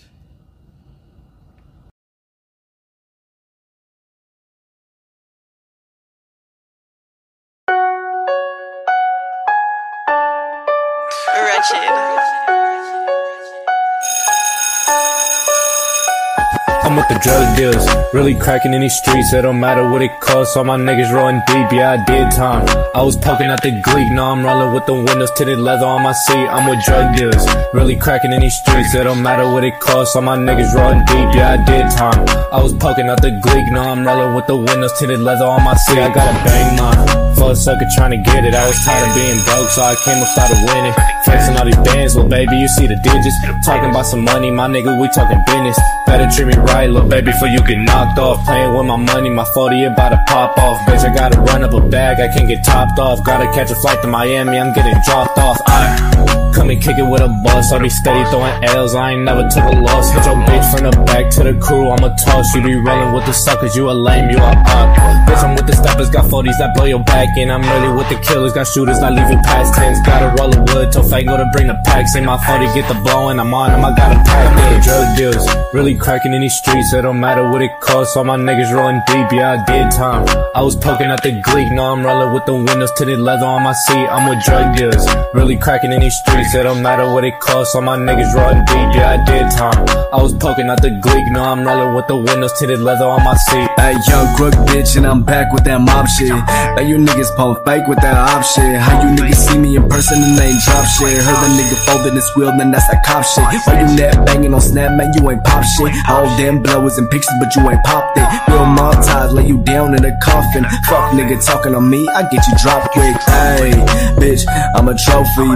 I'm 16.94 17.00
with 17.00 17.08
the 17.08 17.18
drug 17.18 17.56
dealers, 17.56 18.14
really 18.14 18.36
cracking 18.36 18.72
in 18.72 18.80
these 18.80 18.94
streets. 18.94 19.32
It 19.32 19.42
don't 19.42 19.58
matter 19.58 19.90
what 19.90 20.00
it 20.00 20.12
costs. 20.20 20.56
All 20.56 20.62
my 20.62 20.76
niggas 20.76 21.12
rolling 21.12 21.42
deep, 21.48 21.72
yeah, 21.72 21.98
I 21.98 22.04
did 22.04 22.30
time. 22.30 22.68
I 22.94 23.02
was 23.02 23.16
poking 23.16 23.48
at 23.48 23.60
the 23.62 23.72
gleek, 23.82 24.12
now 24.12 24.30
I'm 24.30 24.46
rolling 24.46 24.72
with 24.72 24.86
the 24.86 24.94
windows 24.94 25.32
tinted 25.32 25.58
leather 25.58 25.86
on 25.86 26.04
my 26.04 26.12
seat. 26.12 26.46
I'm 26.46 26.70
with 26.70 26.84
drug 26.84 27.16
dealers, 27.16 27.44
really 27.72 27.96
cracking 27.96 28.32
in 28.32 28.42
these 28.42 28.54
streets. 28.54 28.94
It 28.94 29.02
don't 29.02 29.24
matter 29.24 29.50
what 29.50 29.64
it 29.64 29.80
costs. 29.80 30.14
All 30.14 30.22
my 30.22 30.36
niggas 30.36 30.72
rolling 30.72 31.00
deep, 31.06 31.34
yeah, 31.34 31.58
I 31.58 31.64
did 31.64 31.90
time. 31.98 32.28
I 32.52 32.62
was 32.62 32.72
poking 32.72 33.08
at 33.08 33.20
the 33.20 33.40
gleek, 33.42 33.72
now 33.72 33.90
I'm 33.90 34.06
rolling 34.06 34.36
with 34.36 34.46
the 34.46 34.56
windows 34.56 34.96
tinted 34.96 35.18
leather 35.18 35.46
on 35.46 35.64
my 35.64 35.74
seat. 35.74 35.98
I 35.98 36.14
got 36.14 36.30
a 36.30 36.44
bang 36.44 36.76
mine. 36.78 37.23
Sucker 37.52 37.84
trying 37.94 38.10
to 38.10 38.16
get 38.16 38.44
it, 38.44 38.54
I 38.54 38.66
was 38.66 38.80
tired 38.84 39.08
of 39.08 39.14
being 39.14 39.36
broke, 39.44 39.68
so 39.68 39.82
I 39.82 39.94
came 40.00 40.16
and 40.16 40.26
started 40.32 40.56
winning. 40.64 40.94
Flexing 41.24 41.56
all 41.56 41.66
these 41.66 41.76
bands, 41.84 42.16
little 42.16 42.28
baby, 42.28 42.56
you 42.56 42.68
see 42.68 42.86
the 42.86 42.96
digits. 42.96 43.36
Talking 43.64 43.90
about 43.90 44.06
some 44.06 44.24
money, 44.24 44.50
my 44.50 44.66
nigga, 44.66 44.96
we 45.00 45.08
talking 45.12 45.42
business. 45.44 45.78
Better 46.06 46.24
treat 46.32 46.48
me 46.48 46.56
right, 46.64 46.88
little 46.88 47.08
baby, 47.08 47.32
before 47.32 47.48
you 47.48 47.60
get 47.60 47.78
knocked 47.78 48.18
off. 48.18 48.44
Playing 48.46 48.72
with 48.72 48.86
my 48.86 48.96
money, 48.96 49.28
my 49.28 49.44
40 49.52 49.84
about 49.84 50.10
to 50.10 50.20
pop 50.26 50.56
off. 50.56 50.80
Bitch, 50.88 51.04
I 51.04 51.14
gotta 51.14 51.40
run 51.40 51.62
up 51.62 51.74
a 51.74 51.80
bag, 51.80 52.20
I 52.20 52.32
can't 52.32 52.48
get 52.48 52.64
topped 52.64 52.98
off. 52.98 53.22
Gotta 53.24 53.44
catch 53.52 53.70
a 53.70 53.74
flight 53.74 54.00
to 54.02 54.08
Miami, 54.08 54.58
I'm 54.58 54.72
getting 54.72 54.96
dropped 55.04 55.36
off. 55.38 55.60
I 55.66 56.13
come 56.54 56.70
and 56.70 56.80
kick 56.80 56.96
it 56.96 57.02
with 57.02 57.20
a 57.20 57.28
bus, 57.42 57.72
I'll 57.72 57.82
be 57.82 57.90
steady 57.90 58.22
throwing 58.30 58.54
L's, 58.64 58.94
I 58.94 59.12
ain't 59.12 59.24
never 59.24 59.42
took 59.50 59.64
a 59.64 59.74
loss. 59.82 60.14
Hit 60.14 60.24
your 60.24 60.38
bitch 60.46 60.64
from 60.70 60.88
the 60.88 60.94
back 61.04 61.30
to 61.34 61.42
the 61.42 61.58
crew, 61.58 61.90
I'ma 61.90 62.14
toss. 62.16 62.54
You 62.54 62.62
be 62.62 62.74
rolling 62.76 63.12
with 63.12 63.26
the 63.26 63.32
suckers, 63.32 63.74
you 63.74 63.90
a 63.90 63.92
lame, 63.92 64.30
you 64.30 64.38
a 64.38 64.54
up. 64.54 64.88
Bitch, 65.26 65.42
I'm 65.42 65.54
with 65.56 65.66
the 65.66 65.74
steppers, 65.74 66.08
got 66.10 66.30
40s 66.30 66.56
that 66.58 66.74
blow 66.76 66.86
your 66.86 67.02
back 67.02 67.36
And 67.36 67.50
I'm 67.50 67.62
really 67.62 67.92
with 67.96 68.08
the 68.08 68.18
killers, 68.22 68.52
got 68.52 68.66
shooters, 68.66 68.98
I 68.98 69.10
leave 69.10 69.24
leaving 69.24 69.42
past 69.42 69.74
tens. 69.74 69.98
Gotta 70.06 70.30
roll 70.40 70.54
a 70.54 70.60
wood, 70.72 70.92
till 70.92 71.02
Fango 71.02 71.36
to 71.36 71.48
bring 71.52 71.66
the 71.66 71.78
packs. 71.84 72.14
Ain't 72.16 72.26
my 72.26 72.38
fault 72.38 72.60
to 72.62 72.68
get 72.74 72.86
the 72.88 72.98
blowing, 73.00 73.40
I'm 73.40 73.52
on 73.52 73.70
I 73.70 73.96
got 73.96 74.12
a 74.12 74.20
pack 74.22 74.72
in. 74.72 74.82
Drug 74.82 75.16
deals, 75.16 75.44
really 75.72 75.96
cracking 75.96 76.34
in 76.34 76.42
these 76.42 76.54
streets, 76.54 76.92
it 76.92 77.02
don't 77.02 77.20
matter 77.20 77.50
what 77.50 77.62
it 77.62 77.72
costs. 77.80 78.16
All 78.16 78.24
my 78.24 78.36
niggas 78.36 78.72
rolling 78.72 79.02
deep, 79.06 79.32
yeah, 79.32 79.58
I 79.58 79.64
did 79.64 79.90
time. 79.92 80.26
I 80.54 80.62
was 80.62 80.76
poking 80.76 81.08
at 81.08 81.22
the 81.22 81.40
gleek, 81.40 81.72
now 81.72 81.92
I'm 81.92 82.04
rolling 82.04 82.32
with 82.32 82.44
the 82.46 82.54
windows 82.54 82.92
to 82.98 83.04
the 83.04 83.16
leather 83.16 83.46
on 83.46 83.62
my 83.62 83.72
seat. 83.72 84.06
I'm 84.06 84.28
with 84.28 84.44
drug 84.44 84.76
dealers, 84.76 85.06
really 85.32 85.56
cracking 85.56 85.92
in 85.92 86.00
these 86.00 86.16
streets, 86.16 86.43
it 86.52 86.64
don't 86.64 86.82
matter 86.82 87.06
what 87.08 87.24
it 87.24 87.38
costs. 87.40 87.74
All 87.74 87.82
my 87.82 87.96
niggas 87.96 88.34
rolling 88.34 88.64
deep, 88.66 88.88
yeah, 88.98 89.14
I 89.14 89.18
did 89.24 89.48
time. 89.56 89.86
I 90.12 90.20
was 90.20 90.34
poking 90.34 90.68
at 90.68 90.82
the 90.82 90.90
gleek, 91.00 91.30
now 91.32 91.52
I'm 91.52 91.64
rolling 91.64 91.94
with 91.94 92.06
the 92.06 92.16
windows 92.16 92.52
tinted 92.58 92.80
leather 92.80 93.06
on 93.06 93.24
my 93.24 93.34
seat. 93.34 93.70
Hey, 93.78 93.94
young 94.10 94.28
crook 94.36 94.54
bitch, 94.68 94.96
and 94.96 95.06
I'm 95.06 95.22
back 95.22 95.52
with 95.52 95.64
that 95.64 95.80
mob 95.80 96.08
shit. 96.08 96.34
Now 96.34 96.82
you 96.82 96.98
niggas 96.98 97.34
pump 97.36 97.64
fake 97.64 97.86
with 97.86 98.00
that 98.02 98.18
op 98.18 98.44
shit. 98.44 98.76
How 98.76 99.00
you 99.00 99.14
niggas 99.14 99.40
see 99.46 99.58
me 99.58 99.76
in 99.76 99.88
person 99.88 100.20
and 100.20 100.36
they 100.36 100.50
ain't 100.50 100.62
drop 100.66 100.84
shit? 100.84 101.16
Heard 101.22 101.38
the 101.40 101.50
nigga 101.54 101.76
folding 101.86 102.14
his 102.14 102.28
wheel, 102.36 102.52
then 102.58 102.70
that's 102.70 102.88
that 102.90 103.04
cop 103.06 103.24
shit. 103.24 103.46
Why 103.64 103.80
you 103.80 103.88
net 103.96 104.26
banging 104.26 104.52
on 104.52 104.60
snap, 104.60 104.98
man? 104.98 105.14
You 105.14 105.30
ain't 105.30 105.44
pop 105.44 105.64
shit. 105.64 105.94
All 106.10 106.26
damn 106.36 106.62
blowers 106.62 106.98
and 106.98 107.08
pictures, 107.08 107.32
but 107.38 107.54
you 107.56 107.62
ain't 107.70 107.82
popped 107.84 108.18
it. 108.18 108.26
Real 108.50 108.66
montage, 108.66 109.32
lay 109.32 109.46
you 109.46 109.62
down 109.62 109.94
in 109.94 110.04
a 110.04 110.12
coffin. 110.20 110.66
Fuck 110.90 111.14
nigga 111.14 111.38
talking 111.46 111.74
on 111.74 111.88
me, 111.88 112.06
I 112.10 112.26
get 112.28 112.42
you 112.46 112.54
dropped 112.58 112.90
quick. 112.92 113.16
Hey, 113.30 113.72
bitch, 114.18 114.42
I'm 114.74 114.88
a 114.88 114.94
trophy. 114.98 115.54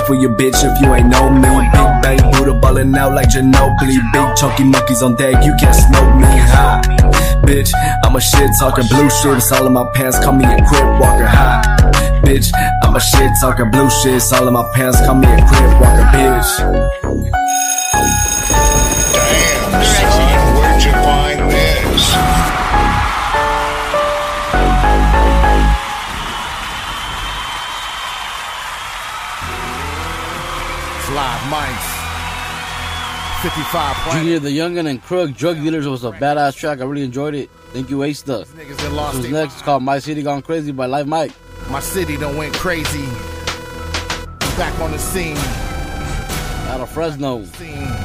Mr. 0.00 0.08
Disrespectful, 0.08 0.16
your 0.16 0.30
bitch, 0.36 0.64
if 0.64 0.80
you 0.80 0.94
ain't 0.94 1.08
know 1.08 1.30
me. 1.30 1.40
Big 1.72 2.02
bang, 2.02 2.32
Buddha 2.32 2.58
ballin' 2.58 2.94
out 2.94 3.14
like 3.14 3.28
Ginobili. 3.28 3.98
Big 4.12 4.36
chunky 4.36 4.64
monkeys 4.64 5.02
on 5.02 5.14
deck, 5.16 5.44
you 5.44 5.54
can't 5.58 5.74
smoke 5.74 6.16
me 6.16 6.26
high. 6.26 6.80
Bitch, 7.44 7.72
I'm 8.04 8.16
a 8.16 8.20
shit 8.20 8.50
talker, 8.58 8.82
blue 8.88 9.10
shit, 9.10 9.36
it's 9.36 9.52
all 9.52 9.66
in 9.66 9.72
my 9.72 9.86
pants, 9.94 10.18
call 10.18 10.32
me 10.32 10.44
a 10.44 10.56
crib 10.66 11.00
walker 11.00 11.26
high. 11.26 11.62
Bitch, 12.22 12.52
I'm 12.82 12.94
a 12.94 13.00
shit 13.00 13.30
talker, 13.40 13.64
blue 13.64 13.90
shit, 13.90 14.16
it's 14.16 14.32
all 14.32 14.46
in 14.46 14.54
my 14.54 14.70
pants, 14.74 15.00
call 15.04 15.16
me 15.16 15.26
a 15.26 15.46
crib 15.46 15.80
walker, 15.80 16.04
bitch. 16.12 17.69
Live 31.48 31.80
55 33.42 33.96
planet. 33.96 34.22
Junior 34.22 34.38
the 34.40 34.50
Youngan 34.50 34.90
and 34.90 35.02
Krook 35.02 35.32
Drug 35.34 35.56
Dealers 35.56 35.88
was 35.88 36.04
a 36.04 36.10
badass 36.10 36.54
track. 36.54 36.80
I 36.80 36.84
really 36.84 37.02
enjoyed 37.02 37.34
it. 37.34 37.48
Thank 37.72 37.88
you, 37.88 38.02
Ace 38.02 38.18
Stuff. 38.18 38.48
Niggas 38.48 38.76
that 38.76 38.92
lost 38.92 39.16
Who's 39.16 39.30
next? 39.30 39.54
It's 39.54 39.62
called 39.62 39.82
My 39.82 39.98
City 40.00 40.22
Gone 40.22 40.42
Crazy 40.42 40.70
by 40.70 40.84
Live 40.84 41.06
Mike. 41.08 41.32
My 41.70 41.80
city 41.80 42.18
done 42.18 42.36
went 42.36 42.52
crazy. 42.52 43.06
Back 44.58 44.78
on 44.80 44.90
the 44.90 44.98
scene. 44.98 45.38
Out 46.68 46.82
of 46.82 46.90
Fresno. 46.90 47.36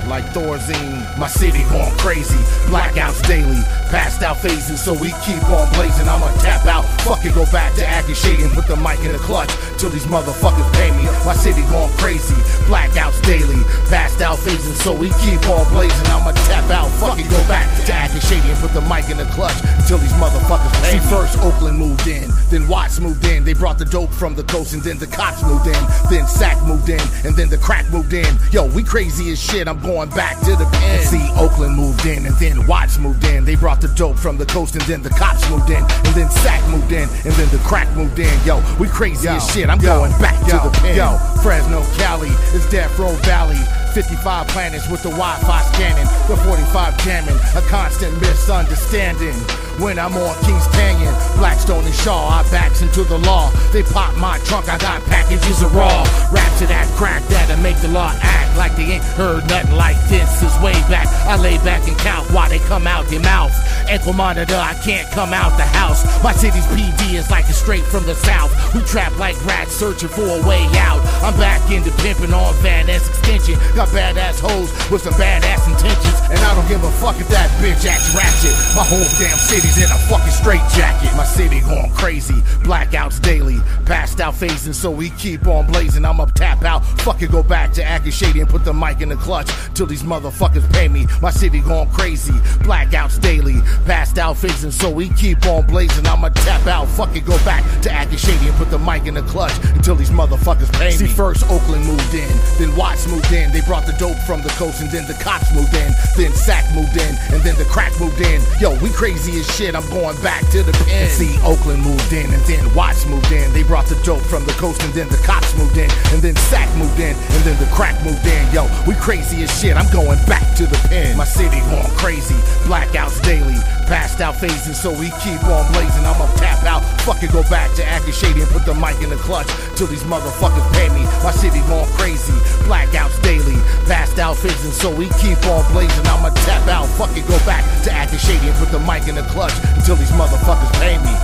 Like 0.07 0.23
Thorazine. 0.27 1.17
My 1.19 1.27
city 1.27 1.63
going 1.63 1.91
crazy. 1.97 2.37
Blackouts 2.69 3.27
daily. 3.27 3.84
Passed 3.89 4.23
out 4.23 4.37
phasing, 4.37 4.77
so 4.77 4.93
we 4.93 5.13
keep 5.23 5.41
on 5.49 5.71
blazing. 5.73 6.07
I'ma 6.07 6.31
tap 6.41 6.65
out, 6.65 6.83
fucking 7.05 7.33
go 7.33 7.45
back 7.51 7.73
to 7.75 7.85
acting 7.85 8.15
shady 8.15 8.43
and 8.43 8.51
put 8.51 8.67
the 8.67 8.75
mic 8.75 8.99
in 8.99 9.11
the 9.13 9.19
clutch 9.19 9.49
till 9.77 9.89
these 9.89 10.05
motherfuckers 10.05 10.67
pay 10.73 10.91
me. 10.91 11.05
My 11.23 11.33
city 11.33 11.61
going 11.69 11.93
crazy, 11.97 12.35
blackouts 12.65 13.21
daily. 13.23 13.61
Passed 13.87 14.21
out 14.21 14.37
phasing, 14.39 14.75
so 14.75 14.93
we 14.93 15.09
keep 15.21 15.39
on 15.47 15.63
blazing. 15.71 16.07
I'ma 16.07 16.31
tap 16.49 16.69
out, 16.71 16.89
fucking 16.99 17.29
go 17.29 17.39
back 17.47 17.69
to 17.85 17.93
acting 17.93 18.21
shady 18.21 18.49
and 18.49 18.59
put 18.59 18.73
the 18.73 18.81
mic 18.81 19.09
in 19.09 19.17
the 19.17 19.25
clutch 19.31 19.55
till 19.87 19.97
these 19.97 20.13
motherfuckers 20.13 20.73
pay 20.83 20.99
me. 20.99 21.05
First 21.05 21.37
Oakland 21.39 21.77
moved 21.77 22.07
in, 22.07 22.29
then 22.49 22.67
Watts 22.67 22.99
moved 22.99 23.25
in. 23.25 23.45
They 23.45 23.53
brought 23.53 23.77
the 23.77 23.85
dope 23.85 24.11
from 24.11 24.35
the 24.35 24.43
coast, 24.43 24.73
and 24.73 24.81
then 24.81 24.97
the 24.97 25.07
cops 25.07 25.43
moved 25.43 25.67
in. 25.67 25.81
Then 26.09 26.27
Sack 26.27 26.61
moved 26.65 26.89
in, 26.89 27.01
and 27.23 27.35
then 27.35 27.49
the 27.49 27.57
crack 27.57 27.89
moved 27.91 28.13
in. 28.13 28.27
Yo, 28.51 28.65
we 28.65 28.83
crazy 28.83 29.31
as 29.31 29.39
shit. 29.41 29.67
I'm 29.67 29.79
going 29.79 30.09
back 30.09 30.39
to 30.41 30.55
the 30.55 30.65
pen. 30.65 31.05
See, 31.05 31.29
Oakland 31.37 31.75
moved 31.75 32.05
in, 32.05 32.25
and 32.25 32.35
then 32.37 32.65
Watts 32.67 32.97
moved 32.97 33.23
in. 33.25 33.45
They 33.45 33.55
brought 33.55 33.74
the 33.81 33.87
dope 33.89 34.17
from 34.17 34.37
the 34.37 34.45
coast, 34.45 34.75
and 34.75 34.83
then 34.85 35.01
the 35.01 35.09
cops 35.09 35.47
moved 35.49 35.69
in, 35.69 35.83
and 35.83 36.15
then 36.15 36.29
Sack 36.29 36.67
moved 36.69 36.91
in, 36.91 37.07
and 37.25 37.33
then 37.33 37.49
the 37.49 37.61
crack 37.65 37.89
moved 37.95 38.19
in. 38.19 38.33
Yo, 38.45 38.61
we 38.79 38.87
crazy 38.87 39.27
as 39.27 39.49
shit. 39.51 39.69
I'm 39.69 39.79
going 39.79 40.11
back 40.19 40.39
to 40.45 40.57
the 40.67 40.77
pen. 40.81 40.95
Yo, 40.97 41.17
Fresno, 41.41 41.83
Cali, 41.97 42.29
it's 42.53 42.69
Death 42.69 42.97
Row 42.99 43.13
Valley. 43.23 43.84
55 43.95 44.47
planets 44.49 44.89
with 44.89 45.01
the 45.03 45.09
Wi-Fi 45.09 45.61
scanning, 45.71 46.03
the 46.27 46.35
45 46.43 46.97
jamming, 47.05 47.39
a 47.55 47.61
constant 47.69 48.11
misunderstanding. 48.19 49.33
When 49.79 49.97
I'm 49.97 50.11
on 50.15 50.35
Kings 50.43 50.67
Canyon, 50.75 51.13
Blackstone 51.37 51.85
and 51.85 51.95
Shaw, 51.95 52.27
I 52.27 52.43
backs 52.51 52.81
into 52.81 53.05
the 53.05 53.17
law. 53.19 53.51
They 53.71 53.83
pop 53.83 54.13
my 54.17 54.37
trunk, 54.39 54.67
I 54.67 54.77
got 54.79 55.01
packages 55.05 55.61
of 55.61 55.73
raw. 55.73 56.03
Raps 56.31 56.59
to 56.59 56.67
that 56.67 56.91
crack 56.95 57.23
that'll 57.27 57.61
make 57.63 57.77
the 57.77 57.87
law 57.87 58.11
act 58.21 58.57
like 58.57 58.75
they 58.75 58.99
ain't 58.99 59.03
heard 59.03 59.47
nothing 59.47 59.75
like 59.75 59.97
this 60.07 60.39
since 60.39 60.55
way 60.61 60.73
back. 60.87 61.07
I 61.27 61.37
lay 61.37 61.57
back 61.59 61.87
and 61.87 61.97
count 61.99 62.29
while 62.31 62.49
they 62.49 62.59
come 62.59 62.87
out 62.87 63.05
their 63.07 63.19
mouth. 63.19 63.51
Ankle 63.87 64.13
monitor, 64.13 64.55
I 64.55 64.73
can't 64.83 65.09
come 65.11 65.33
out 65.33 65.55
the 65.57 65.63
house. 65.63 66.03
My 66.23 66.31
city's 66.31 66.65
PD 66.67 67.15
is 67.15 67.29
like 67.29 67.45
a 67.45 67.53
straight 67.53 67.83
from 67.83 68.05
the 68.05 68.15
south. 68.15 68.51
We 68.73 68.81
trap 68.81 69.17
like 69.19 69.35
rats 69.45 69.71
searching 69.71 70.09
for 70.09 70.25
a 70.25 70.47
way 70.47 70.63
out. 70.79 71.01
I'm 71.21 71.35
back 71.37 71.69
into 71.69 71.91
pimping 72.01 72.33
on 72.33 72.53
Van 72.55 72.87
Ness 72.87 73.07
extension. 73.09 73.55
Got 73.75 73.84
badass 73.89 74.39
hoes 74.39 74.71
with 74.89 75.01
some 75.03 75.13
badass 75.13 75.67
intentions. 75.67 76.19
And 76.29 76.39
I 76.39 76.55
don't 76.55 76.67
give 76.67 76.74
a 76.85 76.91
fuck 76.91 77.19
if 77.19 77.27
that 77.29 77.49
bitch 77.61 77.85
acts 77.85 78.13
ratchet. 78.13 78.53
My 78.75 78.85
whole 78.85 79.05
damn 79.19 79.37
city's 79.37 79.77
in 79.77 79.89
a 79.89 79.99
fucking 80.07 80.31
straight 80.31 80.63
jacket. 80.77 81.15
My 81.17 81.25
city 81.25 81.59
going 81.61 81.91
crazy. 81.91 82.35
Blackouts 82.63 83.21
daily. 83.21 83.59
Passed 83.85 84.19
out 84.19 84.33
phasing, 84.33 84.73
so 84.73 84.91
we 84.91 85.09
keep 85.11 85.47
on 85.47 85.67
blazing. 85.67 86.05
I'm 86.05 86.19
up 86.19 86.33
tap 86.33 86.63
out. 86.63 86.85
Fucking 87.01 87.31
go 87.31 87.43
back 87.43 87.73
to 87.73 87.83
acting 87.83 88.11
shady 88.11 88.41
and 88.41 88.49
put 88.49 88.63
the 88.63 88.73
mic 88.73 89.01
in 89.01 89.09
the 89.09 89.15
clutch 89.15 89.49
till 89.73 89.85
these 89.85 90.03
motherfuckers 90.03 90.71
pay 90.73 90.87
me. 90.87 91.07
My 91.21 91.31
city 91.31 91.59
going 91.61 91.89
crazy. 91.89 92.33
Blackouts 92.63 93.19
daily. 93.21 93.61
Passed 93.85 94.17
out 94.17 94.35
phasing, 94.35 94.71
so 94.71 94.89
we 94.89 95.09
keep 95.09 95.45
on 95.45 95.65
blazing. 95.65 96.05
I'ma 96.05 96.29
tap 96.29 96.67
out. 96.67 96.85
Fucking 96.85 97.25
go 97.25 97.37
back 97.43 97.63
to 97.81 97.91
acting 97.91 98.17
shady 98.17 98.47
and 98.47 98.55
put 98.57 98.69
the 98.69 98.79
mic 98.79 99.05
in 99.05 99.15
the 99.15 99.23
clutch 99.23 99.53
until 99.75 99.95
these 99.95 100.11
motherfuckers 100.11 100.71
pay 100.73 100.91
me. 100.91 100.91
See, 100.91 101.07
first 101.07 101.43
Oakland 101.49 101.85
moved 101.85 102.13
in, 102.13 102.29
then 102.59 102.75
Watts 102.75 103.07
moved 103.07 103.31
in. 103.31 103.51
They 103.51 103.61
brought 103.61 103.85
the 103.85 103.95
dope 103.97 104.17
from 104.27 104.41
the 104.41 104.49
coast, 104.49 104.81
and 104.81 104.89
then 104.91 105.07
the 105.07 105.17
cops 105.23 105.53
moved 105.53 105.73
in. 105.73 105.91
Then 106.15 106.31
Sack 106.33 106.65
moved 106.75 106.97
in, 106.99 107.15
and 107.31 107.41
then 107.41 107.55
the 107.55 107.65
crack 107.65 107.97
moved 107.99 108.19
in. 108.19 108.43
Yo, 108.59 108.75
we 108.83 108.91
crazy 108.91 109.39
as 109.39 109.47
shit. 109.55 109.73
I'm 109.73 109.87
going 109.89 110.19
back 110.21 110.43
to 110.51 110.61
the 110.61 110.73
pen. 110.85 111.09
See, 111.09 111.39
Oakland 111.41 111.81
moved 111.81 112.11
in, 112.11 112.27
and 112.31 112.43
then 112.43 112.61
Watts 112.75 113.07
moved 113.07 113.31
in. 113.31 113.51
They 113.53 113.63
brought 113.63 113.87
the 113.87 113.95
dope 114.03 114.21
from 114.21 114.45
the 114.45 114.53
coast, 114.59 114.83
and 114.83 114.93
then 114.93 115.07
the 115.07 115.17
cops 115.23 115.55
moved 115.57 115.77
in, 115.77 115.89
and 116.11 116.21
then 116.21 116.35
Sack 116.35 116.67
moved 116.75 116.99
in, 116.99 117.15
and 117.15 117.41
then 117.47 117.57
the 117.57 117.71
crack 117.73 117.95
moved 118.03 118.27
in. 118.27 118.43
Yo, 118.53 118.67
we 118.85 118.93
crazy 118.95 119.41
as 119.43 119.51
shit. 119.59 119.77
I'm 119.77 119.89
going 119.91 120.19
back 120.27 120.43
to 120.57 120.67
the 120.67 120.77
pen. 120.89 121.15
My 121.17 121.23
city 121.25 121.59
going 121.71 121.89
crazy. 121.95 122.35
Blackouts 122.67 123.23
daily. 123.23 123.55
Passed 123.87 124.19
out 124.19 124.35
phasing, 124.35 124.73
so 124.73 124.91
we 124.91 125.13
keep 125.21 125.41
on 125.45 125.71
blazing. 125.71 126.03
I'ma 126.03 126.27
tap 126.35 126.63
out. 126.65 126.83
Fucking 127.01 127.29
go 127.31 127.43
back 127.53 127.71
to 127.75 127.85
acting 127.85 128.13
shady 128.13 128.41
and 128.41 128.49
put 128.49 128.65
the 128.65 128.73
mic 128.73 128.99
in 129.01 129.09
the 129.09 129.15
clutch 129.15 129.47
till 129.77 129.87
these 129.87 130.03
motherfuckers 130.03 130.65
pay 130.73 130.89
me. 130.89 131.05
My 131.23 131.31
city 131.31 131.61
going 131.69 131.89
crazy. 131.93 132.33
Blackouts 132.65 133.21
daily. 133.21 133.55
Passed 133.85 134.17
out 134.17 134.35
phasing, 134.37 134.73
so 134.73 134.89
we 134.89 135.05
keep 135.21 135.37
on 135.45 135.61
blazing. 135.71 136.05
I'ma 136.07 136.29
tap 136.49 136.64
out. 136.69 136.85
Fucking 136.97 137.25
go 137.25 137.37
back 137.45 137.63
to 137.83 137.91
acting 137.91 138.19
shady 138.19 138.47
and 138.47 138.55
put 138.57 138.69
the 138.69 138.79
mic 138.79 139.07
in 139.07 139.15
the 139.15 139.23
clutch 139.33 139.53
until 139.75 139.95
these 139.95 140.11
motherfuckers 140.11 140.71
pay 140.79 140.97
me. 140.97 141.15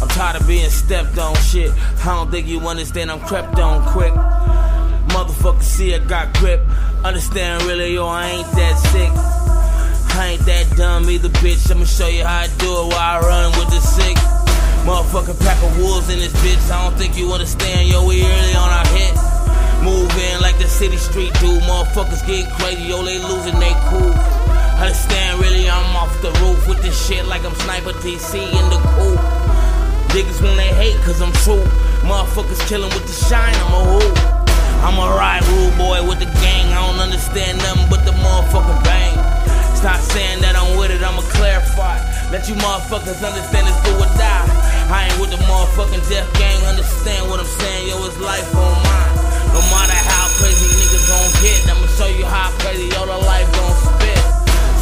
I'm 0.00 0.08
tired 0.08 0.40
of 0.40 0.46
being 0.46 0.70
stepped 0.70 1.18
on 1.18 1.34
shit. 1.36 1.72
I 2.04 2.14
don't 2.14 2.30
think 2.30 2.46
you 2.46 2.60
understand 2.60 3.10
I'm 3.10 3.20
crept 3.20 3.58
on 3.58 3.82
quick. 3.92 4.12
Motherfucker 5.14 5.62
see 5.62 5.94
I 5.94 5.98
got 5.98 6.34
grip. 6.34 6.60
Understand 7.04 7.62
really, 7.64 7.94
yo, 7.94 8.06
I 8.06 8.28
ain't 8.28 8.50
that 8.52 8.76
sick. 8.92 9.10
I 10.16 10.28
ain't 10.28 10.46
that 10.46 10.76
dumb 10.76 11.08
either, 11.08 11.28
bitch. 11.28 11.70
I'ma 11.70 11.84
show 11.84 12.08
you 12.08 12.24
how 12.24 12.40
I 12.40 12.46
do 12.58 12.66
it 12.66 12.86
while 12.88 12.96
I 12.96 13.20
run 13.20 13.50
with 13.58 13.70
the 13.70 13.80
sick. 13.80 14.16
Motherfucking 14.84 15.40
pack 15.40 15.62
of 15.62 15.78
wolves 15.78 16.10
in 16.10 16.18
this 16.18 16.32
bitch. 16.44 16.70
I 16.70 16.88
don't 16.88 16.98
think 16.98 17.16
you 17.16 17.32
understand, 17.32 17.88
yo, 17.88 18.06
we 18.06 18.22
early 18.22 18.54
on 18.54 18.70
our 18.70 18.86
hit. 18.88 19.14
Move 19.82 20.10
in 20.18 20.40
like 20.40 20.58
the 20.58 20.68
city 20.68 20.96
street 20.96 21.32
do. 21.34 21.60
Motherfuckers 21.60 22.26
get 22.26 22.50
crazy, 22.52 22.82
yo, 22.84 23.04
they 23.04 23.18
losing 23.18 23.58
they 23.60 23.74
cool. 23.88 24.35
Understand, 24.76 25.40
really, 25.40 25.70
I'm 25.70 25.96
off 25.96 26.12
the 26.20 26.28
roof 26.44 26.68
with 26.68 26.82
this 26.82 26.92
shit 26.92 27.24
like 27.24 27.44
I'm 27.48 27.54
Sniper 27.64 27.96
TC 27.96 28.44
in 28.44 28.66
the 28.68 28.76
coop. 28.92 29.16
Niggas 30.12 30.44
when 30.44 30.52
they 30.60 30.68
hate, 30.68 31.00
cause 31.00 31.22
I'm 31.24 31.32
true. 31.40 31.64
Motherfuckers 32.04 32.60
killing 32.68 32.92
with 32.92 33.08
the 33.08 33.16
shine, 33.24 33.56
I'm 33.56 33.72
a 33.72 33.80
who. 33.88 34.04
I'm 34.84 35.00
a 35.00 35.08
ride 35.16 35.40
rude 35.48 35.72
boy 35.80 36.04
with 36.04 36.20
the 36.20 36.28
gang. 36.44 36.68
I 36.76 36.84
don't 36.84 37.00
understand 37.00 37.56
nothing 37.64 37.88
but 37.88 38.04
the 38.04 38.12
motherfucking 38.20 38.84
bang. 38.84 39.16
Stop 39.80 39.96
saying 40.12 40.44
that 40.44 40.60
I'm 40.60 40.76
with 40.76 40.92
it, 40.92 41.00
I'ma 41.00 41.24
clarify. 41.32 41.96
Let 42.28 42.44
you 42.44 42.54
motherfuckers 42.60 43.24
understand 43.24 43.64
it's 43.72 43.80
do 43.80 43.96
or 43.96 44.12
die. 44.20 44.44
I 44.92 45.08
ain't 45.08 45.16
with 45.16 45.32
the 45.32 45.40
motherfucking 45.48 46.04
death 46.12 46.28
gang, 46.36 46.60
understand 46.68 47.24
what 47.32 47.40
I'm 47.40 47.48
saying, 47.64 47.88
yo, 47.88 48.04
it's 48.04 48.20
life 48.20 48.52
on 48.52 48.76
mine. 48.84 49.16
No 49.56 49.64
matter 49.72 49.96
how 50.04 50.28
crazy 50.36 50.68
niggas 50.68 51.08
gon' 51.08 51.32
get, 51.40 51.64
I'ma 51.64 51.88
show 51.96 52.12
you 52.12 52.28
how 52.28 52.52
crazy 52.60 52.92
yo 52.92 53.08
the 53.08 53.16
life. 53.24 53.55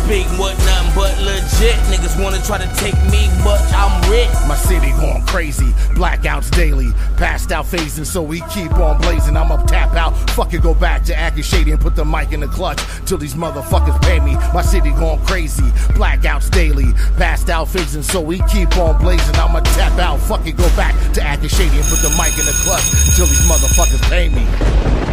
Speak 0.05 0.27
what 0.39 0.53
nothing 0.59 0.93
but 0.95 1.19
legit. 1.23 1.77
Niggas 1.89 2.23
wanna 2.23 2.39
try 2.43 2.59
to 2.59 2.69
take 2.77 2.95
me, 3.11 3.31
but 3.43 3.59
I'm 3.73 4.11
rich. 4.11 4.29
My 4.47 4.55
city 4.55 4.91
going 5.01 5.25
crazy, 5.25 5.73
blackouts 5.97 6.51
daily, 6.51 6.93
passed 7.17 7.51
out 7.51 7.65
phasing, 7.65 8.05
so 8.05 8.21
we 8.21 8.43
keep 8.51 8.71
on 8.75 9.01
blazing. 9.01 9.35
I'm 9.35 9.51
up 9.51 9.67
tap 9.67 9.95
out, 9.95 10.13
fucking 10.33 10.61
go 10.61 10.75
back 10.75 11.05
to 11.05 11.17
acting 11.17 11.43
shady 11.43 11.71
and 11.71 11.81
put 11.81 11.97
the 11.97 12.05
mic 12.05 12.33
in 12.33 12.41
the 12.41 12.49
clutch 12.49 12.83
till 13.07 13.17
these 13.17 13.33
motherfuckers 13.33 13.99
pay 14.03 14.21
me. 14.21 14.35
My 14.53 14.61
city 14.61 14.91
going 14.91 15.25
crazy, 15.25 15.71
blackouts 15.97 16.51
daily, 16.51 16.93
passed 17.17 17.49
out 17.49 17.69
phasing, 17.69 18.05
so 18.05 18.21
we 18.21 18.43
keep 18.53 18.77
on 18.77 19.01
blazing. 19.01 19.35
I'ma 19.37 19.61
tap 19.61 19.99
out, 19.99 20.19
fucking 20.21 20.57
go 20.57 20.69
back 20.77 20.95
to 21.15 21.23
acting 21.23 21.49
shady 21.49 21.79
and 21.79 21.87
put 21.87 22.01
the 22.03 22.11
mic 22.11 22.37
in 22.39 22.45
the 22.45 22.53
clutch 22.63 22.85
until 23.09 23.25
these 23.25 23.49
motherfuckers 23.49 24.03
pay 24.11 24.29
me. 24.29 25.04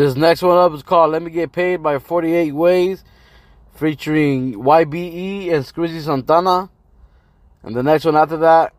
This 0.00 0.16
next 0.16 0.40
one 0.40 0.56
up 0.56 0.72
is 0.72 0.82
called 0.82 1.12
Let 1.12 1.20
Me 1.20 1.30
Get 1.30 1.52
Paid 1.52 1.82
by 1.82 1.98
48 1.98 2.52
Ways, 2.52 3.04
featuring 3.74 4.54
YBE 4.54 5.52
and 5.52 5.62
Scrizzy 5.62 6.00
Santana. 6.00 6.70
And 7.62 7.76
the 7.76 7.82
next 7.82 8.06
one 8.06 8.16
after 8.16 8.38
that 8.38 8.72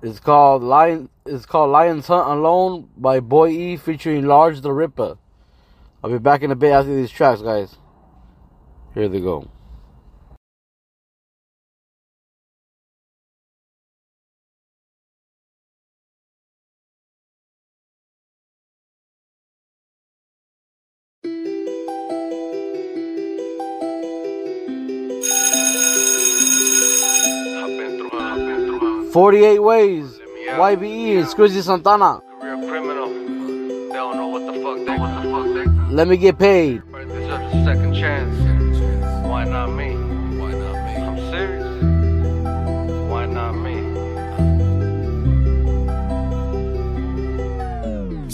is 0.00 0.18
called 0.18 0.62
Lion 0.62 1.10
is 1.26 1.44
called 1.44 1.72
Lions 1.72 2.06
Hunt 2.06 2.26
Alone 2.26 2.88
by 2.96 3.20
Boii 3.20 3.52
E 3.52 3.76
featuring 3.76 4.24
Large 4.24 4.62
the 4.62 4.70
Rippah. 4.70 5.18
I'll 6.02 6.10
be 6.10 6.16
back 6.16 6.42
in 6.42 6.50
a 6.52 6.56
bit 6.56 6.72
after 6.72 6.96
these 6.96 7.10
tracks, 7.10 7.42
guys. 7.42 7.76
Here 8.94 9.10
they 9.10 9.20
go. 9.20 9.50
Forty-eight 29.18 29.58
ways. 29.58 30.20
YBE 30.46 31.18
and 31.18 31.26
Scrizzy 31.26 31.60
Santana. 31.60 32.22
Real 32.40 32.68
criminal. 32.68 33.08
They 33.08 33.94
don't 33.94 34.16
know 34.16 34.28
what 34.28 34.46
the 34.46 34.52
fuck 34.62 34.86
they 34.86 34.96
what 34.96 35.10
the 35.20 35.28
fuck 35.28 35.88
they 35.88 35.92
Let 35.92 36.06
me 36.06 36.16
get 36.16 36.38
paid. 36.38 36.82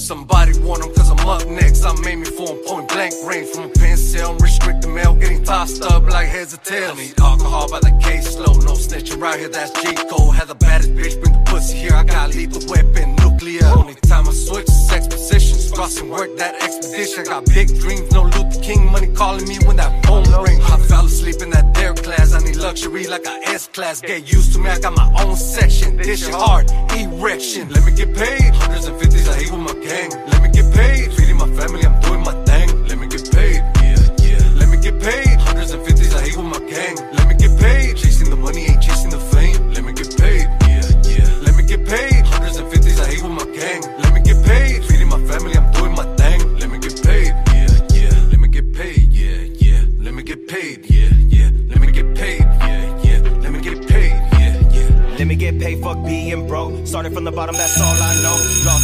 Somebody 0.04 0.52
want 0.58 0.84
'em 0.84 0.92
cause 0.92 1.10
I'm 1.10 1.26
up 1.26 1.46
next. 1.48 1.82
I'm 1.82 2.06
aiming 2.06 2.30
for 2.36 2.50
'em 2.50 2.58
point 2.66 2.88
blank 2.88 3.14
range 3.24 3.48
from 3.48 3.64
a 3.64 3.68
pencil. 3.68 4.04
cell. 4.14 4.34
Restrict 4.34 4.82
the 4.82 4.88
mail, 4.88 5.14
getting 5.14 5.42
tossed 5.44 5.82
up 5.82 6.02
like 6.10 6.28
heads 6.28 6.52
or 6.54 6.58
tails. 6.58 6.98
I 6.98 7.02
need 7.02 7.14
alcohol 7.20 7.68
by 7.68 7.80
the 7.80 7.94
case 8.02 8.36
low, 8.36 8.54
no 8.68 8.74
snitching 8.74 9.20
right 9.20 9.38
here, 9.38 9.48
that's 9.48 9.72
J. 9.82 9.94
Cole. 10.10 10.30
Had 10.30 10.48
the 10.48 10.54
baddest 10.54 10.94
bitch, 10.94 11.14
bring 11.20 11.32
the 11.32 11.44
pussy 11.50 11.76
here, 11.78 11.94
I 11.94 12.04
got 12.04 12.34
lethal 12.34 12.62
weapon, 12.68 13.16
nuclear. 13.16 13.66
Only 13.66 13.94
time 14.12 14.28
I 14.28 14.32
switch 14.32 14.68
is 14.68 14.88
sex 14.88 15.06
positions, 15.08 15.70
crossing 15.72 16.10
work 16.10 16.30
that 16.38 16.54
expedition. 16.62 17.20
I 17.20 17.24
got 17.34 17.46
big 17.46 17.68
dreams, 17.80 18.12
no 18.12 18.22
Luther 18.34 18.60
King 18.60 18.90
money 18.92 19.08
calling 19.08 19.46
me 19.48 19.56
when 19.66 19.76
that 19.76 19.92
phone 20.06 20.24
ring. 20.46 20.60
I 20.62 20.76
fell 20.90 21.06
asleep 21.06 21.40
in 21.42 21.50
that 21.50 21.72
dare 21.74 21.94
class, 21.94 22.34
I 22.34 22.40
need 22.40 22.56
luxury 22.56 23.06
like 23.06 23.26
a 23.26 23.36
S 23.48 23.68
class. 23.72 24.00
Get 24.00 24.30
used 24.30 24.52
to 24.52 24.58
me, 24.58 24.70
I 24.70 24.78
got 24.78 24.94
my 24.96 25.08
own 25.22 25.36
section. 25.36 25.96
This 25.96 26.20
shit 26.24 26.34
hard, 26.34 26.70
erection. 26.92 27.68
Let 27.70 27.84
me 27.86 27.92
get 27.92 28.14
paid, 28.14 28.54
hundreds 28.54 28.86
and 28.86 28.96
fifties, 29.00 29.28
I 29.28 29.34
hate 29.40 29.50
with 29.50 29.64
my 29.70 29.74
gang. 29.94 30.10
Let 30.30 30.42
me 30.42 30.48
get 30.50 30.72
paid, 30.74 31.12
feeding 31.14 31.36
my 31.36 31.50
family, 31.58 31.84
I'm 31.84 32.00
doing 32.00 32.22
my 32.22 32.34
thing. 32.44 32.68
Let 32.88 32.98
me 32.98 33.06
get 33.06 33.24
paid, 33.30 33.60
yeah, 33.82 34.00
yeah. 34.26 34.58
Let 34.58 34.68
me 34.68 34.76
get 34.78 35.00
paid, 35.00 35.38
hundreds 35.46 35.70
and 35.72 35.84
fifties, 35.86 36.14
I 36.14 36.20
hate 36.26 36.36
with 36.36 36.46
my 36.46 36.62
gang. 36.72 36.96
Let 37.16 37.28
me 37.28 37.34
get 37.34 37.58
paid, 37.58 37.96
chasing 37.96 38.30
the 38.30 38.36
money, 38.36 38.62
ain't 38.70 38.82
chasing 38.82 39.10
the 39.10 39.20
fame. 39.32 39.72
Let 39.72 39.84
me 39.84 39.92
get 39.92 40.10
paid, 40.16 40.46
yeah, 40.68 40.84
yeah. 41.12 41.28
Let 41.44 41.54
me 41.56 41.62
get 41.64 41.86
paid, 41.86 42.26
hundreds 42.26 42.56
and 42.56 42.70
fifties, 42.72 43.00
I 43.00 43.06
hate 43.12 43.22
with 43.22 43.36
my 43.40 43.46
gang. 43.58 43.82
Let 44.02 44.14
me 44.14 44.20
get 44.20 44.38
paid, 44.44 44.84
feeding 44.84 45.08
my 45.08 45.20
family, 45.30 45.54
I'm 45.56 45.70
doing 45.72 45.94
my 46.00 46.06
thing. 46.16 46.40
Let 46.58 46.70
me 46.70 46.78
get 46.78 46.96
paid, 47.02 47.32
yeah, 47.54 47.72
yeah. 47.98 48.14
Let 48.30 48.38
me 48.40 48.48
get 48.48 48.72
paid, 48.72 49.12
yeah, 49.12 49.38
yeah. 49.64 49.82
Let 50.04 50.14
me 50.14 50.22
get 50.22 50.48
paid, 50.48 50.78
yeah, 50.90 51.12
yeah. 51.36 51.50
Let 51.70 51.80
me 51.80 51.92
get 51.92 52.14
paid, 52.14 52.40
yeah, 52.40 53.02
yeah. 53.06 53.20
Let 53.42 53.52
me 53.52 53.60
get 53.60 53.78
paid, 53.88 54.14
yeah, 54.38 54.54
yeah. 54.74 55.16
Let 55.18 55.26
me 55.26 55.36
get 55.36 55.58
paid, 55.60 55.82
fuck 55.82 56.04
being 56.04 56.46
broke. 56.48 56.86
Started 56.86 57.12
from 57.14 57.24
the 57.24 57.32
bottom, 57.32 57.54
that's 57.56 57.80
all 57.80 57.96
I 58.10 58.14
know. 58.22 58.36
Lost 58.66 58.83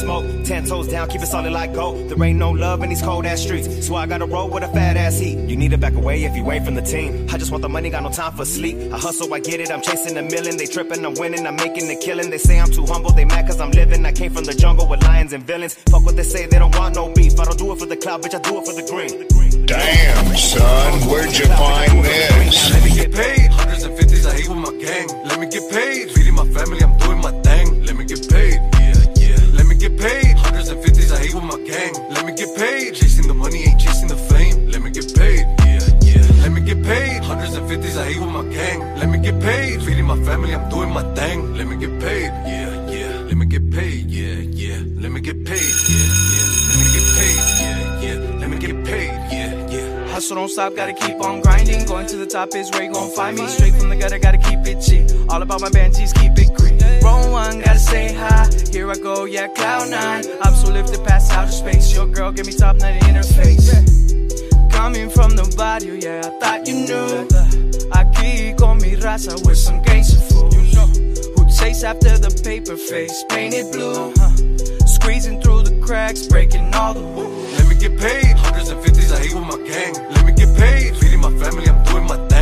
smoke. 0.00 0.24
Ten 0.44 0.64
toes 0.64 0.88
down, 0.88 1.08
keep 1.08 1.22
it 1.22 1.26
solid 1.26 1.52
like 1.52 1.72
gold. 1.74 2.08
There 2.08 2.22
ain't 2.22 2.38
no 2.38 2.50
love 2.50 2.82
in 2.82 2.90
these 2.90 3.02
cold 3.02 3.26
ass 3.26 3.40
streets. 3.40 3.86
So 3.86 3.94
I 3.94 4.06
gotta 4.06 4.26
roll 4.26 4.48
with 4.48 4.62
a 4.62 4.68
fat 4.68 4.96
ass 4.96 5.18
heat. 5.18 5.38
You 5.48 5.56
need 5.56 5.70
to 5.70 5.78
back 5.78 5.94
away 5.94 6.24
if 6.24 6.36
you 6.36 6.44
wait 6.44 6.64
from 6.64 6.74
the 6.74 6.82
team. 6.82 7.26
I 7.30 7.38
just 7.38 7.50
want 7.50 7.62
the 7.62 7.68
money, 7.68 7.90
got 7.90 8.02
no 8.02 8.10
time 8.10 8.32
for 8.32 8.44
sleep. 8.44 8.76
I 8.92 8.98
hustle, 8.98 9.32
I 9.32 9.40
get 9.40 9.60
it, 9.60 9.70
I'm 9.70 9.82
chasing 9.82 10.16
a 10.16 10.22
million. 10.22 10.56
They 10.56 10.66
tripping, 10.66 11.04
I'm 11.04 11.14
winning, 11.14 11.46
I'm 11.46 11.56
making 11.56 11.88
the 11.88 11.96
killing. 11.96 12.30
They 12.30 12.38
say 12.38 12.60
I'm 12.60 12.70
too 12.70 12.86
humble, 12.86 13.12
they 13.12 13.24
mad 13.24 13.46
cause 13.46 13.60
I'm 13.60 13.70
living. 13.70 14.04
I 14.04 14.12
came 14.12 14.32
from 14.32 14.44
the 14.44 14.54
jungle 14.54 14.88
with 14.88 15.02
lions 15.02 15.32
and 15.32 15.44
villains. 15.44 15.74
Fuck 15.90 16.04
what 16.04 16.16
they 16.16 16.22
say, 16.22 16.46
they 16.46 16.58
don't 16.58 16.76
want 16.76 16.94
no 16.94 17.12
beef. 17.12 17.38
I 17.40 17.44
don't 17.44 17.58
do 17.58 17.72
it 17.72 17.78
for 17.78 17.86
the 17.86 17.96
cloud, 17.96 18.22
bitch, 18.22 18.34
I 18.34 18.40
do 18.40 18.58
it 18.58 18.66
for 18.66 18.74
the 18.74 18.86
green. 18.90 19.66
Damn, 19.66 20.36
son, 20.36 21.08
where'd 21.08 21.36
you 21.36 21.46
find 21.46 22.04
this? 22.04 22.70
Let 22.70 22.84
me 22.84 22.94
get 22.94 23.12
paid, 23.12 23.50
hundreds 23.50 23.82
and 23.84 23.96
fifties, 23.96 24.26
I 24.26 24.34
hate 24.34 24.48
with 24.48 24.58
my 24.58 24.70
gang. 24.70 25.08
Let 25.24 25.40
me 25.40 25.48
get 25.48 25.70
paid, 25.72 26.10
feeding 26.12 26.34
my 26.34 26.46
family, 26.50 26.80
I'm 26.82 26.96
doing 26.98 27.20
my 27.20 27.32
thing. 27.42 27.84
Let 27.84 27.96
me 27.96 28.04
get 28.04 28.28
paid, 28.28 28.60
get 29.88 29.98
paid, 29.98 30.36
hundreds 30.38 30.68
and 30.68 30.82
fifties, 30.82 31.12
I 31.12 31.18
hate 31.18 31.34
with 31.34 31.44
my 31.44 31.58
gang. 31.62 31.94
Let 32.10 32.26
me 32.26 32.34
get 32.34 32.56
paid, 32.56 32.94
chasing 32.94 33.28
the 33.28 33.34
money, 33.34 33.64
ain't 33.68 33.80
chasing 33.80 34.08
the 34.08 34.16
fame. 34.16 34.68
Let 34.70 34.82
me 34.82 34.90
get 34.90 35.14
paid, 35.14 35.46
yeah, 35.64 35.84
yeah. 36.02 36.42
Let 36.42 36.52
me 36.52 36.60
get 36.60 36.82
paid, 36.82 37.22
hundreds 37.22 37.54
and 37.54 37.68
fifties, 37.68 37.96
I 37.96 38.04
hate 38.10 38.20
with 38.20 38.30
my 38.30 38.44
gang. 38.52 38.80
Let 38.98 39.08
me 39.08 39.18
get 39.18 39.40
paid, 39.40 39.82
feeding 39.82 40.06
my 40.06 40.20
family, 40.24 40.54
I'm 40.54 40.68
doing 40.70 40.90
my 40.92 41.04
thing. 41.14 41.54
Let 41.54 41.66
me 41.68 41.76
get 41.76 42.00
paid, 42.00 42.30
yeah, 42.50 42.90
yeah. 42.90 43.12
Let 43.28 43.36
me 43.36 43.46
get 43.46 43.70
paid, 43.70 44.10
yeah, 44.10 44.40
yeah. 44.62 44.80
Let 45.02 45.12
me 45.12 45.20
get 45.20 45.44
paid, 45.44 45.72
yeah, 45.92 46.08
yeah. 46.34 46.46
Let 46.68 46.78
me 46.82 46.86
get 46.96 47.06
paid, 47.16 47.38
yeah, 47.62 48.00
yeah. 48.04 48.40
Let 48.40 48.50
me 48.50 48.58
get 48.58 48.84
paid. 48.84 49.25
Hustle 50.16 50.36
don't 50.36 50.48
stop, 50.48 50.74
gotta 50.74 50.94
keep 50.94 51.20
on 51.20 51.42
grinding. 51.42 51.84
Going 51.84 52.06
to 52.06 52.16
the 52.16 52.24
top 52.24 52.54
is 52.54 52.70
where 52.70 52.84
you 52.84 52.90
gon' 52.90 53.10
find 53.10 53.36
me. 53.36 53.46
Straight 53.48 53.74
from 53.74 53.90
the 53.90 53.96
gutter, 53.96 54.18
gotta 54.18 54.38
keep 54.38 54.60
it 54.64 54.80
cheap. 54.80 55.04
All 55.28 55.42
about 55.42 55.60
my 55.60 55.68
Banshees, 55.68 56.14
keep 56.14 56.32
it 56.38 56.54
green. 56.54 56.78
Roll 57.02 57.30
one, 57.30 57.60
gotta 57.60 57.78
say 57.78 58.14
hi. 58.14 58.48
Here 58.72 58.90
I 58.90 58.94
go, 58.94 59.26
yeah, 59.26 59.48
cloud 59.48 59.90
nine. 59.90 60.24
I'm 60.40 60.54
so 60.54 60.72
lifted 60.72 61.04
past 61.04 61.30
outer 61.32 61.52
space. 61.52 61.94
Your 61.94 62.06
girl 62.06 62.32
give 62.32 62.46
me 62.46 62.54
top 62.54 62.76
nine 62.76 62.98
interface. 63.00 63.68
Coming 64.72 65.10
from 65.10 65.36
the 65.36 65.52
barrio, 65.54 65.92
yeah, 65.92 66.22
I 66.24 66.30
thought 66.40 66.66
you 66.66 66.76
knew. 66.86 67.28
Aquí 67.92 68.56
con 68.56 68.78
mi 68.78 68.96
raza 68.96 69.36
with 69.46 69.58
some 69.58 69.82
gangster 69.82 70.18
fools. 70.32 70.54
Who 70.54 71.44
chase 71.60 71.84
after 71.84 72.16
the 72.16 72.30
paper 72.42 72.78
face, 72.78 73.22
painted 73.28 73.70
blue. 73.70 74.14
Squeezing 74.86 75.42
through 75.42 75.64
the 75.64 75.78
cracks, 75.84 76.26
breaking 76.26 76.72
all 76.74 76.94
the 76.94 77.02
rules. 77.02 77.52
Let 77.58 77.68
me 77.68 77.74
get 77.74 77.98
paid, 77.98 78.34
hundreds 78.38 78.72
fifties, 78.72 78.85
I 79.16 79.22
with 79.22 79.34
my 79.34 79.56
gang. 79.66 79.94
Let 80.10 80.26
me 80.26 80.32
get 80.32 80.54
paid, 80.56 80.96
feeding 80.98 81.20
my 81.20 81.30
family, 81.38 81.66
I'm 81.68 81.82
doing 81.84 82.04
my 82.04 82.16
thing. 82.28 82.35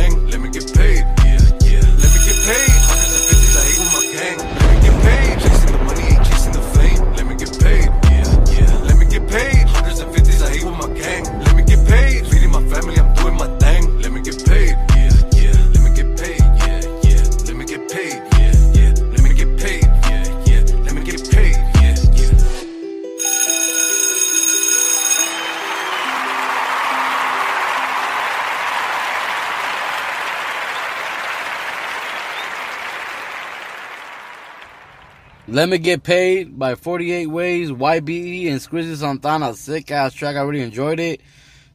Let 35.55 35.69
Me 35.69 35.77
Get 35.77 36.03
Paid 36.03 36.59
by 36.59 36.75
48 36.75 37.27
Ways, 37.27 37.71
YBE, 37.71 38.49
and 38.51 38.59
Scrizzy 38.59 38.93
Santana. 38.97 39.53
Sick 39.53 39.89
ass 39.89 40.11
track. 40.11 40.35
I 40.35 40.41
really 40.41 40.61
enjoyed 40.61 40.99
it. 40.99 41.21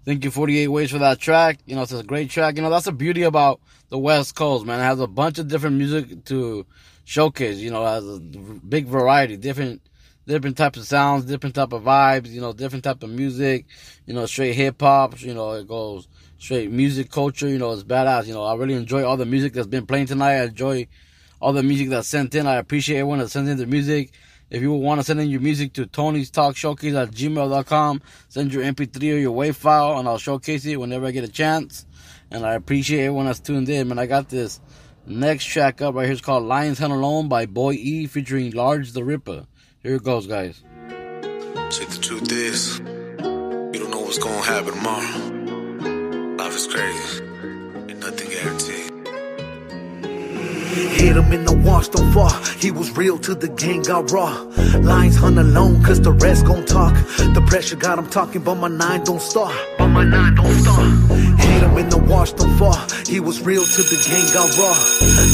Thank 0.05 0.22
you, 0.22 0.31
48 0.31 0.68
Ways, 0.68 0.91
for 0.91 0.99
that 0.99 1.18
track. 1.18 1.61
You 1.64 1.76
know, 1.76 1.83
it's 1.85 1.93
a 1.93 2.03
great 2.03 2.28
track. 2.28 2.57
You 2.57 2.62
know, 2.62 2.68
that's 2.68 2.85
the 2.85 2.93
beauty 2.93 3.22
about 3.22 3.59
the 3.89 3.97
West 3.97 4.35
Coast, 4.35 4.66
man. 4.66 4.81
It 4.81 4.83
has 4.83 5.01
a 5.01 5.07
bunch 5.07 5.39
of 5.39 5.49
different 5.49 5.76
music 5.76 6.26
to 6.26 6.66
showcase. 7.07 7.57
You 7.57 7.70
know, 7.70 7.87
has 7.87 8.07
a 8.07 8.20
big 8.20 8.85
variety, 8.85 9.39
different 9.39 9.81
different 10.26 10.59
types 10.59 10.78
of 10.78 10.87
sounds, 10.87 11.24
different 11.24 11.55
type 11.55 11.72
of 11.72 11.83
vibes, 11.83 12.28
you 12.28 12.43
know, 12.43 12.53
different 12.53 12.85
type 12.85 13.03
of 13.03 13.09
music, 13.09 13.64
you 14.05 14.12
know, 14.12 14.26
straight 14.26 14.53
hip 14.53 14.78
hop, 14.78 15.18
you 15.22 15.33
know, 15.33 15.53
it 15.53 15.66
goes 15.66 16.07
straight 16.37 16.70
music 16.70 17.11
culture, 17.11 17.49
you 17.49 17.57
know, 17.57 17.72
it's 17.72 17.83
badass. 17.83 18.26
You 18.26 18.35
know, 18.35 18.45
I 18.45 18.55
really 18.57 18.74
enjoy 18.74 19.05
all 19.05 19.16
the 19.16 19.24
music 19.24 19.55
that's 19.55 19.66
been 19.66 19.87
playing 19.87 20.05
tonight. 20.05 20.35
I 20.35 20.45
enjoy 20.45 20.87
all 21.41 21.53
the 21.53 21.62
music 21.62 21.88
that's 21.88 22.09
sent 22.09 22.34
in. 22.34 22.47
I 22.47 22.57
appreciate 22.57 22.99
everyone 22.99 23.18
that 23.18 23.30
sends 23.30 23.51
in 23.51 23.57
their 23.57 23.66
music. 23.66 24.12
If 24.51 24.62
you 24.62 24.72
want 24.72 25.01
to 25.01 25.05
send 25.05 25.20
in 25.20 25.30
your 25.30 25.41
music 25.41 25.72
to 25.74 25.86
Tony's 25.86 26.30
Talk 26.30 26.57
Showcase 26.57 26.95
at 26.95 27.12
gmail.com, 27.12 28.03
send 28.28 28.53
your 28.53 28.64
MP3 28.64 29.14
or 29.14 29.18
your 29.18 29.32
WAV 29.32 29.55
file 29.55 29.99
and 29.99 30.09
I'll 30.09 30.18
showcase 30.18 30.66
it 30.66 30.76
whenever 30.76 31.07
I 31.07 31.12
get 31.12 31.24
a 31.24 31.28
chance. 31.28 31.86
And 32.32 32.45
I 32.45 32.55
appreciate 32.55 33.05
everyone 33.05 33.26
that's 33.26 33.41
tuned 33.41 33.68
in. 33.68 33.88
Man, 33.88 33.99
I 33.99 34.07
got 34.07 34.28
this 34.28 34.61
next 35.07 35.45
track 35.45 35.80
up 35.80 35.95
right 35.95 36.05
here. 36.05 36.12
It's 36.12 36.20
called 36.20 36.45
Lions 36.45 36.78
Hunt 36.78 36.93
Alone 36.93 37.28
by 37.28 37.47
Boii 37.47 37.76
E 37.76 38.07
featuring 38.07 38.51
Large 38.51 38.93
the 38.93 39.03
Rippah. 39.03 39.47
Here 39.82 39.95
it 39.95 40.03
goes, 40.03 40.26
guys. 40.26 40.62
See, 41.70 41.84
the 41.84 41.99
truth 42.01 42.32
is, 42.32 42.78
you 42.78 43.80
don't 43.80 43.91
know 43.91 44.01
what's 44.01 44.18
gonna 44.18 44.43
happen 44.43 44.74
tomorrow. 44.74 46.36
Life 46.36 46.57
is 46.57 46.66
crazy, 46.66 47.24
and 47.24 48.01
nothing 48.01 48.30
guaranteed. 48.30 48.89
Hit 50.71 51.16
him 51.16 51.33
in 51.33 51.45
the 51.45 51.53
wash, 51.53 51.89
don't 51.89 52.12
fall. 52.12 52.31
He 52.59 52.71
was 52.71 52.91
real 52.97 53.18
till 53.18 53.35
the 53.35 53.49
gang 53.49 53.83
got 53.83 54.11
raw. 54.12 54.33
Lines 54.81 55.16
hunt 55.16 55.39
alone, 55.39 55.83
cause 55.83 56.01
the 56.01 56.12
rest 56.12 56.47
gon' 56.47 56.64
talk. 56.64 56.95
The 57.35 57.45
pressure 57.47 57.77
got 57.77 57.99
him 57.99 58.09
talking, 58.09 58.43
but 58.43 58.55
my 58.55 58.68
nine 58.68 59.03
don't 59.05 59.21
stop. 59.21 59.53
My 59.91 60.05
nine 60.05 60.34
don't 60.36 60.55
stop. 60.62 60.78
Hit 61.41 61.62
him 61.62 61.76
in 61.76 61.88
the 61.88 61.99
wash, 61.99 62.32
don't 62.32 62.57
fall. 62.57 62.78
He 63.07 63.18
was 63.18 63.41
real 63.43 63.64
till 63.64 63.84
the 63.84 63.99
gang 64.07 64.24
got 64.32 64.49
raw. 64.57 64.76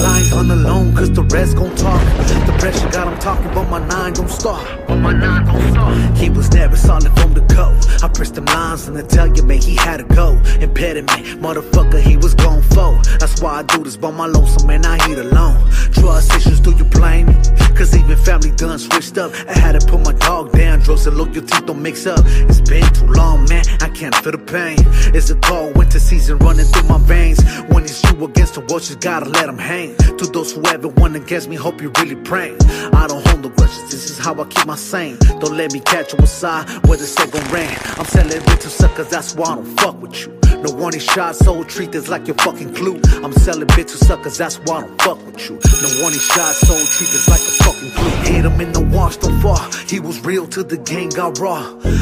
Lines 0.02 0.30
hunt 0.30 0.50
alone, 0.50 0.96
cause 0.96 1.12
the 1.12 1.22
rest 1.24 1.57
gon' 1.57 1.74
talk. 1.76 2.00
The 2.46 2.57
pressure 2.59 2.88
got 2.90 3.07
him 3.07 3.18
talking, 3.18 3.52
but 3.52 3.68
my 3.68 3.86
nine 3.86 4.14
don't 4.14 4.30
stop. 4.30 4.66
But 4.88 4.96
my 4.96 5.12
nine 5.12 5.44
don't 5.44 5.70
stop. 5.72 6.16
He 6.16 6.30
was 6.30 6.50
never 6.52 6.74
solid 6.74 7.12
from 7.18 7.34
the 7.34 7.42
go. 7.54 7.78
I 8.02 8.09
pressed 8.09 8.34
them 8.34 8.46
lines 8.46 8.88
and 8.88 8.96
I 8.96 9.02
tell 9.02 9.28
you, 9.28 9.42
man, 9.42 9.61
he 9.61 9.76
had 9.76 9.98
to 9.98 10.04
go. 10.04 10.40
Impediment, 10.61 11.40
motherfucker, 11.42 12.00
he 12.00 12.16
was 12.16 12.34
gone 12.34 12.62
for. 12.62 13.00
That's 13.18 13.42
why 13.42 13.61
I 13.61 13.62
do 13.62 13.84
this 13.84 13.96
by 13.96 14.11
my 14.11 14.26
lonesome, 14.26 14.66
man, 14.66 14.86
I 14.86 14.96
hit 15.07 15.18
alone. 15.18 15.59
Trust 15.92 16.34
issues, 16.34 16.61
do 16.61 16.72
you 16.72 16.84
blame 16.84 17.26
me? 17.26 17.34
Cause 17.76 17.94
even 17.94 18.16
family 18.16 18.52
done 18.52 18.78
switched 18.78 19.18
up. 19.18 19.32
I 19.46 19.52
had 19.52 19.78
to 19.78 19.86
put 19.86 20.00
my 20.00 20.12
dog 20.12 20.52
down. 20.52 20.80
Drugs 20.80 21.07
and 21.07 21.34
teeth 21.34 21.66
don't 21.66 21.82
mix 21.82 22.07
up. 22.07 22.20
It's 22.24 22.61
been 22.61 22.90
too 22.94 23.07
long, 23.07 23.46
man. 23.50 23.64
I 23.82 23.90
can't 23.90 24.14
feel 24.14 24.32
the 24.32 24.38
pain. 24.47 24.76
It's 25.14 25.30
a 25.30 25.36
cold 25.36 25.76
winter 25.76 25.99
season 25.99 26.38
running 26.38 26.66
through 26.66 26.88
my 26.88 26.99
veins. 26.99 27.42
When 27.68 27.84
it's 27.84 28.03
you 28.05 28.24
against 28.24 28.55
the 28.55 28.61
world, 28.61 28.88
you 28.88 28.97
gotta 28.97 29.28
let 29.28 29.47
them 29.47 29.59
hang. 29.59 29.97
To 29.97 30.26
those 30.26 30.53
who 30.53 30.64
ever 30.66 30.88
went 30.88 31.16
against 31.16 31.49
me, 31.49 31.57
hope 31.57 31.82
you 31.82 31.90
really 31.99 32.16
praying. 32.16 32.59
I 32.94 33.07
don't 33.07 33.26
hold 33.26 33.42
no 33.42 33.49
grudges. 33.51 33.82
This 33.90 34.11
is 34.11 34.18
how 34.18 34.40
I 34.40 34.44
keep 34.47 34.66
my 34.66 34.76
sane. 34.76 35.18
Don't 35.40 35.57
let 35.57 35.72
me 35.72 35.80
catch 35.80 36.12
you 36.12 36.18
aside 36.20 36.68
where 36.86 36.99
the 36.99 37.07
second 37.07 37.51
rain. 37.51 37.76
I'm 37.99 38.07
selling 38.07 38.32
it 38.32 38.61
to 38.61 38.68
suckers, 38.68 39.09
that's 39.09 39.34
why 39.34 39.53
I 39.53 39.55
don't 39.57 39.80
fuck 39.80 40.01
with 40.01 40.26
you. 40.26 40.45
No 40.62 40.72
warning 40.74 41.00
shots, 41.00 41.38
so 41.38 41.62
treat 41.64 41.92
this 41.92 42.09
like 42.09 42.26
your 42.26 42.36
fucking 42.36 42.72
glue. 42.72 43.00
I'm 43.22 43.32
selling 43.32 43.66
bitch 43.68 43.88
to 43.88 43.98
suckers, 43.98 44.38
that's 44.38 44.59
why 44.61 44.78
I 44.78 44.80
don't 44.82 45.02
fuck 45.02 45.26
with 45.26 45.48
you. 45.48 45.57
No 45.82 45.88
warning 46.00 46.18
shots, 46.18 46.61
so 46.66 46.74
treat 46.74 47.11
this 47.11 47.28
like 47.28 47.40
a 47.40 47.52
fucking 47.64 47.90
glue. 47.90 48.34
Hit 48.34 48.44
him 48.44 48.61
in 48.61 48.72
the 48.72 48.80
wash, 48.80 49.16
don't 49.18 49.40
fall. 49.40 49.61
He 49.86 50.00
was 50.00 50.20
real 50.20 50.46
till 50.46 50.64
the 50.64 50.78
game 50.78 51.11
got 51.11 51.38
raw. 51.38 51.61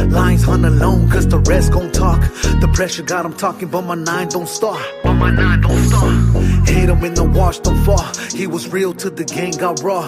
Lines 0.08 0.44
hunt 0.44 0.64
alone, 0.64 1.10
cause 1.10 1.26
the 1.26 1.38
rest 1.40 1.72
gon' 1.72 1.90
talk. 1.92 2.20
The 2.60 2.70
pressure 2.72 3.02
got 3.02 3.26
him 3.26 3.34
talking, 3.34 3.68
but 3.68 3.82
my 3.82 3.94
nine 3.94 4.28
don't 4.28 4.48
start. 4.48 4.82
But 5.02 5.14
my 5.14 5.30
nine 5.30 5.60
don't 5.60 5.84
start. 5.88 6.68
Hit 6.68 6.88
him 6.88 7.04
in 7.04 7.14
the 7.14 7.24
wash, 7.24 7.58
don't 7.58 7.82
fall. 7.84 8.06
He 8.32 8.46
was 8.46 8.68
real 8.68 8.94
till 8.94 9.10
the 9.10 9.24
game 9.24 9.52
got 9.52 9.82
raw. 9.82 10.04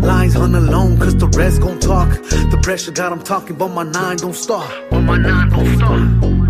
Lines 0.00 0.34
hunt 0.34 0.54
alone, 0.54 0.98
cause 0.98 1.16
the 1.16 1.28
rest 1.28 1.60
gon' 1.60 1.78
talk. 1.80 2.10
The 2.10 2.58
pressure 2.62 2.92
got 2.92 3.12
him 3.12 3.22
talking, 3.22 3.56
but 3.56 3.68
my 3.68 3.82
nine 3.82 4.16
don't 4.18 4.34
start. 4.34 4.70
But 4.90 5.00
my 5.00 5.16
nine 5.16 5.48
don't 5.50 5.76
start. 5.76 6.47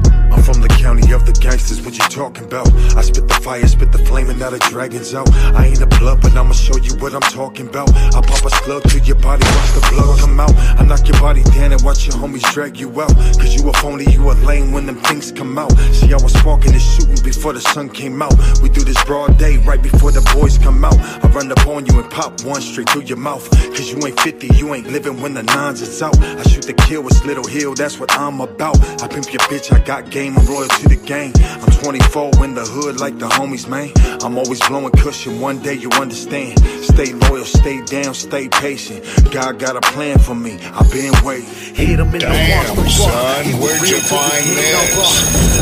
From 0.49 0.62
the 0.62 0.68
county 0.80 1.12
of 1.12 1.26
the 1.26 1.32
gangsters, 1.32 1.82
what 1.82 1.92
you 1.92 2.09
talking 2.09 2.44
about? 2.44 2.72
I 2.96 3.03
spit 3.03 3.28
the 3.28 3.34
fire, 3.34 3.66
spit 3.68 3.92
the 3.92 3.99
flame, 3.99 4.30
and 4.30 4.38
now 4.40 4.49
the 4.49 4.59
dragon's 4.70 5.14
out. 5.14 5.28
I 5.53 5.66
ain't 5.66 5.82
a 5.82 5.86
blood, 5.86 6.22
but 6.22 6.34
I'ma 6.34 6.53
show 6.53 6.78
you 6.78 6.96
what 6.96 7.12
I'm 7.12 7.20
talking 7.20 7.68
about. 7.68 7.92
I 7.92 8.22
pop 8.22 8.42
a 8.46 8.49
slug 8.64 8.82
to 8.84 8.99
your 9.01 9.16
body, 9.16 9.44
watch 9.44 9.72
the 9.76 9.86
blood 9.92 10.18
come 10.20 10.40
out. 10.40 10.57
I 10.80 10.84
knock 10.84 11.07
your 11.07 11.20
body 11.20 11.42
down 11.53 11.72
and 11.72 11.82
watch 11.82 12.07
your 12.07 12.16
homies 12.16 12.51
drag 12.51 12.80
you 12.80 12.88
out. 12.99 13.14
Cause 13.36 13.55
you 13.55 13.68
a 13.68 13.74
phony, 13.74 14.11
you 14.11 14.24
a 14.30 14.32
lame 14.49 14.72
when 14.72 14.86
them 14.86 14.96
things 14.96 15.32
come 15.32 15.59
out. 15.59 15.70
See, 15.92 16.14
I 16.14 16.16
was 16.16 16.32
sparking 16.32 16.72
and 16.72 16.80
shooting 16.80 17.22
before 17.22 17.53
the 17.53 17.61
sun 17.61 17.90
came 17.90 18.22
out. 18.22 18.32
We 18.62 18.70
do 18.70 18.80
this 18.80 19.05
broad 19.05 19.36
day, 19.36 19.59
right 19.59 19.82
before 19.82 20.12
the 20.12 20.24
boys 20.32 20.57
come 20.57 20.82
out. 20.82 20.96
I 20.96 21.28
run 21.28 21.53
up 21.53 21.66
on 21.66 21.84
you 21.84 22.01
and 22.01 22.11
pop 22.11 22.40
one 22.40 22.62
straight 22.62 22.88
through 22.88 23.03
your 23.03 23.18
mouth. 23.18 23.44
Cause 23.76 23.92
you 23.92 24.01
ain't 24.07 24.18
50, 24.20 24.46
you 24.57 24.72
ain't 24.72 24.86
living 24.86 25.20
when 25.20 25.34
the 25.34 25.42
nines 25.42 25.82
is 25.82 26.01
out. 26.01 26.18
I 26.18 26.42
shoot 26.44 26.64
the 26.64 26.72
kill 26.72 27.03
with 27.03 27.22
Little 27.26 27.46
Hill, 27.46 27.74
that's 27.74 28.01
what 28.01 28.11
I'm 28.12 28.40
about. 28.40 28.80
I 29.03 29.09
pimp 29.09 29.30
your 29.30 29.44
bitch, 29.51 29.70
I 29.70 29.84
got 29.84 30.09
game, 30.09 30.38
I'm 30.39 30.47
loyal 30.47 30.68
to 30.68 30.89
the 30.89 30.97
game. 30.97 31.32
I'm 31.36 31.72
24 31.82 32.45
in 32.45 32.55
the 32.55 32.64
hood 32.64 33.01
like 33.01 33.18
the 33.18 33.28
homies, 33.28 33.68
man. 33.68 33.91
I'm 34.22 34.39
always 34.39 34.61
blowing 34.68 34.93
cushion, 34.93 35.41
one 35.41 35.59
day 35.61 35.74
you 35.74 35.91
understand. 35.91 36.61
Stay 36.84 37.12
loyal, 37.12 37.45
stay 37.45 37.84
down, 37.84 38.14
stay 38.14 38.49
patient. 38.49 39.05
God 39.32 39.59
got 39.59 39.76
a 39.76 39.80
plan 39.93 40.18
for 40.18 40.34
me, 40.34 40.59
I've 40.74 40.91
been 40.93 41.12
waiting. 41.24 41.49
Hit 41.74 41.99
him 41.99 42.14
in 42.14 42.20
Damn, 42.20 42.76
the 42.76 42.82
wash, 42.82 42.97
son, 42.97 43.47
where'd 43.61 43.89
you 43.89 43.99
find 43.99 44.45
this? 44.45 45.59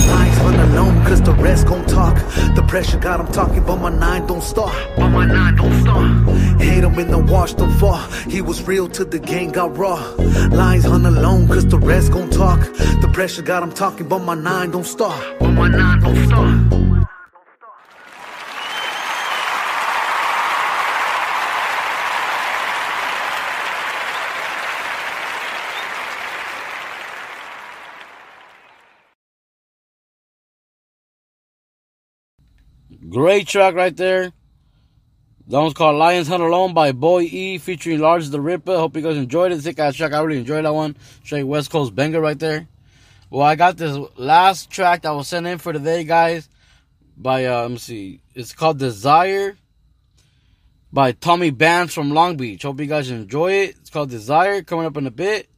Run 0.46 0.60
alone, 0.70 1.04
cause 1.04 1.22
the 1.22 1.32
rest 1.32 1.66
gon' 1.66 1.84
talk. 1.86 2.14
The 2.54 2.64
pressure 2.68 2.98
got 2.98 3.18
him 3.18 3.26
talking, 3.28 3.64
but 3.64 3.76
my 3.76 3.90
nine 3.90 4.26
don't 4.26 4.42
start. 4.42 4.76
But 4.96 5.08
my 5.08 5.24
nine 5.26 5.56
don't 5.56 5.80
start. 5.80 6.60
Hit 6.60 6.84
him 6.84 6.98
in 6.98 7.10
the 7.10 7.18
wash, 7.18 7.54
don't 7.54 7.72
fall. 7.78 7.98
He 8.28 8.42
was 8.42 8.62
real 8.66 8.88
till 8.88 9.06
the 9.06 9.18
game 9.18 9.50
got 9.50 9.76
raw. 9.76 9.96
Lines 10.50 10.84
hunt 10.84 11.06
alone, 11.06 11.48
cause 11.48 11.66
the 11.66 11.78
rest 11.78 12.12
gon' 12.12 12.30
talk. 12.30 12.60
The 13.00 13.10
pressure 13.12 13.42
got 13.42 13.62
him 13.62 13.72
talking, 13.72 14.08
but 14.08 14.20
my 14.20 14.34
nine 14.34 14.65
don't 14.72 14.84
start. 14.84 15.38
But 15.38 15.50
my 15.50 15.68
nine 15.68 16.00
don't 16.00 16.26
start. 16.26 16.76
Great 33.08 33.46
track 33.46 33.74
right 33.74 33.96
there. 33.96 34.32
That 35.48 35.60
one's 35.60 35.74
called 35.74 35.96
Lions 35.96 36.26
Hunt 36.26 36.42
Alone 36.42 36.74
by 36.74 36.90
Boii 36.92 37.32
E 37.32 37.58
featuring 37.58 38.00
Large 38.00 38.28
the 38.28 38.38
Rippah. 38.38 38.78
Hope 38.78 38.96
you 38.96 39.02
guys 39.02 39.16
enjoyed 39.16 39.52
it. 39.52 39.62
Sick 39.62 39.78
ass 39.78 39.94
track. 39.94 40.12
I 40.12 40.20
really 40.20 40.40
enjoyed 40.40 40.64
that 40.64 40.74
one. 40.74 40.96
Straight 41.22 41.44
West 41.44 41.70
Coast 41.70 41.94
banger 41.94 42.20
right 42.20 42.38
there. 42.38 42.66
Well, 43.36 43.46
I 43.46 43.54
got 43.54 43.76
this 43.76 43.94
last 44.16 44.70
track 44.70 45.02
that 45.02 45.10
was 45.10 45.28
sent 45.28 45.46
in 45.46 45.58
for 45.58 45.70
today, 45.70 46.04
guys. 46.04 46.48
By 47.18 47.44
uh, 47.44 47.60
let 47.60 47.70
me 47.70 47.76
see. 47.76 48.22
It's 48.34 48.54
called 48.54 48.78
Desire 48.78 49.58
by 50.90 51.12
Tommy 51.12 51.50
Bands 51.50 51.92
from 51.92 52.12
Long 52.12 52.38
Beach. 52.38 52.62
Hope 52.62 52.80
you 52.80 52.86
guys 52.86 53.10
enjoy 53.10 53.52
it. 53.52 53.76
It's 53.78 53.90
called 53.90 54.08
Desire. 54.08 54.62
Coming 54.62 54.86
up 54.86 54.96
in 54.96 55.06
a 55.06 55.10
bit. 55.10 55.50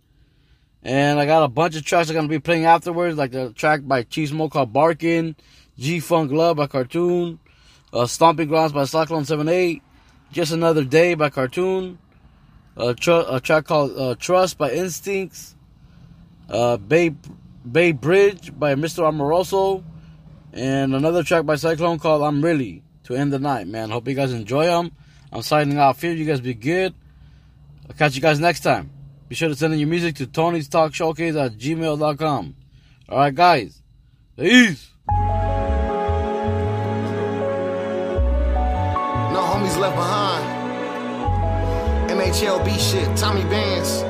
And 0.82 1.20
I 1.20 1.26
got 1.26 1.44
a 1.44 1.48
bunch 1.48 1.76
of 1.76 1.84
tracks 1.84 2.10
I'm 2.10 2.16
gonna 2.16 2.26
be 2.26 2.40
playing 2.40 2.64
afterwards, 2.64 3.16
like 3.16 3.30
the 3.30 3.52
track 3.52 3.82
by 3.84 4.02
Cheese 4.02 4.30
Smoke 4.30 4.50
called 4.50 4.72
Barkin, 4.72 5.36
G 5.78 6.00
Funk 6.00 6.32
Love 6.32 6.56
by 6.56 6.66
Cartoon, 6.66 7.38
uh, 7.92 8.06
Stomping 8.06 8.48
Grounds 8.48 8.72
by 8.72 8.86
Cyclone 8.86 9.24
78, 9.24 9.84
Just 10.32 10.50
Another 10.50 10.82
Day 10.82 11.14
by 11.14 11.30
Cartoon, 11.30 12.00
a, 12.76 12.92
tr- 12.92 13.22
a 13.28 13.38
track 13.38 13.66
called 13.66 13.96
uh, 13.96 14.16
Trust 14.16 14.58
by 14.58 14.72
Instincts, 14.72 15.54
uh, 16.50 16.76
Bay 16.76 17.14
Bay 17.72 17.92
Bridge 17.92 18.58
by 18.58 18.74
Mr. 18.74 19.06
Amoroso, 19.06 19.84
and 20.52 20.94
another 20.94 21.22
track 21.22 21.44
by 21.44 21.56
Cyclone 21.56 21.98
called 21.98 22.22
I'm 22.22 22.42
Really 22.42 22.82
to 23.04 23.14
end 23.14 23.32
the 23.32 23.38
night, 23.38 23.66
man. 23.66 23.90
Hope 23.90 24.08
you 24.08 24.14
guys 24.14 24.32
enjoy 24.32 24.66
them. 24.66 24.92
I'm 25.32 25.42
signing 25.42 25.78
off 25.78 26.00
here. 26.00 26.12
You 26.12 26.24
guys 26.24 26.40
be 26.40 26.54
good. 26.54 26.94
I'll 27.88 27.96
catch 27.96 28.14
you 28.14 28.22
guys 28.22 28.38
next 28.40 28.60
time. 28.60 28.90
Be 29.28 29.34
sure 29.34 29.48
to 29.48 29.54
send 29.54 29.74
in 29.74 29.78
your 29.78 29.88
music 29.88 30.14
to 30.16 30.26
Tony's 30.26 30.68
Talk 30.68 30.94
Showcase 30.94 31.36
at 31.36 31.52
gmail.com. 31.52 32.56
Alright, 33.08 33.34
guys. 33.34 33.82
Peace. 34.36 34.90
No 35.10 35.14
homies 39.34 39.78
left 39.78 39.96
behind. 39.96 40.44
NHLB 42.10 42.78
shit, 42.78 43.16
Tommy 43.16 43.42
Bands. 43.44 44.02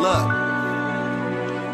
Look, 0.00 0.39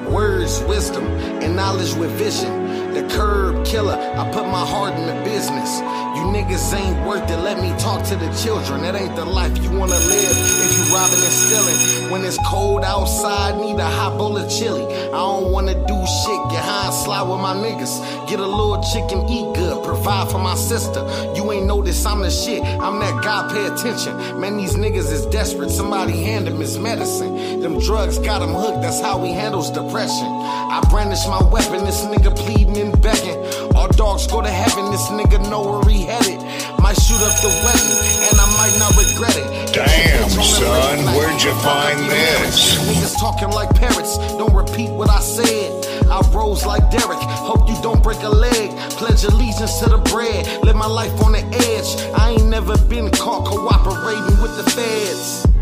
words, 0.08 0.60
wisdom, 0.64 1.04
and 1.42 1.56
knowledge 1.56 1.94
with 1.94 2.10
vision. 2.12 2.85
The 2.96 3.06
curb 3.14 3.66
killer, 3.66 3.92
I 3.92 4.24
put 4.32 4.46
my 4.46 4.64
heart 4.64 4.94
in 4.94 5.04
the 5.04 5.22
business. 5.22 5.80
You 6.16 6.24
niggas 6.32 6.72
ain't 6.72 7.06
worth 7.06 7.30
it, 7.30 7.36
let 7.36 7.60
me 7.60 7.68
talk 7.78 8.02
to 8.06 8.16
the 8.16 8.32
children. 8.42 8.80
That 8.80 8.96
ain't 8.96 9.14
the 9.14 9.26
life 9.26 9.52
you 9.58 9.68
wanna 9.68 10.00
live 10.00 10.36
if 10.64 10.72
you 10.78 10.94
robbing 10.94 11.20
and 11.20 11.36
stealing. 11.44 12.10
When 12.10 12.24
it's 12.24 12.38
cold 12.48 12.84
outside, 12.84 13.60
need 13.60 13.78
a 13.78 13.84
hot 13.84 14.16
bowl 14.16 14.38
of 14.38 14.48
chili. 14.48 14.86
I 14.86 15.10
don't 15.10 15.52
wanna 15.52 15.74
do 15.74 15.98
shit, 16.24 16.40
get 16.48 16.64
high 16.64 16.86
and 16.86 16.94
slide 16.94 17.28
with 17.28 17.38
my 17.38 17.54
niggas. 17.54 18.00
Get 18.30 18.40
a 18.40 18.46
little 18.46 18.82
chicken, 18.94 19.28
eat 19.28 19.54
good, 19.54 19.84
provide 19.84 20.30
for 20.30 20.38
my 20.38 20.54
sister. 20.54 21.00
You 21.36 21.52
ain't 21.52 21.66
notice 21.66 22.06
I'm 22.06 22.22
the 22.22 22.30
shit, 22.30 22.62
I'm 22.64 22.98
that 23.00 23.22
guy, 23.22 23.46
pay 23.52 23.66
attention. 23.66 24.40
Man, 24.40 24.56
these 24.56 24.74
niggas 24.74 25.12
is 25.12 25.26
desperate, 25.26 25.68
somebody 25.68 26.22
hand 26.22 26.46
them 26.46 26.60
his 26.60 26.78
medicine. 26.78 27.60
Them 27.60 27.78
drugs 27.78 28.18
got 28.18 28.40
him 28.40 28.54
hooked, 28.54 28.80
that's 28.80 29.02
how 29.02 29.22
he 29.22 29.32
handles 29.32 29.70
depression. 29.70 30.26
I 30.26 30.80
brandish 30.88 31.26
my 31.26 31.42
weapon, 31.50 31.84
this 31.84 32.00
nigga 32.02 32.34
pleading 32.34 32.85
and 32.86 33.02
begging. 33.02 33.36
All 33.74 33.88
dogs 33.88 34.26
go 34.26 34.40
to 34.40 34.48
heaven, 34.48 34.90
this 34.90 35.08
nigga 35.08 35.38
know 35.50 35.62
where 35.62 35.90
he 35.90 36.02
headed. 36.02 36.40
Might 36.78 36.96
shoot 36.96 37.20
up 37.20 37.34
the 37.42 37.50
weapon, 37.66 37.90
and 38.30 38.36
I 38.38 38.46
might 38.56 38.76
not 38.78 38.92
regret 38.94 39.36
it. 39.36 39.74
Damn, 39.74 40.30
son, 40.30 40.98
where'd 41.16 41.42
you 41.42 41.52
find 41.60 41.98
this? 42.10 42.78
Niggas 42.86 43.18
talking 43.18 43.50
like 43.50 43.74
parrots, 43.74 44.18
don't 44.38 44.54
repeat 44.54 44.90
what 44.90 45.10
I 45.10 45.20
said. 45.20 46.06
I 46.06 46.20
rose 46.32 46.64
like 46.64 46.90
Derek, 46.90 47.18
hope 47.18 47.68
you 47.68 47.76
don't 47.82 48.02
break 48.02 48.22
a 48.22 48.28
leg. 48.28 48.70
Pledge 48.92 49.24
allegiance 49.24 49.80
to 49.80 49.90
the 49.90 49.98
bread, 49.98 50.64
live 50.64 50.76
my 50.76 50.86
life 50.86 51.12
on 51.22 51.32
the 51.32 51.44
edge. 51.44 51.90
I 52.18 52.32
ain't 52.32 52.46
never 52.46 52.76
been 52.88 53.10
caught 53.10 53.46
cooperating 53.46 54.40
with 54.40 54.56
the 54.56 54.70
feds. 54.70 55.55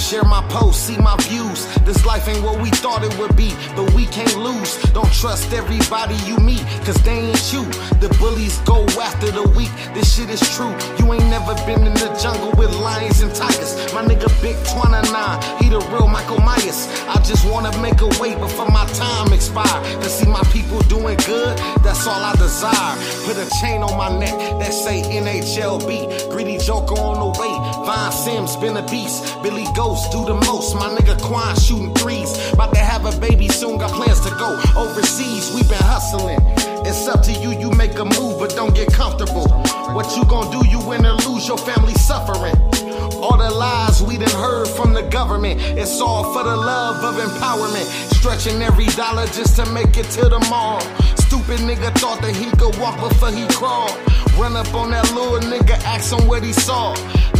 Share 0.00 0.24
my 0.24 0.42
posts, 0.48 0.84
see 0.84 0.96
my 0.96 1.14
views. 1.28 1.66
This 1.84 2.04
life 2.06 2.26
ain't 2.26 2.42
what 2.42 2.60
we 2.60 2.70
thought 2.70 3.04
it 3.04 3.16
would 3.18 3.36
be, 3.36 3.54
but 3.76 3.92
we 3.92 4.06
can't 4.06 4.34
lose. 4.36 4.80
Don't 4.92 5.12
trust 5.12 5.52
everybody 5.52 6.16
you 6.26 6.36
meet, 6.38 6.64
cause 6.84 6.96
they 7.04 7.18
ain't 7.30 7.52
you. 7.52 7.64
The 8.00 8.08
bullies 8.18 8.58
go 8.60 8.86
after 8.98 9.30
the 9.30 9.46
weak, 9.54 9.70
this 9.94 10.16
shit 10.16 10.30
is 10.30 10.40
true. 10.56 10.74
You 10.98 11.12
ain't 11.12 11.28
never 11.28 11.54
been 11.66 11.86
in 11.86 11.94
the 11.94 12.10
jungle 12.20 12.50
with 12.58 12.74
lions 12.80 13.20
and 13.20 13.32
tigers. 13.34 13.76
My 13.92 14.02
nigga 14.02 14.26
Big 14.40 14.56
29, 14.72 15.62
he 15.62 15.68
the 15.68 15.78
real 15.92 16.08
Michael 16.08 16.40
Myers. 16.40 16.88
I 17.06 17.20
just 17.22 17.44
wanna 17.48 17.70
make 17.82 18.00
a 18.00 18.08
way 18.20 18.34
before 18.34 18.68
my 18.68 18.86
time 18.94 19.32
expire. 19.32 19.80
To 20.02 20.08
see 20.08 20.26
my 20.26 20.42
people 20.50 20.80
doing 20.88 21.18
good, 21.28 21.56
that's 21.84 22.06
all 22.06 22.24
I 22.24 22.34
desire. 22.36 22.96
Put 23.26 23.36
a 23.36 23.48
chain 23.60 23.82
on 23.82 23.96
my 23.96 24.08
neck 24.18 24.34
that 24.60 24.72
say 24.72 25.02
NHLB. 25.02 26.30
Greedy 26.30 26.58
Joker 26.58 26.98
on 26.98 27.20
the 27.20 27.38
way. 27.38 27.52
Vine 27.86 28.12
Sims 28.12 28.56
been 28.56 28.76
a 28.76 28.86
beast. 28.88 29.36
Billy 29.42 29.66
Do 29.90 30.24
the 30.24 30.34
most. 30.46 30.76
My 30.76 30.88
nigga 30.88 31.20
Quan 31.20 31.56
shooting 31.56 31.92
threes. 31.94 32.30
About 32.52 32.72
to 32.74 32.78
have 32.78 33.06
a 33.06 33.18
baby 33.18 33.48
soon. 33.48 33.76
Got 33.76 33.90
plans 33.90 34.20
to 34.20 34.30
go 34.30 34.54
overseas. 34.76 35.52
We 35.52 35.62
been 35.62 35.82
hustling. 35.82 36.38
It's 36.86 37.08
up 37.08 37.22
to 37.24 37.32
you. 37.32 37.50
You 37.58 37.72
make 37.72 37.98
a 37.98 38.04
move, 38.04 38.38
but 38.38 38.54
don't 38.54 38.72
get 38.72 38.92
comfortable. 38.92 39.48
What 39.92 40.16
you 40.16 40.24
gonna 40.26 40.50
do? 40.52 40.66
You 40.68 40.78
win 40.86 41.04
or 41.04 41.16
lose. 41.26 41.48
Your 41.48 41.58
family 41.58 41.94
suffering. 41.94 42.54
All 43.22 43.36
the 43.36 43.50
lies 43.50 44.02
we 44.02 44.16
done 44.18 44.30
heard 44.30 44.68
from 44.68 44.92
the 44.92 45.02
government. 45.02 45.60
It's 45.60 46.00
all 46.00 46.24
for 46.32 46.42
the 46.42 46.56
love 46.56 47.04
of 47.04 47.20
empowerment. 47.20 47.86
Stretching 48.14 48.62
every 48.62 48.86
dollar 48.86 49.26
just 49.26 49.56
to 49.56 49.66
make 49.72 49.96
it 49.96 50.06
to 50.16 50.28
the 50.28 50.38
mall. 50.50 50.80
Stupid 51.16 51.60
nigga 51.60 51.92
thought 51.98 52.20
that 52.22 52.34
he 52.34 52.50
could 52.56 52.76
walk 52.78 52.98
before 53.00 53.30
he 53.30 53.46
crawled. 53.48 53.96
Run 54.38 54.56
up 54.56 54.72
on 54.74 54.90
that 54.90 55.10
little 55.14 55.38
nigga, 55.40 55.78
ask 55.84 56.12
him 56.12 56.26
what 56.26 56.42
he 56.42 56.52
saw. 56.52 56.94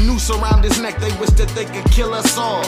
Noose 0.06 0.30
around 0.30 0.64
his 0.64 0.80
neck, 0.80 0.98
they 0.98 1.12
wish 1.18 1.30
that 1.30 1.48
they 1.50 1.64
could 1.64 1.90
kill 1.92 2.14
us 2.14 2.36
all. 2.36 2.62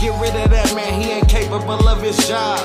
Get 0.00 0.12
rid 0.20 0.34
of 0.36 0.50
that 0.50 0.74
man, 0.74 1.00
he 1.00 1.10
ain't 1.10 1.28
capable 1.28 1.88
of 1.88 2.02
his 2.02 2.16
job. 2.28 2.58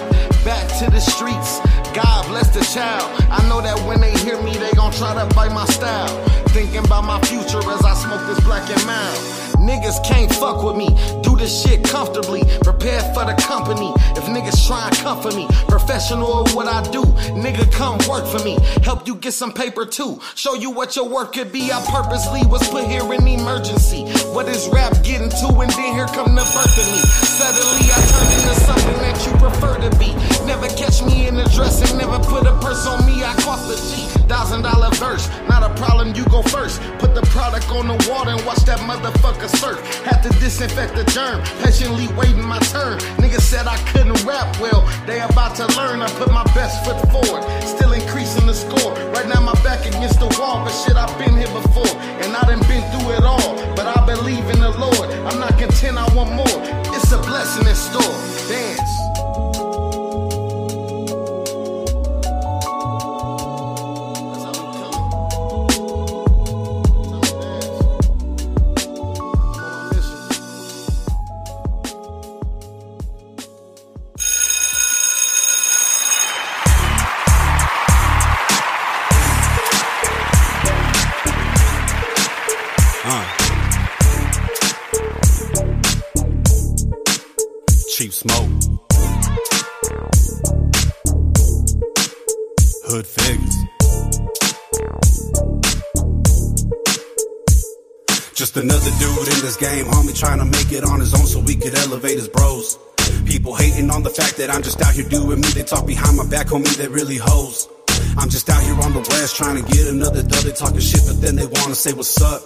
Back 0.43 0.67
to 0.79 0.89
the 0.89 0.99
streets, 0.99 1.59
God 1.93 2.27
bless 2.27 2.49
the 2.53 2.63
child. 2.73 3.11
I 3.29 3.47
know 3.49 3.61
that 3.61 3.77
when 3.85 3.99
they 3.99 4.11
hear 4.19 4.41
me, 4.41 4.53
they 4.53 4.71
gon' 4.71 4.93
try 4.93 5.13
to 5.13 5.35
bite 5.35 5.51
my 5.51 5.65
style. 5.65 6.07
Thinking 6.49 6.85
about 6.85 7.03
my 7.03 7.19
future 7.21 7.59
as 7.59 7.83
I 7.83 7.93
smoke 7.95 8.25
this 8.27 8.39
black 8.45 8.69
and 8.69 8.85
mild. 8.85 9.41
Niggas 9.61 10.03
can't 10.03 10.33
fuck 10.33 10.63
with 10.63 10.75
me. 10.75 10.89
Do 11.21 11.37
this 11.37 11.61
shit 11.61 11.83
comfortably. 11.83 12.41
Prepared 12.63 13.03
for 13.13 13.25
the 13.25 13.35
company. 13.39 13.93
If 14.17 14.25
niggas 14.25 14.65
try 14.65 14.87
and 14.87 14.95
comfort 14.97 15.35
me, 15.35 15.47
professional 15.67 16.47
at 16.47 16.55
what 16.55 16.67
I 16.67 16.81
do. 16.89 17.03
Nigga, 17.37 17.71
come 17.71 17.99
work 18.09 18.25
for 18.25 18.43
me. 18.43 18.57
Help 18.83 19.07
you 19.07 19.15
get 19.15 19.33
some 19.33 19.53
paper 19.53 19.85
too. 19.85 20.19
Show 20.35 20.55
you 20.55 20.71
what 20.71 20.95
your 20.95 21.07
work 21.07 21.33
could 21.33 21.51
be. 21.51 21.71
I 21.71 21.79
purposely 21.91 22.41
was 22.47 22.67
put 22.69 22.85
here 22.85 23.13
in 23.13 23.27
emergency. 23.27 24.05
What 24.33 24.47
is 24.47 24.67
rap 24.69 24.93
getting 25.03 25.29
to? 25.29 25.47
And 25.61 25.70
First. 36.43 36.81
Put 36.99 37.15
the 37.15 37.21
product 37.33 37.69
on 37.71 37.87
the 37.87 37.97
water 38.09 38.31
and 38.31 38.45
watch 38.45 38.63
that 38.65 38.79
motherfucker 38.79 39.49
surf. 39.49 39.79
Had 40.03 40.21
to 40.23 40.29
disinfect 40.39 40.95
the 40.95 41.03
germ, 41.11 41.41
patiently 41.63 42.07
waiting 42.15 42.43
my 42.43 42.59
turn. 42.73 42.99
Niggas 43.21 43.41
said 43.41 43.67
I 43.67 43.77
couldn't 43.91 44.23
rap 44.25 44.59
well, 44.59 44.81
they 45.05 45.21
about 45.21 45.55
to 45.57 45.67
learn. 45.77 46.01
I 46.01 46.09
put 46.19 46.31
my 46.31 46.43
best 46.55 46.83
foot 46.85 46.99
forward, 47.11 47.43
still 47.63 47.93
increasing 47.93 48.45
the 48.47 48.53
score. 48.53 48.93
Right 49.13 49.27
now 49.27 49.41
my 49.41 49.53
back 49.63 49.85
against 49.85 50.19
the 50.19 50.29
wall, 50.39 50.63
but 50.63 50.71
shit 50.71 50.95
I've 50.95 51.17
been 51.17 51.37
here 51.37 51.51
before, 51.51 51.93
and 52.21 52.35
I 52.35 52.41
done 52.43 52.61
been 52.67 52.83
through 52.91 53.13
it 53.15 53.23
all. 53.23 53.55
But 53.75 53.87
I 53.87 54.05
believe 54.05 54.45
in 54.49 54.59
the 54.59 54.71
Lord, 54.71 55.09
I'm 55.27 55.39
not 55.39 55.57
content, 55.57 55.97
I 55.97 56.07
want 56.15 56.31
more. 56.31 56.59
It's 56.95 57.11
a 57.11 57.17
blessing 57.17 57.67
in 57.67 57.75
store. 57.75 58.15
Dance. 58.49 59.10
Game, 99.61 99.85
homie, 99.85 100.17
trying 100.17 100.39
to 100.39 100.45
make 100.45 100.73
it 100.73 100.83
on 100.83 100.99
his 100.99 101.13
own 101.13 101.21
so 101.29 101.39
we 101.39 101.53
could 101.53 101.77
elevate 101.77 102.17
his 102.17 102.27
bros. 102.27 102.79
People 103.29 103.53
hating 103.53 103.91
on 103.91 104.01
the 104.01 104.09
fact 104.09 104.37
that 104.41 104.49
I'm 104.49 104.63
just 104.65 104.81
out 104.81 104.91
here 104.97 105.07
doing 105.07 105.39
me. 105.39 105.47
They 105.53 105.61
talk 105.61 105.85
behind 105.85 106.17
my 106.17 106.25
back, 106.25 106.47
homie, 106.47 106.75
they 106.81 106.87
really 106.87 107.21
hoes. 107.21 107.69
I'm 108.17 108.27
just 108.33 108.49
out 108.49 108.61
here 108.63 108.73
on 108.81 108.91
the 108.97 109.05
west 109.13 109.37
trying 109.37 109.61
to 109.61 109.65
get 109.69 109.85
another 109.85 110.23
dub. 110.25 110.41
They 110.41 110.51
talking 110.51 110.81
shit, 110.81 111.05
but 111.05 111.21
then 111.21 111.35
they 111.37 111.45
wanna 111.45 111.77
say 111.77 111.93
what's 111.93 112.17
up. 112.25 112.41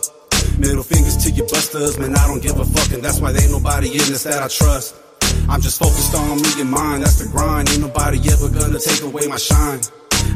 Middle 0.59 0.83
fingers 0.83 1.15
to 1.23 1.31
your 1.31 1.47
busters, 1.47 1.97
man, 1.97 2.15
I 2.19 2.27
don't 2.27 2.43
give 2.43 2.59
a 2.59 2.65
fuck, 2.65 2.91
and 2.91 3.01
that's 3.01 3.21
why 3.23 3.31
there 3.31 3.43
ain't 3.43 3.51
nobody 3.51 3.95
in 3.95 4.03
this 4.11 4.23
that 4.27 4.43
I 4.43 4.51
trust. 4.51 4.99
I'm 5.47 5.61
just 5.63 5.79
focused 5.79 6.13
on 6.15 6.43
me 6.43 6.51
and 6.59 6.69
mine, 6.69 6.99
that's 6.99 7.23
the 7.23 7.31
grind. 7.31 7.69
Ain't 7.71 7.79
nobody 7.79 8.19
ever 8.27 8.51
gonna 8.51 8.79
take 8.79 9.01
away 9.07 9.23
my 9.31 9.39
shine. 9.39 9.79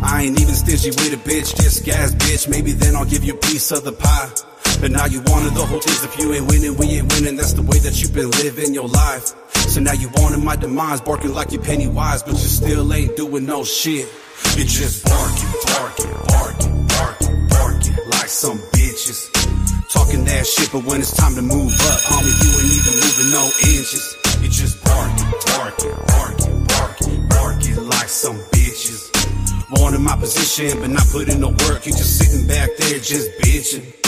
I 0.02 0.24
ain't 0.24 0.40
even 0.40 0.56
stingy 0.56 0.96
with 0.96 1.12
a 1.12 1.20
bitch, 1.28 1.60
just 1.60 1.84
gas, 1.84 2.16
bitch. 2.16 2.48
Maybe 2.48 2.72
then 2.72 2.96
I'll 2.96 3.10
give 3.10 3.24
you 3.26 3.34
a 3.36 3.42
piece 3.52 3.72
of 3.72 3.84
the 3.84 3.92
pie. 3.92 4.32
But 4.80 4.92
now 4.92 5.06
you 5.06 5.22
wanted 5.28 5.54
the 5.56 5.66
whole 5.66 5.82
things. 5.82 6.04
If 6.06 6.18
you 6.18 6.34
ain't 6.34 6.48
winning, 6.48 6.78
we 6.78 6.88
ain't 6.96 7.12
winning. 7.12 7.36
That's 7.36 7.52
the 7.52 7.62
way 7.62 7.80
that 7.80 8.02
you've 8.02 8.14
been 8.14 8.32
living 8.32 8.74
your 8.74 8.88
life. 8.88 9.36
So 9.68 9.82
now 9.82 9.92
you 9.92 10.10
wanted 10.16 10.42
my 10.42 10.56
demise, 10.56 11.02
barking 11.02 11.34
like 11.34 11.52
you 11.52 11.60
Pennywise, 11.60 12.24
but 12.24 12.32
you 12.32 12.48
still 12.48 12.94
ain't 12.94 13.18
doing 13.18 13.46
no 13.46 13.66
shit. 13.66 14.08
You 14.56 14.64
just 14.64 15.04
barking, 15.04 15.52
barking, 15.68 16.16
barking, 16.32 16.88
barking, 16.88 17.48
barking 17.50 17.98
like 18.08 18.32
some 18.32 18.58
bitches. 18.72 19.28
Talking 19.92 20.24
that 20.24 20.48
shit, 20.48 20.72
but 20.72 20.86
when 20.86 21.02
it's 21.02 21.16
time 21.16 21.36
to 21.36 21.42
move 21.42 21.74
up, 21.76 22.00
homie, 22.08 22.32
you 22.40 22.50
ain't 22.56 22.72
even 22.80 22.94
moving 23.04 23.30
no 23.36 23.44
inches. 23.68 24.16
You 24.40 24.48
just 24.48 24.82
barking, 24.86 25.28
barking, 25.60 25.96
barking, 26.08 26.64
barking, 26.72 27.28
barking 27.28 27.84
like 27.84 28.08
some 28.08 28.38
bitches. 28.56 29.12
Wanting 29.72 30.04
my 30.04 30.16
position, 30.16 30.80
but 30.80 30.90
not 30.90 31.06
putting 31.12 31.42
no 31.42 31.50
work. 31.68 31.86
You 31.86 31.92
just 31.92 32.18
sitting 32.18 32.48
back 32.48 32.70
there, 32.78 33.00
just 33.00 33.30
bitching. 33.40 33.99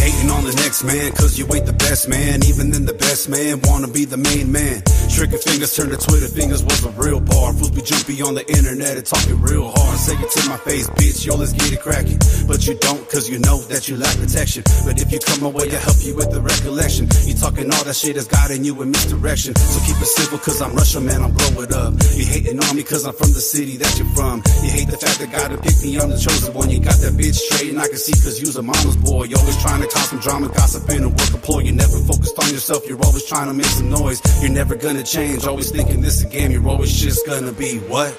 Hating 0.00 0.30
on 0.32 0.44
the 0.48 0.56
next 0.64 0.82
man, 0.82 1.12
cause 1.12 1.38
you 1.38 1.44
ain't 1.52 1.66
the 1.66 1.76
best 1.76 2.08
man. 2.08 2.40
Even 2.48 2.70
then, 2.70 2.86
the 2.88 2.96
best 2.96 3.28
man 3.28 3.60
wanna 3.68 3.88
be 3.88 4.08
the 4.08 4.16
main 4.16 4.50
man. 4.50 4.80
Trigger 5.12 5.36
fingers 5.36 5.76
turn 5.76 5.90
to 5.92 5.98
Twitter 6.00 6.28
fingers 6.32 6.64
was 6.64 6.80
a 6.88 6.90
real 6.96 7.20
bar. 7.20 7.52
Fools 7.52 7.70
be 7.70 7.82
jumpy 7.84 8.16
on 8.24 8.32
the 8.32 8.46
internet 8.48 8.96
and 8.96 9.04
talking 9.04 9.36
real 9.44 9.68
hard. 9.68 9.98
Say 10.00 10.16
it 10.16 10.30
to 10.40 10.48
my 10.48 10.56
face, 10.56 10.88
bitch, 10.96 11.26
yo, 11.26 11.36
let's 11.36 11.52
get 11.52 11.68
it 11.76 11.84
cracking. 11.84 12.16
But 12.48 12.64
you 12.64 12.80
don't, 12.80 13.04
cause 13.12 13.28
you 13.28 13.44
know 13.44 13.60
that 13.68 13.92
you 13.92 14.00
lack 14.00 14.16
protection. 14.16 14.64
But 14.88 14.96
if 14.96 15.12
you 15.12 15.20
come 15.20 15.44
my 15.44 15.52
way, 15.52 15.68
I'll 15.68 15.84
help 15.84 16.00
you 16.00 16.16
with 16.16 16.32
the 16.32 16.40
recollection. 16.40 17.04
You 17.28 17.36
talking 17.36 17.68
all 17.68 17.84
that 17.84 17.92
shit 17.92 18.16
that's 18.16 18.24
guiding 18.24 18.64
you 18.64 18.80
in 18.80 18.88
misdirection. 18.96 19.52
So 19.52 19.84
keep 19.84 20.00
it 20.00 20.08
simple, 20.08 20.40
cause 20.40 20.64
I'm 20.64 20.72
Russian, 20.72 21.04
man, 21.04 21.20
I'm 21.20 21.36
blow 21.36 21.60
it 21.60 21.76
up. 21.76 21.92
You 22.16 22.24
hating 22.24 22.56
on 22.56 22.72
me, 22.72 22.88
cause 22.88 23.04
I'm 23.04 23.12
from 23.12 23.36
the 23.36 23.44
city 23.44 23.76
that 23.84 23.92
you're 24.00 24.08
from. 24.16 24.40
You 24.64 24.72
hate 24.72 24.88
the 24.88 24.96
fact 24.96 25.20
that 25.20 25.28
God 25.28 25.52
picked 25.60 25.84
me, 25.84 26.00
I'm 26.00 26.08
the 26.08 26.16
chosen 26.16 26.56
one. 26.56 26.72
You 26.72 26.80
got 26.80 26.96
that 27.04 27.12
bitch 27.20 27.36
straight, 27.36 27.68
and 27.68 27.80
I 27.82 27.88
can 27.92 28.00
see, 28.00 28.16
cause 28.16 28.40
you's 28.40 28.56
a 28.56 28.64
mama's 28.64 28.96
boy. 28.96 29.28
You 29.28 29.36
always 29.36 29.60
trying 29.60 29.84
to 29.84 29.89
some 29.98 30.18
drama, 30.18 30.48
gossiping, 30.48 31.02
and 31.04 31.10
work 31.10 31.32
employ. 31.32 31.60
You're 31.60 31.74
never 31.74 31.98
focused 31.98 32.38
on 32.38 32.48
yourself, 32.50 32.86
you're 32.88 33.02
always 33.04 33.24
trying 33.24 33.48
to 33.48 33.54
make 33.54 33.66
some 33.66 33.90
noise. 33.90 34.20
You're 34.42 34.52
never 34.52 34.74
gonna 34.76 35.02
change, 35.02 35.46
always 35.46 35.70
thinking 35.70 36.00
this 36.00 36.24
a 36.24 36.28
game, 36.28 36.50
you're 36.50 36.68
always 36.68 36.92
just 36.92 37.26
gonna 37.26 37.52
be 37.52 37.78
what? 37.78 38.16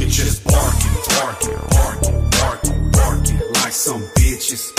You're 0.00 0.08
just 0.08 0.44
barking, 0.44 0.96
barking, 1.14 1.58
barking, 1.70 2.30
barking, 2.30 2.90
barking 2.90 3.40
like 3.62 3.72
some 3.72 4.00
bitches. 4.18 4.74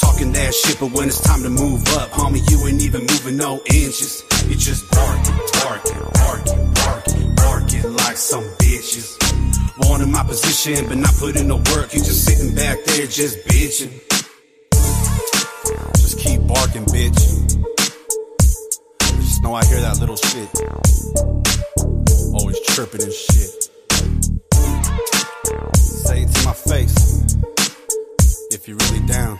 Talking 0.00 0.32
that 0.32 0.54
shit, 0.54 0.80
but 0.80 0.92
when 0.92 1.08
it's 1.08 1.20
time 1.20 1.42
to 1.42 1.50
move 1.50 1.82
up, 1.94 2.10
homie, 2.10 2.42
you 2.50 2.66
ain't 2.66 2.82
even 2.82 3.02
moving 3.02 3.36
no 3.36 3.60
inches. 3.66 4.24
You're 4.46 4.58
just 4.58 4.90
barking, 4.90 5.38
barking, 5.62 6.02
barking, 6.14 6.74
barking, 6.74 7.34
barking 7.34 7.92
like 7.94 8.16
some 8.16 8.44
bitches. 8.58 9.16
Wanting 9.88 10.10
my 10.10 10.24
position, 10.24 10.86
but 10.88 10.98
not 10.98 11.14
putting 11.14 11.46
no 11.46 11.56
work. 11.56 11.94
You 11.94 12.00
just 12.00 12.24
sitting 12.24 12.54
back 12.54 12.82
there, 12.84 13.06
just 13.06 13.38
bitching. 13.46 14.07
Barking, 16.48 16.86
bitch. 16.86 17.20
Just 19.16 19.42
know 19.42 19.54
I 19.54 19.64
hear 19.66 19.80
that 19.82 19.98
little 20.00 20.16
shit. 20.16 20.48
Always 22.34 22.58
chirping 22.60 23.02
and 23.02 23.12
shit. 23.12 23.70
Say 25.76 26.22
it 26.22 26.32
to 26.32 26.44
my 26.46 26.54
face. 26.54 27.36
If 28.50 28.66
you're 28.66 28.78
really 28.78 29.06
down. 29.06 29.38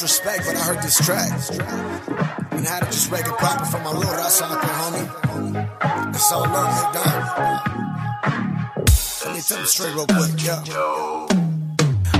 Disrespect, 0.00 0.46
but 0.46 0.54
I 0.54 0.60
heard 0.60 0.80
this 0.80 0.96
track. 1.04 1.32
And 2.52 2.66
I 2.66 2.70
had 2.70 2.80
to 2.80 2.86
just 2.86 3.10
make 3.10 3.26
it 3.26 3.36
proper 3.36 3.64
for 3.64 3.78
my 3.78 3.92
little 3.92 4.12
Russ 4.12 4.40
out 4.40 4.62
there, 4.62 4.70
homie. 4.70 6.14
It's 6.14 6.32
all 6.32 6.42
love, 6.42 6.72
hey, 6.72 6.92
dog. 6.92 7.24
Let 9.24 9.34
me 9.34 9.40
tell 9.40 9.58
you 9.58 9.66
straight 9.66 9.94
real 9.94 10.06
quick, 10.06 10.44
yeah. 10.44 11.37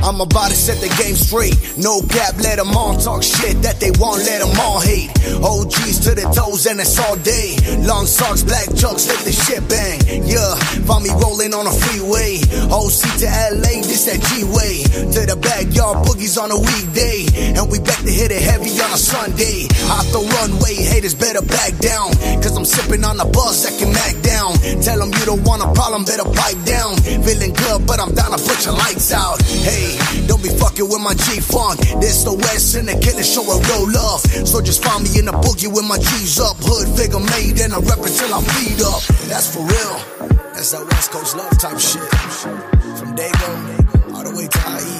I'm 0.02 0.20
about 0.20 0.50
to 0.50 0.56
set 0.56 0.80
the 0.80 0.88
game 1.02 1.14
straight. 1.14 1.54
No 1.76 2.00
cap, 2.02 2.38
let 2.38 2.56
them 2.56 2.74
all 2.76 2.96
talk 2.96 3.22
shit 3.22 3.60
that 3.62 3.80
they 3.80 3.90
want, 3.98 4.24
let 4.24 4.40
them 4.40 4.54
all 4.60 4.80
hate. 4.80 5.10
OGs 5.42 6.00
to 6.06 6.14
the 6.14 6.26
toes 6.34 6.66
and 6.66 6.80
it's 6.80 6.98
all 6.98 7.16
day. 7.20 7.56
Long 7.84 8.06
socks, 8.06 8.42
black 8.42 8.66
chucks, 8.74 9.08
let 9.08 9.20
the 9.24 9.32
shit 9.32 9.62
bang. 9.68 10.00
Yeah, 10.24 10.54
find 10.86 11.04
me 11.04 11.10
rolling 11.20 11.52
on 11.54 11.66
a 11.66 11.74
freeway. 11.74 12.40
OC 12.70 13.02
to 13.22 13.28
LA, 13.58 13.82
this 13.84 14.06
that 14.06 14.20
G 14.30 14.44
way. 14.48 14.82
To 15.12 15.20
the 15.26 15.36
backyard, 15.36 16.06
boogies 16.06 16.40
on 16.40 16.50
a 16.50 16.58
weekday. 16.58 17.28
And 17.58 17.70
we 17.70 17.78
back 17.80 18.00
to 18.06 18.10
hit 18.10 18.30
it 18.30 18.42
heavy 18.42 18.72
on 18.80 18.90
a 18.94 19.00
Sunday. 19.00 19.68
Off 19.92 20.06
the 20.14 20.22
runway, 20.22 20.74
haters 20.74 21.14
better 21.14 21.42
back 21.42 21.76
down. 21.78 22.14
Cause 22.40 22.56
I'm 22.56 22.64
sipping 22.64 23.04
on 23.04 23.18
a 23.20 23.26
bus 23.26 23.66
that 23.66 23.74
can 23.78 23.92
mac 23.92 24.14
down. 24.22 24.54
Tell 24.80 24.98
them 24.98 25.12
you 25.12 25.24
don't 25.26 25.44
want 25.44 25.62
a 25.62 25.68
problem, 25.74 26.04
better 26.04 26.24
pipe 26.24 26.60
down. 26.64 26.96
Feeling 27.26 27.52
good, 27.52 27.86
but 27.86 28.00
I'm 28.00 28.14
down 28.14 28.32
to 28.32 28.40
put 28.40 28.64
your 28.64 28.74
lights 28.74 29.12
out. 29.12 29.40
Hey, 29.42 29.97
fucking 30.78 30.92
with 30.92 31.02
my 31.02 31.14
G 31.14 31.40
Funk. 31.40 31.80
This 32.00 32.24
the 32.24 32.34
West 32.34 32.76
and 32.76 32.88
the 32.88 32.94
killer 32.98 33.22
show 33.22 33.42
a 33.42 33.56
roll 33.70 33.96
off. 33.96 34.22
So 34.46 34.60
just 34.60 34.82
find 34.82 35.02
me 35.04 35.18
in 35.18 35.26
the 35.26 35.32
boogie 35.32 35.72
with 35.72 35.84
my 35.84 35.98
G's 35.98 36.38
up. 36.38 36.56
Hood 36.60 36.88
figure 36.96 37.20
made 37.20 37.60
and 37.60 37.74
I 37.74 37.78
rep 37.78 37.98
until 37.98 38.34
I'm 38.34 38.44
beat 38.58 38.80
up. 38.82 39.02
That's 39.26 39.54
for 39.54 39.62
real. 39.62 39.96
That's 40.54 40.70
that 40.72 40.84
West 40.84 41.10
Coast 41.10 41.36
love 41.36 41.56
type 41.58 41.78
shit. 41.78 42.02
From 42.98 43.14
Dago 43.16 43.50
all 44.14 44.24
the 44.24 44.34
way 44.34 44.46
to 44.46 44.60
IE. 44.78 44.98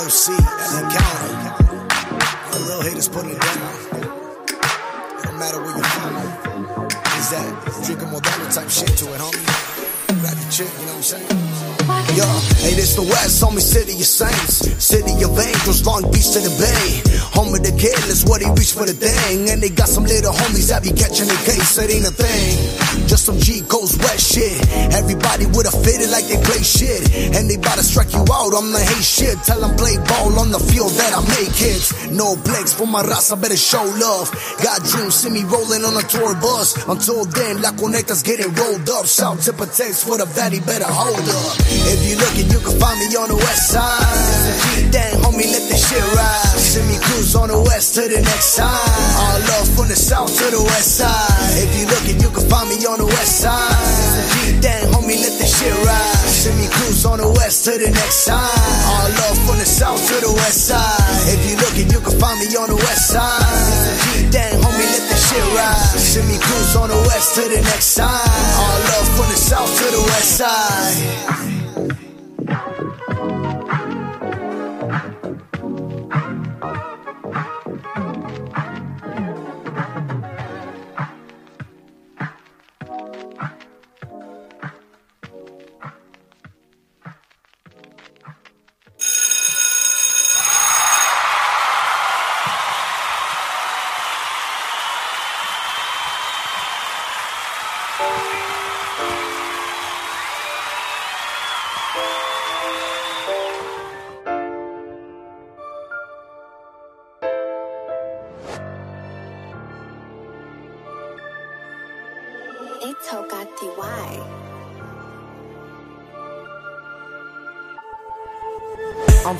OC, 0.00 0.24
LA 0.40 0.82
County. 0.88 1.34
All 2.52 2.62
real 2.64 2.82
haters 2.82 3.08
putting 3.08 3.32
it 3.32 3.40
down. 3.40 3.60
It 4.00 5.24
don't 5.24 5.38
matter 5.38 5.60
where 5.60 5.76
you're 5.76 5.92
from. 5.92 6.16
Is 7.20 7.30
that 7.30 7.84
drinking 7.84 8.08
Modelo 8.08 8.54
type 8.54 8.70
shit 8.70 8.96
to 8.98 9.12
it, 9.12 9.20
homie? 9.20 10.20
Grab 10.20 10.36
the 10.36 10.46
chick, 10.50 10.68
you 10.80 10.86
know 10.86 10.92
what 10.92 10.96
I'm 10.96 11.02
saying? 11.02 11.49
Yeah, 12.16 12.26
hey, 12.66 12.74
this 12.74 12.98
the 12.98 13.02
West, 13.02 13.42
homie, 13.42 13.62
city 13.62 13.94
of 13.94 14.08
saints, 14.08 14.66
city 14.82 15.14
of 15.22 15.38
angels, 15.38 15.86
Long 15.86 16.02
Beach 16.10 16.34
to 16.34 16.40
the 16.42 16.50
Bay. 16.58 17.02
Home 17.38 17.54
of 17.54 17.62
the 17.62 17.70
killers, 17.78 18.26
what 18.26 18.42
he 18.42 18.50
reach 18.58 18.74
for 18.74 18.82
the 18.82 18.92
thing. 18.92 19.48
And 19.50 19.62
they 19.62 19.70
got 19.70 19.86
some 19.86 20.04
little 20.04 20.34
homies 20.34 20.74
that 20.74 20.82
be 20.82 20.90
catching 20.90 21.30
the 21.30 21.38
case, 21.46 21.78
it 21.78 21.90
ain't 21.90 22.06
a 22.06 22.10
thing. 22.10 23.06
Just 23.06 23.26
some 23.26 23.38
G 23.38 23.62
Coast 23.62 24.02
West 24.02 24.34
shit. 24.34 24.58
Everybody 24.90 25.46
would 25.54 25.70
have 25.70 25.78
fitted 25.86 26.10
like 26.10 26.26
they 26.26 26.38
play 26.42 26.62
shit. 26.66 27.06
And 27.38 27.46
they 27.46 27.56
bout 27.56 27.78
to 27.78 27.84
strike 27.86 28.10
you 28.10 28.26
out, 28.26 28.52
I'm 28.58 28.74
the 28.74 28.82
hate 28.82 29.06
shit. 29.06 29.38
Tell 29.46 29.62
them 29.62 29.78
play 29.78 29.94
ball 30.10 30.34
on 30.42 30.50
the 30.50 30.58
field 30.58 30.90
that 30.98 31.14
I 31.14 31.22
make 31.38 31.54
hits. 31.54 32.10
No 32.10 32.34
blanks 32.42 32.74
for 32.74 32.90
my 32.90 33.06
raza, 33.06 33.38
better 33.38 33.56
show 33.56 33.86
love. 34.02 34.34
Got 34.62 34.82
dreams, 34.82 35.14
see 35.14 35.30
me 35.30 35.46
rolling 35.46 35.86
on 35.86 35.94
a 35.94 36.04
tour 36.10 36.34
bus. 36.42 36.74
Until 36.90 37.24
then, 37.24 37.62
La 37.62 37.70
Conecta's 37.70 38.22
getting 38.26 38.50
rolled 38.54 38.90
up. 38.90 39.06
Shout 39.06 39.38
tip 39.40 39.62
a 39.62 39.66
text 39.66 40.06
for 40.06 40.18
the 40.18 40.26
fatty, 40.26 40.58
better 40.60 40.90
hold 40.90 41.22
up. 41.22 41.79
If 41.86 42.04
you 42.04 42.16
looking, 42.20 42.50
you 42.50 42.60
can 42.60 42.76
find 42.80 42.98
me 43.00 43.06
on 43.16 43.28
the 43.28 43.36
west 43.36 43.72
side. 43.72 44.92
Dang, 44.92 45.16
homie, 45.22 45.46
let 45.48 45.64
the 45.70 45.76
shit 45.76 46.02
ride. 46.16 46.58
Send 46.58 46.88
me 46.88 46.98
cruise 46.98 47.34
on 47.34 47.48
the 47.48 47.58
west 47.58 47.94
to 47.94 48.02
the 48.08 48.20
next 48.20 48.54
side. 48.58 48.68
All 49.16 49.38
love 49.40 49.68
from 49.74 49.88
the 49.88 49.96
south 49.96 50.30
to 50.38 50.46
the 50.50 50.62
west 50.62 50.98
side. 50.98 51.56
If 51.56 51.70
you 51.78 51.86
looking, 51.86 52.20
you 52.20 52.30
can 52.30 52.46
find 52.50 52.68
me 52.68 52.76
on 52.86 52.98
the 52.98 53.06
west 53.06 53.40
side. 53.40 53.74
Dang, 54.60 54.92
homie, 54.92 55.18
let 55.18 55.34
the 55.38 55.46
shit 55.46 55.72
ride. 55.86 56.16
Send 56.28 56.58
me 56.58 56.68
cruise 56.68 57.04
on 57.06 57.18
the 57.18 57.28
west 57.28 57.64
to 57.64 57.72
the 57.78 57.90
next 57.90 58.26
side. 58.26 58.60
All 58.86 59.08
love 59.10 59.38
from 59.46 59.58
the 59.58 59.66
south 59.66 60.00
to 60.08 60.16
the 60.20 60.32
west 60.32 60.68
side. 60.68 61.32
If 61.32 61.40
you 61.48 61.56
looking, 61.58 61.88
you 61.90 62.00
can 62.00 62.14
find 62.20 62.38
me 62.38 62.46
on 62.56 62.68
the 62.68 62.76
west 62.76 63.14
side. 63.14 64.30
Dang, 64.30 64.58
homie, 64.60 64.88
let 64.94 65.04
the 65.10 65.16
shit 65.16 65.46
ride. 65.56 65.98
Send 65.98 66.28
me 66.28 66.38
cruise 66.38 66.76
on 66.76 66.88
the 66.90 67.00
west 67.10 67.34
to 67.34 67.42
the 67.48 67.60
next 67.62 67.98
side. 67.98 68.30
All 68.58 68.78
love 68.94 69.08
from 69.16 69.28
the 69.30 69.38
south 69.38 69.70
to 69.70 69.86
the 69.90 70.02
west 70.12 70.38
side. 70.38 71.59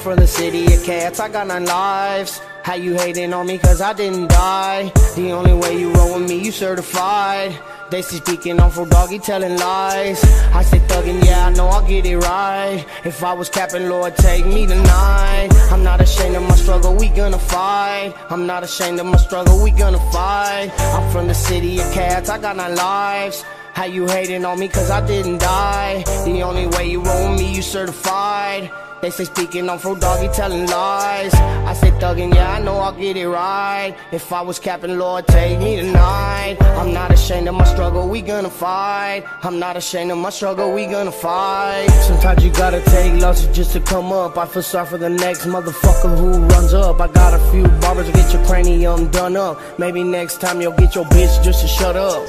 From 0.01 0.16
the 0.16 0.26
city 0.26 0.64
of 0.72 0.82
cats, 0.82 1.20
I 1.20 1.28
got 1.28 1.46
nine 1.46 1.66
lives. 1.66 2.40
How 2.62 2.74
you 2.74 2.94
hating 2.94 3.32
on 3.34 3.46
me 3.46 3.59
cause 3.59 3.80
I 3.80 3.92
didn't 3.92 4.28
die? 4.28 4.90
The 5.14 5.32
only 5.32 5.53
way 5.53 5.78
you 5.78 5.92
roll 5.92 6.18
with 6.18 6.28
me, 6.28 6.38
you 6.44 6.53
certified. 6.53 7.59
They 7.90 8.03
say 8.03 8.16
speaking 8.16 8.61
on 8.61 8.70
for 8.70 8.86
doggy 8.86 9.18
telling 9.18 9.59
lies. 9.59 10.22
I 10.55 10.62
say 10.62 10.78
thuggin', 10.78 11.24
yeah, 11.24 11.46
I 11.46 11.51
know 11.51 11.66
I'll 11.66 11.86
get 11.86 12.07
it 12.07 12.16
right. 12.16 12.86
If 13.05 13.22
I 13.22 13.32
was 13.34 13.48
capping, 13.48 13.88
Lord, 13.88 14.16
take 14.16 14.46
me 14.46 14.66
tonight. 14.66 15.48
I'm 15.70 15.82
not 15.82 16.01
ashamed 16.01 16.36
of 16.36 16.44
my 16.44 16.57
struggle, 16.57 16.94
we 16.96 17.09
gonna 17.09 17.38
fight. 17.38 18.14
I'm 18.30 18.46
not 18.46 18.62
ashamed 18.62 19.01
of 19.01 19.07
my 19.07 19.18
struggle, 19.18 19.62
we 19.62 19.70
gonna 19.70 19.98
fight. 20.12 20.70
I'm 20.78 21.11
from 21.12 21.28
the 21.28 21.34
city 21.34 21.78
of 21.80 21.92
cats, 21.92 22.28
I 22.30 22.38
got 22.38 22.57
nine 22.57 22.74
lives. 22.74 23.44
How 23.74 23.84
you 23.84 24.07
hating 24.07 24.44
on 24.44 24.59
me 24.59 24.68
cause 24.68 24.90
I 24.90 25.07
didn't 25.07 25.38
die? 25.38 26.05
The 26.24 26.42
only 26.42 26.66
way 26.68 26.90
you 26.90 27.03
roll 27.03 27.30
with 27.30 27.40
me, 27.40 27.55
you 27.55 27.62
certified. 27.62 28.70
They 29.01 29.09
say 29.11 29.24
speaking 29.24 29.66
on 29.70 29.78
for 29.78 29.96
doggy 29.96 30.28
telling 30.28 30.66
lies. 30.66 31.32
I 31.32 31.72
say 31.72 31.90
thuggin', 31.92 32.34
yeah, 32.34 32.53
I 32.53 32.61
know 32.61 32.76
I'll 32.76 32.92
get 32.92 33.16
it 33.16 33.28
right. 33.28 33.96
If 34.12 34.30
I 34.30 34.42
was 34.42 34.59
capping, 34.59 34.98
Lord, 34.98 35.26
take 35.26 35.59
me 35.59 35.76
tonight. 35.76 36.59
I'm 36.61 36.92
not 36.92 37.11
ashamed 37.11 37.48
of 37.48 37.55
my 37.55 37.64
struggle, 37.64 38.09
we 38.09 38.20
gonna 38.20 38.51
fight. 38.51 39.24
I'm 39.42 39.59
not 39.59 39.78
ashamed 39.78 40.11
of 40.11 40.18
my 40.18 40.28
struggle, 40.28 40.74
we 40.74 40.84
gonna 40.84 41.12
fight. 41.12 41.88
Sometimes 42.07 42.44
you 42.44 42.53
gotta 42.53 42.82
take 42.82 43.20
losses 43.22 43.57
just 43.57 43.72
to 43.72 43.80
come 43.80 44.12
up. 44.12 44.36
I 44.36 44.44
feel 44.44 44.62
sorry 44.62 44.86
for 44.86 44.98
the 44.98 45.09
next 45.09 45.46
motherfucker 45.46 46.18
who 46.18 46.38
runs 46.48 46.74
up. 46.74 47.01
I 47.01 47.09
got 47.09 47.32
a 47.32 47.38
few 47.51 47.66
barbers 47.80 48.07
to 48.07 48.12
get 48.12 48.30
your 48.34 48.44
cranium 48.44 49.11
done 49.11 49.34
up. 49.34 49.59
Maybe 49.78 50.05
next 50.05 50.42
time 50.42 50.61
you'll 50.61 50.76
get 50.76 50.94
your 50.94 51.07
bitch 51.07 51.42
just 51.42 51.62
to 51.62 51.68
shut 51.68 51.96
up. 51.96 52.22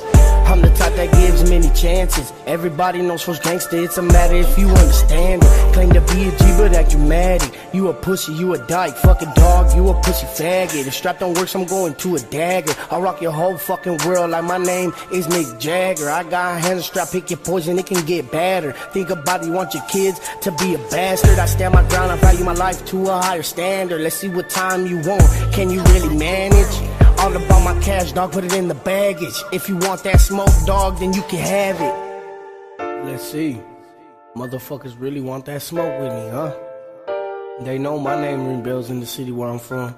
I'm 0.51 0.61
the 0.61 0.69
type 0.71 0.93
that 0.95 1.09
gives 1.13 1.49
many 1.49 1.69
chances. 1.69 2.33
Everybody 2.45 3.01
knows 3.01 3.25
what's 3.25 3.39
gangster. 3.39 3.77
It's 3.77 3.97
a 3.97 4.01
matter 4.01 4.35
if 4.35 4.57
you 4.57 4.67
understand 4.67 5.43
it. 5.45 5.73
Claim 5.73 5.93
to 5.93 6.01
be 6.01 6.27
a 6.27 6.31
G, 6.31 6.37
but 6.57 6.73
act 6.73 6.91
dramatic. 6.91 7.57
You 7.71 7.87
a 7.87 7.93
pussy, 7.93 8.33
you 8.33 8.53
a 8.53 8.57
dyke. 8.67 8.97
Fuck 8.97 9.21
a 9.21 9.33
dog, 9.33 9.73
you 9.73 9.87
a 9.87 9.93
pussy 10.01 10.25
faggot. 10.25 10.85
If 10.85 10.93
strap 10.93 11.19
don't 11.19 11.37
work, 11.37 11.55
I'm 11.55 11.63
going 11.63 11.95
to 11.95 12.15
a 12.17 12.19
dagger. 12.19 12.73
I'll 12.89 13.01
rock 13.01 13.21
your 13.21 13.31
whole 13.31 13.57
fucking 13.57 13.99
world 14.05 14.31
like 14.31 14.43
my 14.43 14.57
name 14.57 14.91
is 15.09 15.25
Mick 15.27 15.57
Jagger. 15.57 16.09
I 16.09 16.23
got 16.23 16.57
a 16.57 16.59
hand 16.59 16.81
strap, 16.81 17.11
pick 17.11 17.29
your 17.29 17.39
poison, 17.39 17.79
it 17.79 17.85
can 17.85 18.05
get 18.05 18.29
badder. 18.29 18.73
Think 18.91 19.09
about 19.09 19.43
it, 19.43 19.47
you 19.47 19.53
want 19.53 19.73
your 19.73 19.83
kids 19.83 20.19
to 20.41 20.51
be 20.51 20.75
a 20.75 20.77
bastard. 20.89 21.39
I 21.39 21.45
stand 21.45 21.75
my 21.75 21.87
ground, 21.87 22.11
I 22.11 22.17
value 22.17 22.43
my 22.43 22.55
life 22.55 22.85
to 22.87 23.07
a 23.07 23.21
higher 23.21 23.43
standard. 23.43 24.01
Let's 24.01 24.17
see 24.17 24.27
what 24.27 24.49
time 24.49 24.85
you 24.85 24.97
want. 24.97 25.23
Can 25.53 25.69
you 25.69 25.81
really 25.83 26.13
manage? 26.13 27.00
All 27.21 27.35
about 27.35 27.63
my 27.63 27.79
cash, 27.81 28.13
dog, 28.13 28.31
put 28.31 28.43
it 28.43 28.53
in 28.55 28.67
the 28.67 28.73
baggage. 28.73 29.43
If 29.53 29.69
you 29.69 29.77
want 29.77 30.01
that 30.05 30.19
smoke, 30.19 30.49
dog, 30.65 30.97
then 30.97 31.13
you 31.13 31.21
can 31.29 31.37
have 31.37 31.79
it. 31.79 33.05
Let's 33.05 33.23
see. 33.23 33.61
Motherfuckers 34.35 34.99
really 34.99 35.21
want 35.21 35.45
that 35.45 35.61
smoke 35.61 36.01
with 36.01 36.11
me, 36.11 36.29
huh? 36.31 36.57
They 37.61 37.77
know 37.77 37.99
my 37.99 38.19
name 38.19 38.47
ring 38.47 38.63
bells 38.63 38.89
in 38.89 38.99
the 38.99 39.05
city 39.05 39.31
where 39.31 39.49
I'm 39.49 39.59
from. 39.59 39.95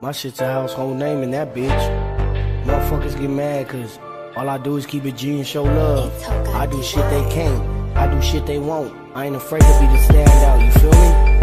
My 0.00 0.12
shit's 0.12 0.40
a 0.40 0.46
household 0.50 0.96
name 0.96 1.22
in 1.22 1.30
that 1.32 1.54
bitch. 1.54 2.64
Motherfuckers 2.64 3.20
get 3.20 3.28
mad 3.28 3.68
cause 3.68 3.98
all 4.34 4.48
I 4.48 4.56
do 4.56 4.78
is 4.78 4.86
keep 4.86 5.04
it 5.04 5.14
G 5.14 5.36
and 5.36 5.46
show 5.46 5.64
love. 5.64 6.10
I 6.54 6.64
do 6.64 6.82
shit 6.82 7.04
they 7.10 7.28
can't. 7.30 7.62
I 7.94 8.10
do 8.10 8.22
shit 8.22 8.46
they 8.46 8.58
won't. 8.58 8.96
I 9.14 9.26
ain't 9.26 9.36
afraid 9.36 9.60
to 9.60 9.80
be 9.80 9.86
the 9.88 9.98
standout, 10.08 10.64
you 10.64 10.80
feel 10.80 10.90
me? 10.90 11.35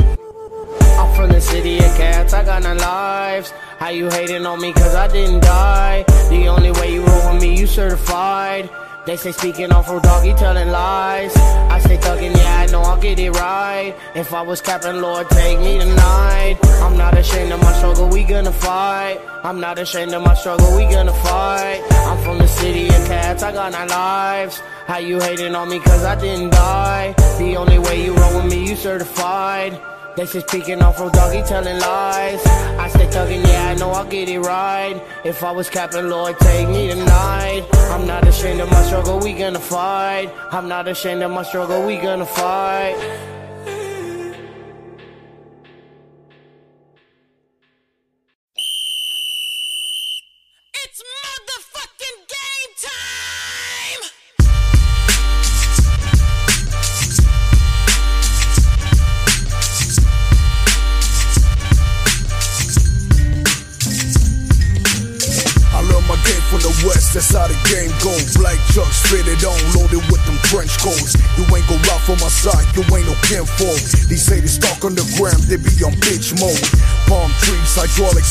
From 1.16 1.30
the 1.30 1.42
city 1.42 1.78
of 1.78 1.96
cats, 1.96 2.34
I 2.34 2.44
got 2.44 2.64
nine 2.64 2.78
lives. 2.78 3.52
How 3.78 3.90
you 3.90 4.10
hating 4.10 4.46
on 4.46 4.60
me 4.60 4.74
cause 4.74 4.96
I 4.96 5.08
didn't 5.08 5.42
die? 5.42 6.04
The 6.30 6.48
only 6.48 6.72
way 6.72 6.94
you 6.94 7.06
roll 7.06 7.34
with 7.34 7.42
me, 7.42 7.60
you 7.60 7.68
certified. 7.68 8.70
They 9.06 9.18
say 9.18 9.34
speaking 9.34 9.72
on 9.72 9.84
for 9.84 10.00
doggy 10.00 10.34
telling 10.34 10.70
lies. 10.70 11.36
I 11.36 11.80
say 11.80 11.98
thuggin', 11.98 12.36
yeah, 12.36 12.60
I 12.62 12.66
know 12.68 12.82
I'll 12.82 13.00
get 13.00 13.20
it 13.20 13.32
right. 13.32 13.94
If 14.16 14.34
I 14.34 14.42
was 14.42 14.62
capping, 14.62 15.02
Lord, 15.02 15.30
take 15.30 15.60
me 15.60 15.78
tonight. 15.78 16.58
I'm 16.82 16.98
not 16.98 17.18
ashamed 17.18 17.52
of 17.52 17.62
my 17.62 17.74
struggle, 17.74 18.08
we 18.10 18.24
gonna 18.24 18.54
fight. 18.54 19.20
I'm 19.44 19.60
not 19.60 19.78
ashamed 19.78 20.14
of 20.14 20.24
my 20.24 20.34
struggle, 20.36 20.76
we 20.78 20.84
gonna 20.86 21.14
fight. 21.14 21.84
I'm 21.92 22.24
from 22.24 22.38
the 22.38 22.48
city 22.48 22.88
of 22.88 23.06
cats, 23.08 23.44
I 23.44 23.52
got 23.52 23.74
nine 23.74 23.90
lives. 23.90 24.62
How 24.88 24.98
you 24.98 25.20
hating 25.20 25.54
on 25.54 25.70
me 25.70 25.80
cause 25.80 26.04
I 26.06 26.16
didn't 26.16 26.52
die? 26.52 27.14
The 27.38 27.58
only 27.58 27.80
way 27.80 28.06
you 28.06 28.16
roll 28.16 28.42
with 28.42 28.52
me, 28.52 28.70
you 28.70 28.76
certified. 28.78 29.80
They 30.16 30.28
say 30.28 30.42
speaking 30.42 30.80
off 30.84 30.98
from 30.98 31.10
doggy 31.12 31.42
telling 31.42 31.80
lies. 31.80 32.46
I 32.46 32.88
stay 32.90 33.08
thugging, 33.08 33.44
yeah, 33.48 33.70
I 33.70 33.76
know 33.76 33.90
I'll 33.90 34.06
get 34.06 34.30
it 34.30 34.40
right. 34.40 35.02
If 35.26 35.44
I 35.44 35.52
was 35.52 35.72
Captain 35.72 36.08
Lord, 36.08 36.38
take 36.40 36.70
me 36.70 36.90
tonight. 36.90 37.66
I'm 37.90 38.06
not 38.06 38.28
ashamed 38.28 38.60
of 38.62 38.70
my 38.70 38.84
struggle, 38.84 39.20
we 39.20 39.34
gonna 39.34 39.60
fight. 39.60 40.32
I'm 40.52 40.68
not 40.68 40.88
ashamed 40.88 41.24
of 41.24 41.32
my 41.32 41.42
struggle, 41.42 41.84
we 41.88 41.98
gonna 41.98 42.28
fight. 42.28 43.33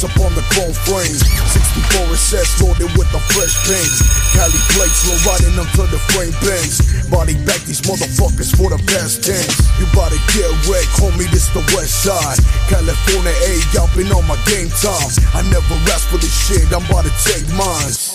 Up 0.05 0.19
on 0.19 0.35
the 0.35 0.43
chrome 0.51 0.75
frame. 0.83 1.15
64 1.15 2.15
SS 2.15 2.63
loaded 2.63 2.91
with 2.99 3.07
the 3.15 3.23
fresh 3.31 3.55
paint. 3.71 3.95
Cali 4.35 4.59
plates, 4.75 5.07
low 5.07 5.19
riding 5.31 5.55
until 5.55 5.87
the 5.89 5.99
frame 6.11 6.35
bends. 6.43 6.83
Body 7.07 7.39
back 7.47 7.63
these 7.65 7.83
motherfuckers 7.87 8.51
for 8.51 8.71
the 8.71 8.79
past 8.91 9.23
tense. 9.23 9.63
You 9.79 9.87
bout 9.95 10.11
to 10.11 10.19
get 10.35 10.51
wrecked, 10.67 10.91
homie, 10.99 11.31
this 11.31 11.49
the 11.55 11.63
west 11.75 12.03
side. 12.03 12.39
California, 12.67 13.35
A, 13.47 13.53
y'all 13.71 13.91
been 13.95 14.11
on 14.11 14.27
my 14.27 14.39
game 14.51 14.71
time. 14.83 15.11
I 15.35 15.47
never 15.47 15.75
asked 15.95 16.11
for 16.11 16.19
this 16.19 16.35
shit, 16.35 16.67
I'm 16.75 16.85
about 16.87 17.07
to 17.07 17.15
take 17.23 17.47
mines. 17.55 18.12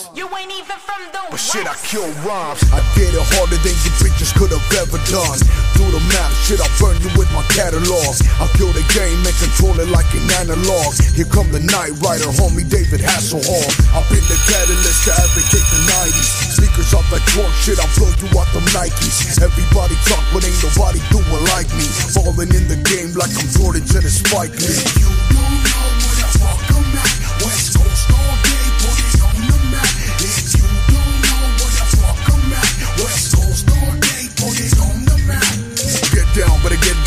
But 1.38 1.46
shit, 1.54 1.70
I 1.70 1.78
kill 1.86 2.10
rhymes. 2.26 2.66
I 2.74 2.82
did 2.98 3.14
it 3.14 3.22
harder 3.38 3.62
than 3.62 3.76
you 3.86 3.94
bitches 4.02 4.34
could 4.34 4.50
have 4.50 4.66
ever 4.74 4.98
done. 5.06 5.38
Do 5.78 5.86
the 5.86 6.02
map, 6.10 6.34
shit, 6.42 6.58
I 6.58 6.66
burn 6.82 6.98
you 6.98 7.14
with 7.14 7.30
my 7.30 7.46
catalog. 7.46 8.10
I 8.42 8.50
kill 8.58 8.74
the 8.74 8.82
game 8.90 9.22
and 9.22 9.30
control 9.38 9.78
it 9.78 9.86
like 9.86 10.10
an 10.18 10.26
analog. 10.34 10.98
Here 11.14 11.30
come 11.30 11.46
the 11.54 11.62
Knight 11.62 11.94
Rider, 12.02 12.26
homie 12.34 12.66
David 12.66 12.98
Hasselhoff. 12.98 13.70
I've 13.94 14.02
been 14.10 14.26
the 14.26 14.34
catalyst 14.50 15.06
to 15.06 15.14
advocate 15.14 15.62
the 15.62 15.80
90s. 16.10 16.58
Speakers 16.58 16.90
off 16.90 17.06
that 17.14 17.22
drunk 17.30 17.54
shit, 17.54 17.78
I 17.78 17.86
blow 17.94 18.10
you 18.18 18.26
out 18.34 18.50
them 18.50 18.66
Nikes. 18.74 19.38
Everybody 19.38 19.94
talk, 20.10 20.26
but 20.34 20.42
ain't 20.42 20.58
nobody 20.58 20.98
do 21.14 21.22
it 21.22 21.42
like 21.54 21.70
me. 21.78 21.86
Falling 22.18 22.50
in 22.50 22.66
the 22.66 22.82
game 22.82 23.14
like 23.14 23.30
I'm 23.38 23.46
Jordan 23.54 23.86
to 23.94 24.02
the 24.02 24.10
Spike 24.10 24.58
Lee. 24.58 25.27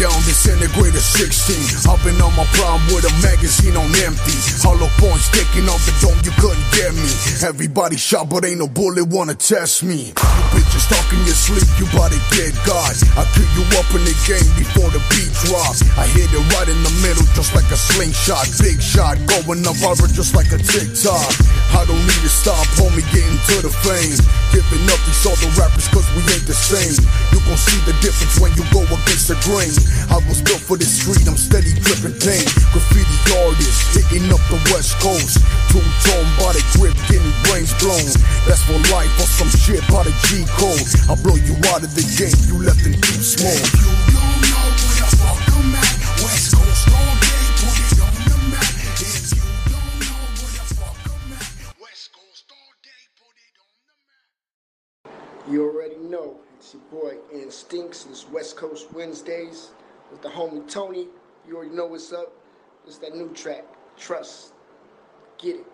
Down, 0.01 0.17
disintegrator 0.25 0.97
16. 0.97 1.85
I've 1.85 2.01
been 2.01 2.17
on 2.25 2.33
my 2.33 2.45
prime 2.57 2.81
with 2.89 3.05
a 3.05 3.13
magazine 3.21 3.77
on 3.77 3.85
empty. 4.01 4.33
Hollow 4.65 4.89
points 4.97 5.29
sticking 5.29 5.69
off 5.69 5.85
the 5.85 5.93
dome, 6.01 6.17
you 6.25 6.33
couldn't 6.41 6.65
get 6.73 6.89
me. 6.97 7.05
Everybody 7.45 8.01
shot, 8.01 8.25
but 8.25 8.41
ain't 8.41 8.57
no 8.57 8.67
bullet 8.67 9.05
wanna 9.13 9.37
test 9.37 9.85
me. 9.85 10.09
You 10.09 10.47
bitches 10.57 10.89
talking 10.89 11.21
your 11.29 11.37
sleep, 11.37 11.69
you 11.77 11.85
to 11.85 12.19
get 12.33 12.57
God. 12.65 12.97
I 13.13 13.29
kill 13.37 13.45
you 13.53 13.63
up 13.77 13.85
in 13.93 14.01
the 14.01 14.15
game 14.25 14.49
before 14.57 14.89
the 14.89 14.97
beat 15.13 15.29
drops. 15.45 15.85
I 15.93 16.09
hit 16.09 16.33
it 16.33 16.43
right 16.57 16.65
in 16.65 16.81
the 16.81 16.93
middle, 17.05 17.25
just 17.37 17.53
like 17.53 17.69
a 17.69 17.77
slingshot. 17.77 18.49
Big 18.57 18.81
shot, 18.81 19.21
going 19.29 19.61
up 19.69 19.77
viral 19.77 20.09
just 20.09 20.33
like 20.33 20.49
a 20.49 20.57
TikTok. 20.57 21.29
I 21.77 21.85
don't 21.85 22.01
need 22.01 22.21
to 22.25 22.31
stop, 22.31 22.65
homie, 22.73 23.05
getting 23.13 23.37
to 23.53 23.69
the 23.69 23.73
fame. 23.85 24.17
Giving 24.49 24.83
up 24.89 24.99
these 25.05 25.23
other 25.29 25.51
rappers 25.61 25.87
cause 25.93 26.09
we 26.17 26.25
ain't 26.33 26.49
the 26.49 26.57
same. 26.57 26.97
You 27.31 27.39
gon' 27.45 27.55
see 27.55 27.77
the 27.85 27.93
difference 28.01 28.41
when 28.41 28.51
you 28.57 28.65
go 28.73 28.81
against 28.81 29.29
the 29.29 29.37
grain. 29.45 29.71
I 30.09 30.19
was 30.27 30.41
built 30.41 30.61
for 30.61 30.77
the 30.77 30.85
street, 30.85 31.27
I'm 31.27 31.37
steady 31.37 31.71
dripping 31.79 32.17
pain. 32.19 32.43
Graffiti 32.71 33.17
artist, 33.47 33.95
hitting 33.95 34.27
up 34.31 34.43
the 34.51 34.59
west 34.71 34.99
coast. 34.99 35.39
Two 35.71 35.83
tone 36.03 36.29
body 36.39 36.63
grip, 36.75 36.95
getting 37.07 37.31
brains 37.47 37.71
blown. 37.79 38.03
That's 38.47 38.63
for 38.67 38.77
life 38.91 39.11
or 39.19 39.27
some 39.27 39.51
shit 39.51 39.83
by 39.87 40.03
the 40.03 40.13
G 40.27 40.43
code. 40.59 40.83
I 41.07 41.15
blow 41.23 41.35
you 41.39 41.55
out 41.71 41.83
of 41.83 41.91
the 41.95 42.03
game, 42.19 42.35
you 42.47 42.59
left 42.63 42.83
in 42.83 42.93
deep 42.99 43.23
smoke. 43.23 43.55
You 43.55 43.87
don't 44.11 44.39
know 44.51 44.67
where 44.67 44.99
the 44.99 45.07
fuck 45.15 45.39
I'm 45.55 45.75
at. 45.75 45.97
West 46.23 46.51
Coast 46.55 46.85
all 46.91 47.13
day, 47.23 47.43
put 47.59 47.75
it 47.79 47.99
on 48.03 48.13
the 48.27 48.37
map. 48.51 48.73
If 48.99 49.31
you 49.31 49.43
don't 49.71 49.95
know 50.03 50.19
where 50.39 50.55
the 50.55 50.65
fuck 50.75 50.99
I'm 51.07 51.31
at, 51.39 51.47
West 51.79 52.07
Coast 52.11 52.45
all 52.51 52.71
day, 52.83 53.01
put 53.15 53.35
it 53.39 53.55
on 53.63 53.75
the 53.87 53.95
map. 54.11 54.27
You 55.47 55.63
already 55.65 55.99
know 56.03 56.39
it's 56.59 56.75
your 56.75 56.83
boy 56.91 57.15
Instincts. 57.31 58.05
It's 58.09 58.27
West 58.29 58.57
Coast 58.57 58.91
Wednesdays 58.93 59.71
with 60.11 60.21
the 60.21 60.29
homie 60.29 60.67
Tony. 60.69 61.07
You 61.47 61.55
already 61.57 61.71
know 61.75 61.87
what's 61.87 62.13
up. 62.13 62.31
It's 62.85 62.97
that 62.99 63.15
new 63.15 63.29
track, 63.33 63.63
Trust. 63.97 64.53
Get 65.37 65.57
it. 65.57 65.65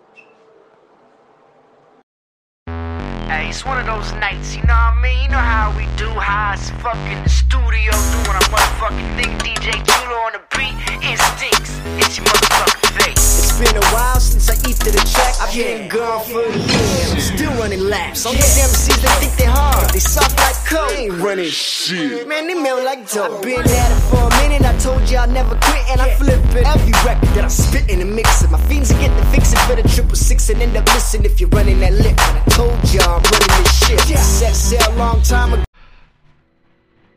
Hey, 3.28 3.50
it's 3.50 3.62
one 3.62 3.76
of 3.76 3.84
those 3.84 4.10
nights, 4.14 4.56
you 4.56 4.62
know 4.62 4.72
what 4.72 4.96
I 4.96 5.02
mean? 5.02 5.22
You 5.24 5.28
know 5.28 5.36
how 5.36 5.68
we 5.76 5.84
do, 6.00 6.08
how 6.08 6.54
it's 6.54 6.70
fucking 6.80 7.22
the 7.22 7.28
studio 7.28 7.92
doing 7.92 8.32
our 8.32 8.48
motherfucking 8.48 9.20
thing. 9.20 9.36
DJ 9.44 9.68
Chulo 9.84 10.16
on 10.24 10.32
the 10.32 10.40
beat, 10.56 10.72
instincts. 11.04 11.76
It's 12.00 12.16
your 12.16 12.24
motherfucking 12.24 13.04
face. 13.04 13.20
It's 13.44 13.58
been 13.60 13.76
a 13.76 13.86
while 13.92 14.18
since 14.18 14.48
I 14.48 14.54
eat 14.64 14.80
to 14.80 14.90
the 14.90 15.04
track. 15.12 15.34
I've 15.44 15.52
been 15.52 15.88
gone 15.90 16.24
for 16.24 16.40
a 16.40 16.56
year. 16.56 17.04
I'm 17.12 17.20
still 17.20 17.52
running 17.60 17.84
laps. 17.84 18.24
All 18.24 18.32
these 18.32 18.56
MCs, 18.56 18.96
they 18.96 19.12
think 19.20 19.36
they 19.36 19.44
hard. 19.44 19.90
They 19.90 20.00
soft 20.00 20.32
like 20.40 20.56
coke. 20.64 20.88
They 20.88 21.12
ain't 21.12 21.20
running 21.20 21.50
shit. 21.50 22.26
Man, 22.26 22.46
they 22.46 22.54
melt 22.54 22.82
like 22.82 23.10
dope. 23.12 23.30
I've 23.30 23.42
been 23.42 23.60
at 23.60 23.92
it 23.92 24.00
for 24.08 24.24
a 24.24 24.30
minute. 24.40 24.64
I 24.64 24.72
told 24.78 25.04
you 25.10 25.18
I'll 25.18 25.28
never 25.28 25.54
quit. 25.60 25.84
And 25.90 26.00
I 26.00 26.14
flip 26.14 26.40
it. 26.56 26.64
Every 26.64 26.92
record 27.04 27.28
that 27.36 27.44
I 27.44 27.48
spit 27.48 27.90
in 27.90 27.98
the 27.98 28.06
mix 28.06 28.42
it. 28.42 28.50
My 28.50 28.60
fiends 28.72 28.90
are 28.90 28.98
getting 28.98 29.18
fix 29.30 29.52
it 29.52 29.58
for 29.68 29.76
the 29.76 29.86
triple 29.86 30.16
six 30.16 30.48
and 30.48 30.62
end 30.62 30.76
up 30.76 30.86
missing 30.86 31.24
if 31.24 31.40
you're 31.40 31.50
running 31.50 31.80
that 31.80 31.92
lip. 31.92 32.16
But 32.16 32.36
I 32.36 32.44
told 32.56 32.78
you 32.88 33.00
I'm 33.18 33.24
running 33.24 33.64
this 33.64 33.86
shit. 33.86 34.18
Set 34.18 34.54
sail 34.54 34.94
a 34.94 34.96
long 34.96 35.20
time 35.22 35.52
ago. 35.54 35.64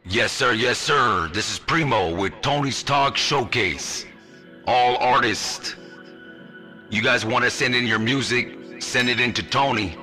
Yes, 0.05 0.31
sir, 0.31 0.53
yes, 0.53 0.79
sir. 0.79 1.29
This 1.31 1.51
is 1.51 1.59
Primo 1.59 2.15
with 2.15 2.33
Tony's 2.41 2.81
Talk 2.81 3.15
Showcase. 3.17 4.05
All 4.65 4.97
artists. 4.97 5.75
You 6.89 7.03
guys 7.03 7.23
want 7.23 7.45
to 7.45 7.51
send 7.51 7.75
in 7.75 7.85
your 7.85 7.99
music? 7.99 8.81
Send 8.81 9.09
it 9.09 9.19
in 9.19 9.31
to 9.33 9.43
Tony. 9.43 9.95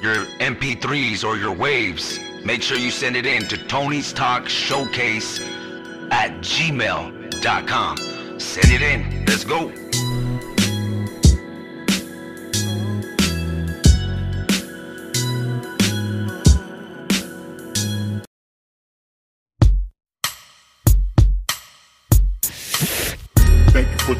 Your 0.00 0.24
MP3s 0.40 1.22
or 1.22 1.36
your 1.36 1.52
waves. 1.52 2.18
Make 2.42 2.62
sure 2.62 2.78
you 2.78 2.90
send 2.90 3.14
it 3.14 3.26
in 3.26 3.46
to 3.48 3.58
Tony's 3.66 4.14
Talk 4.14 4.48
Showcase 4.48 5.38
at 6.10 6.30
gmail.com. 6.40 7.96
Send 8.40 8.72
it 8.72 8.80
in. 8.80 9.26
Let's 9.26 9.44
go. 9.44 9.70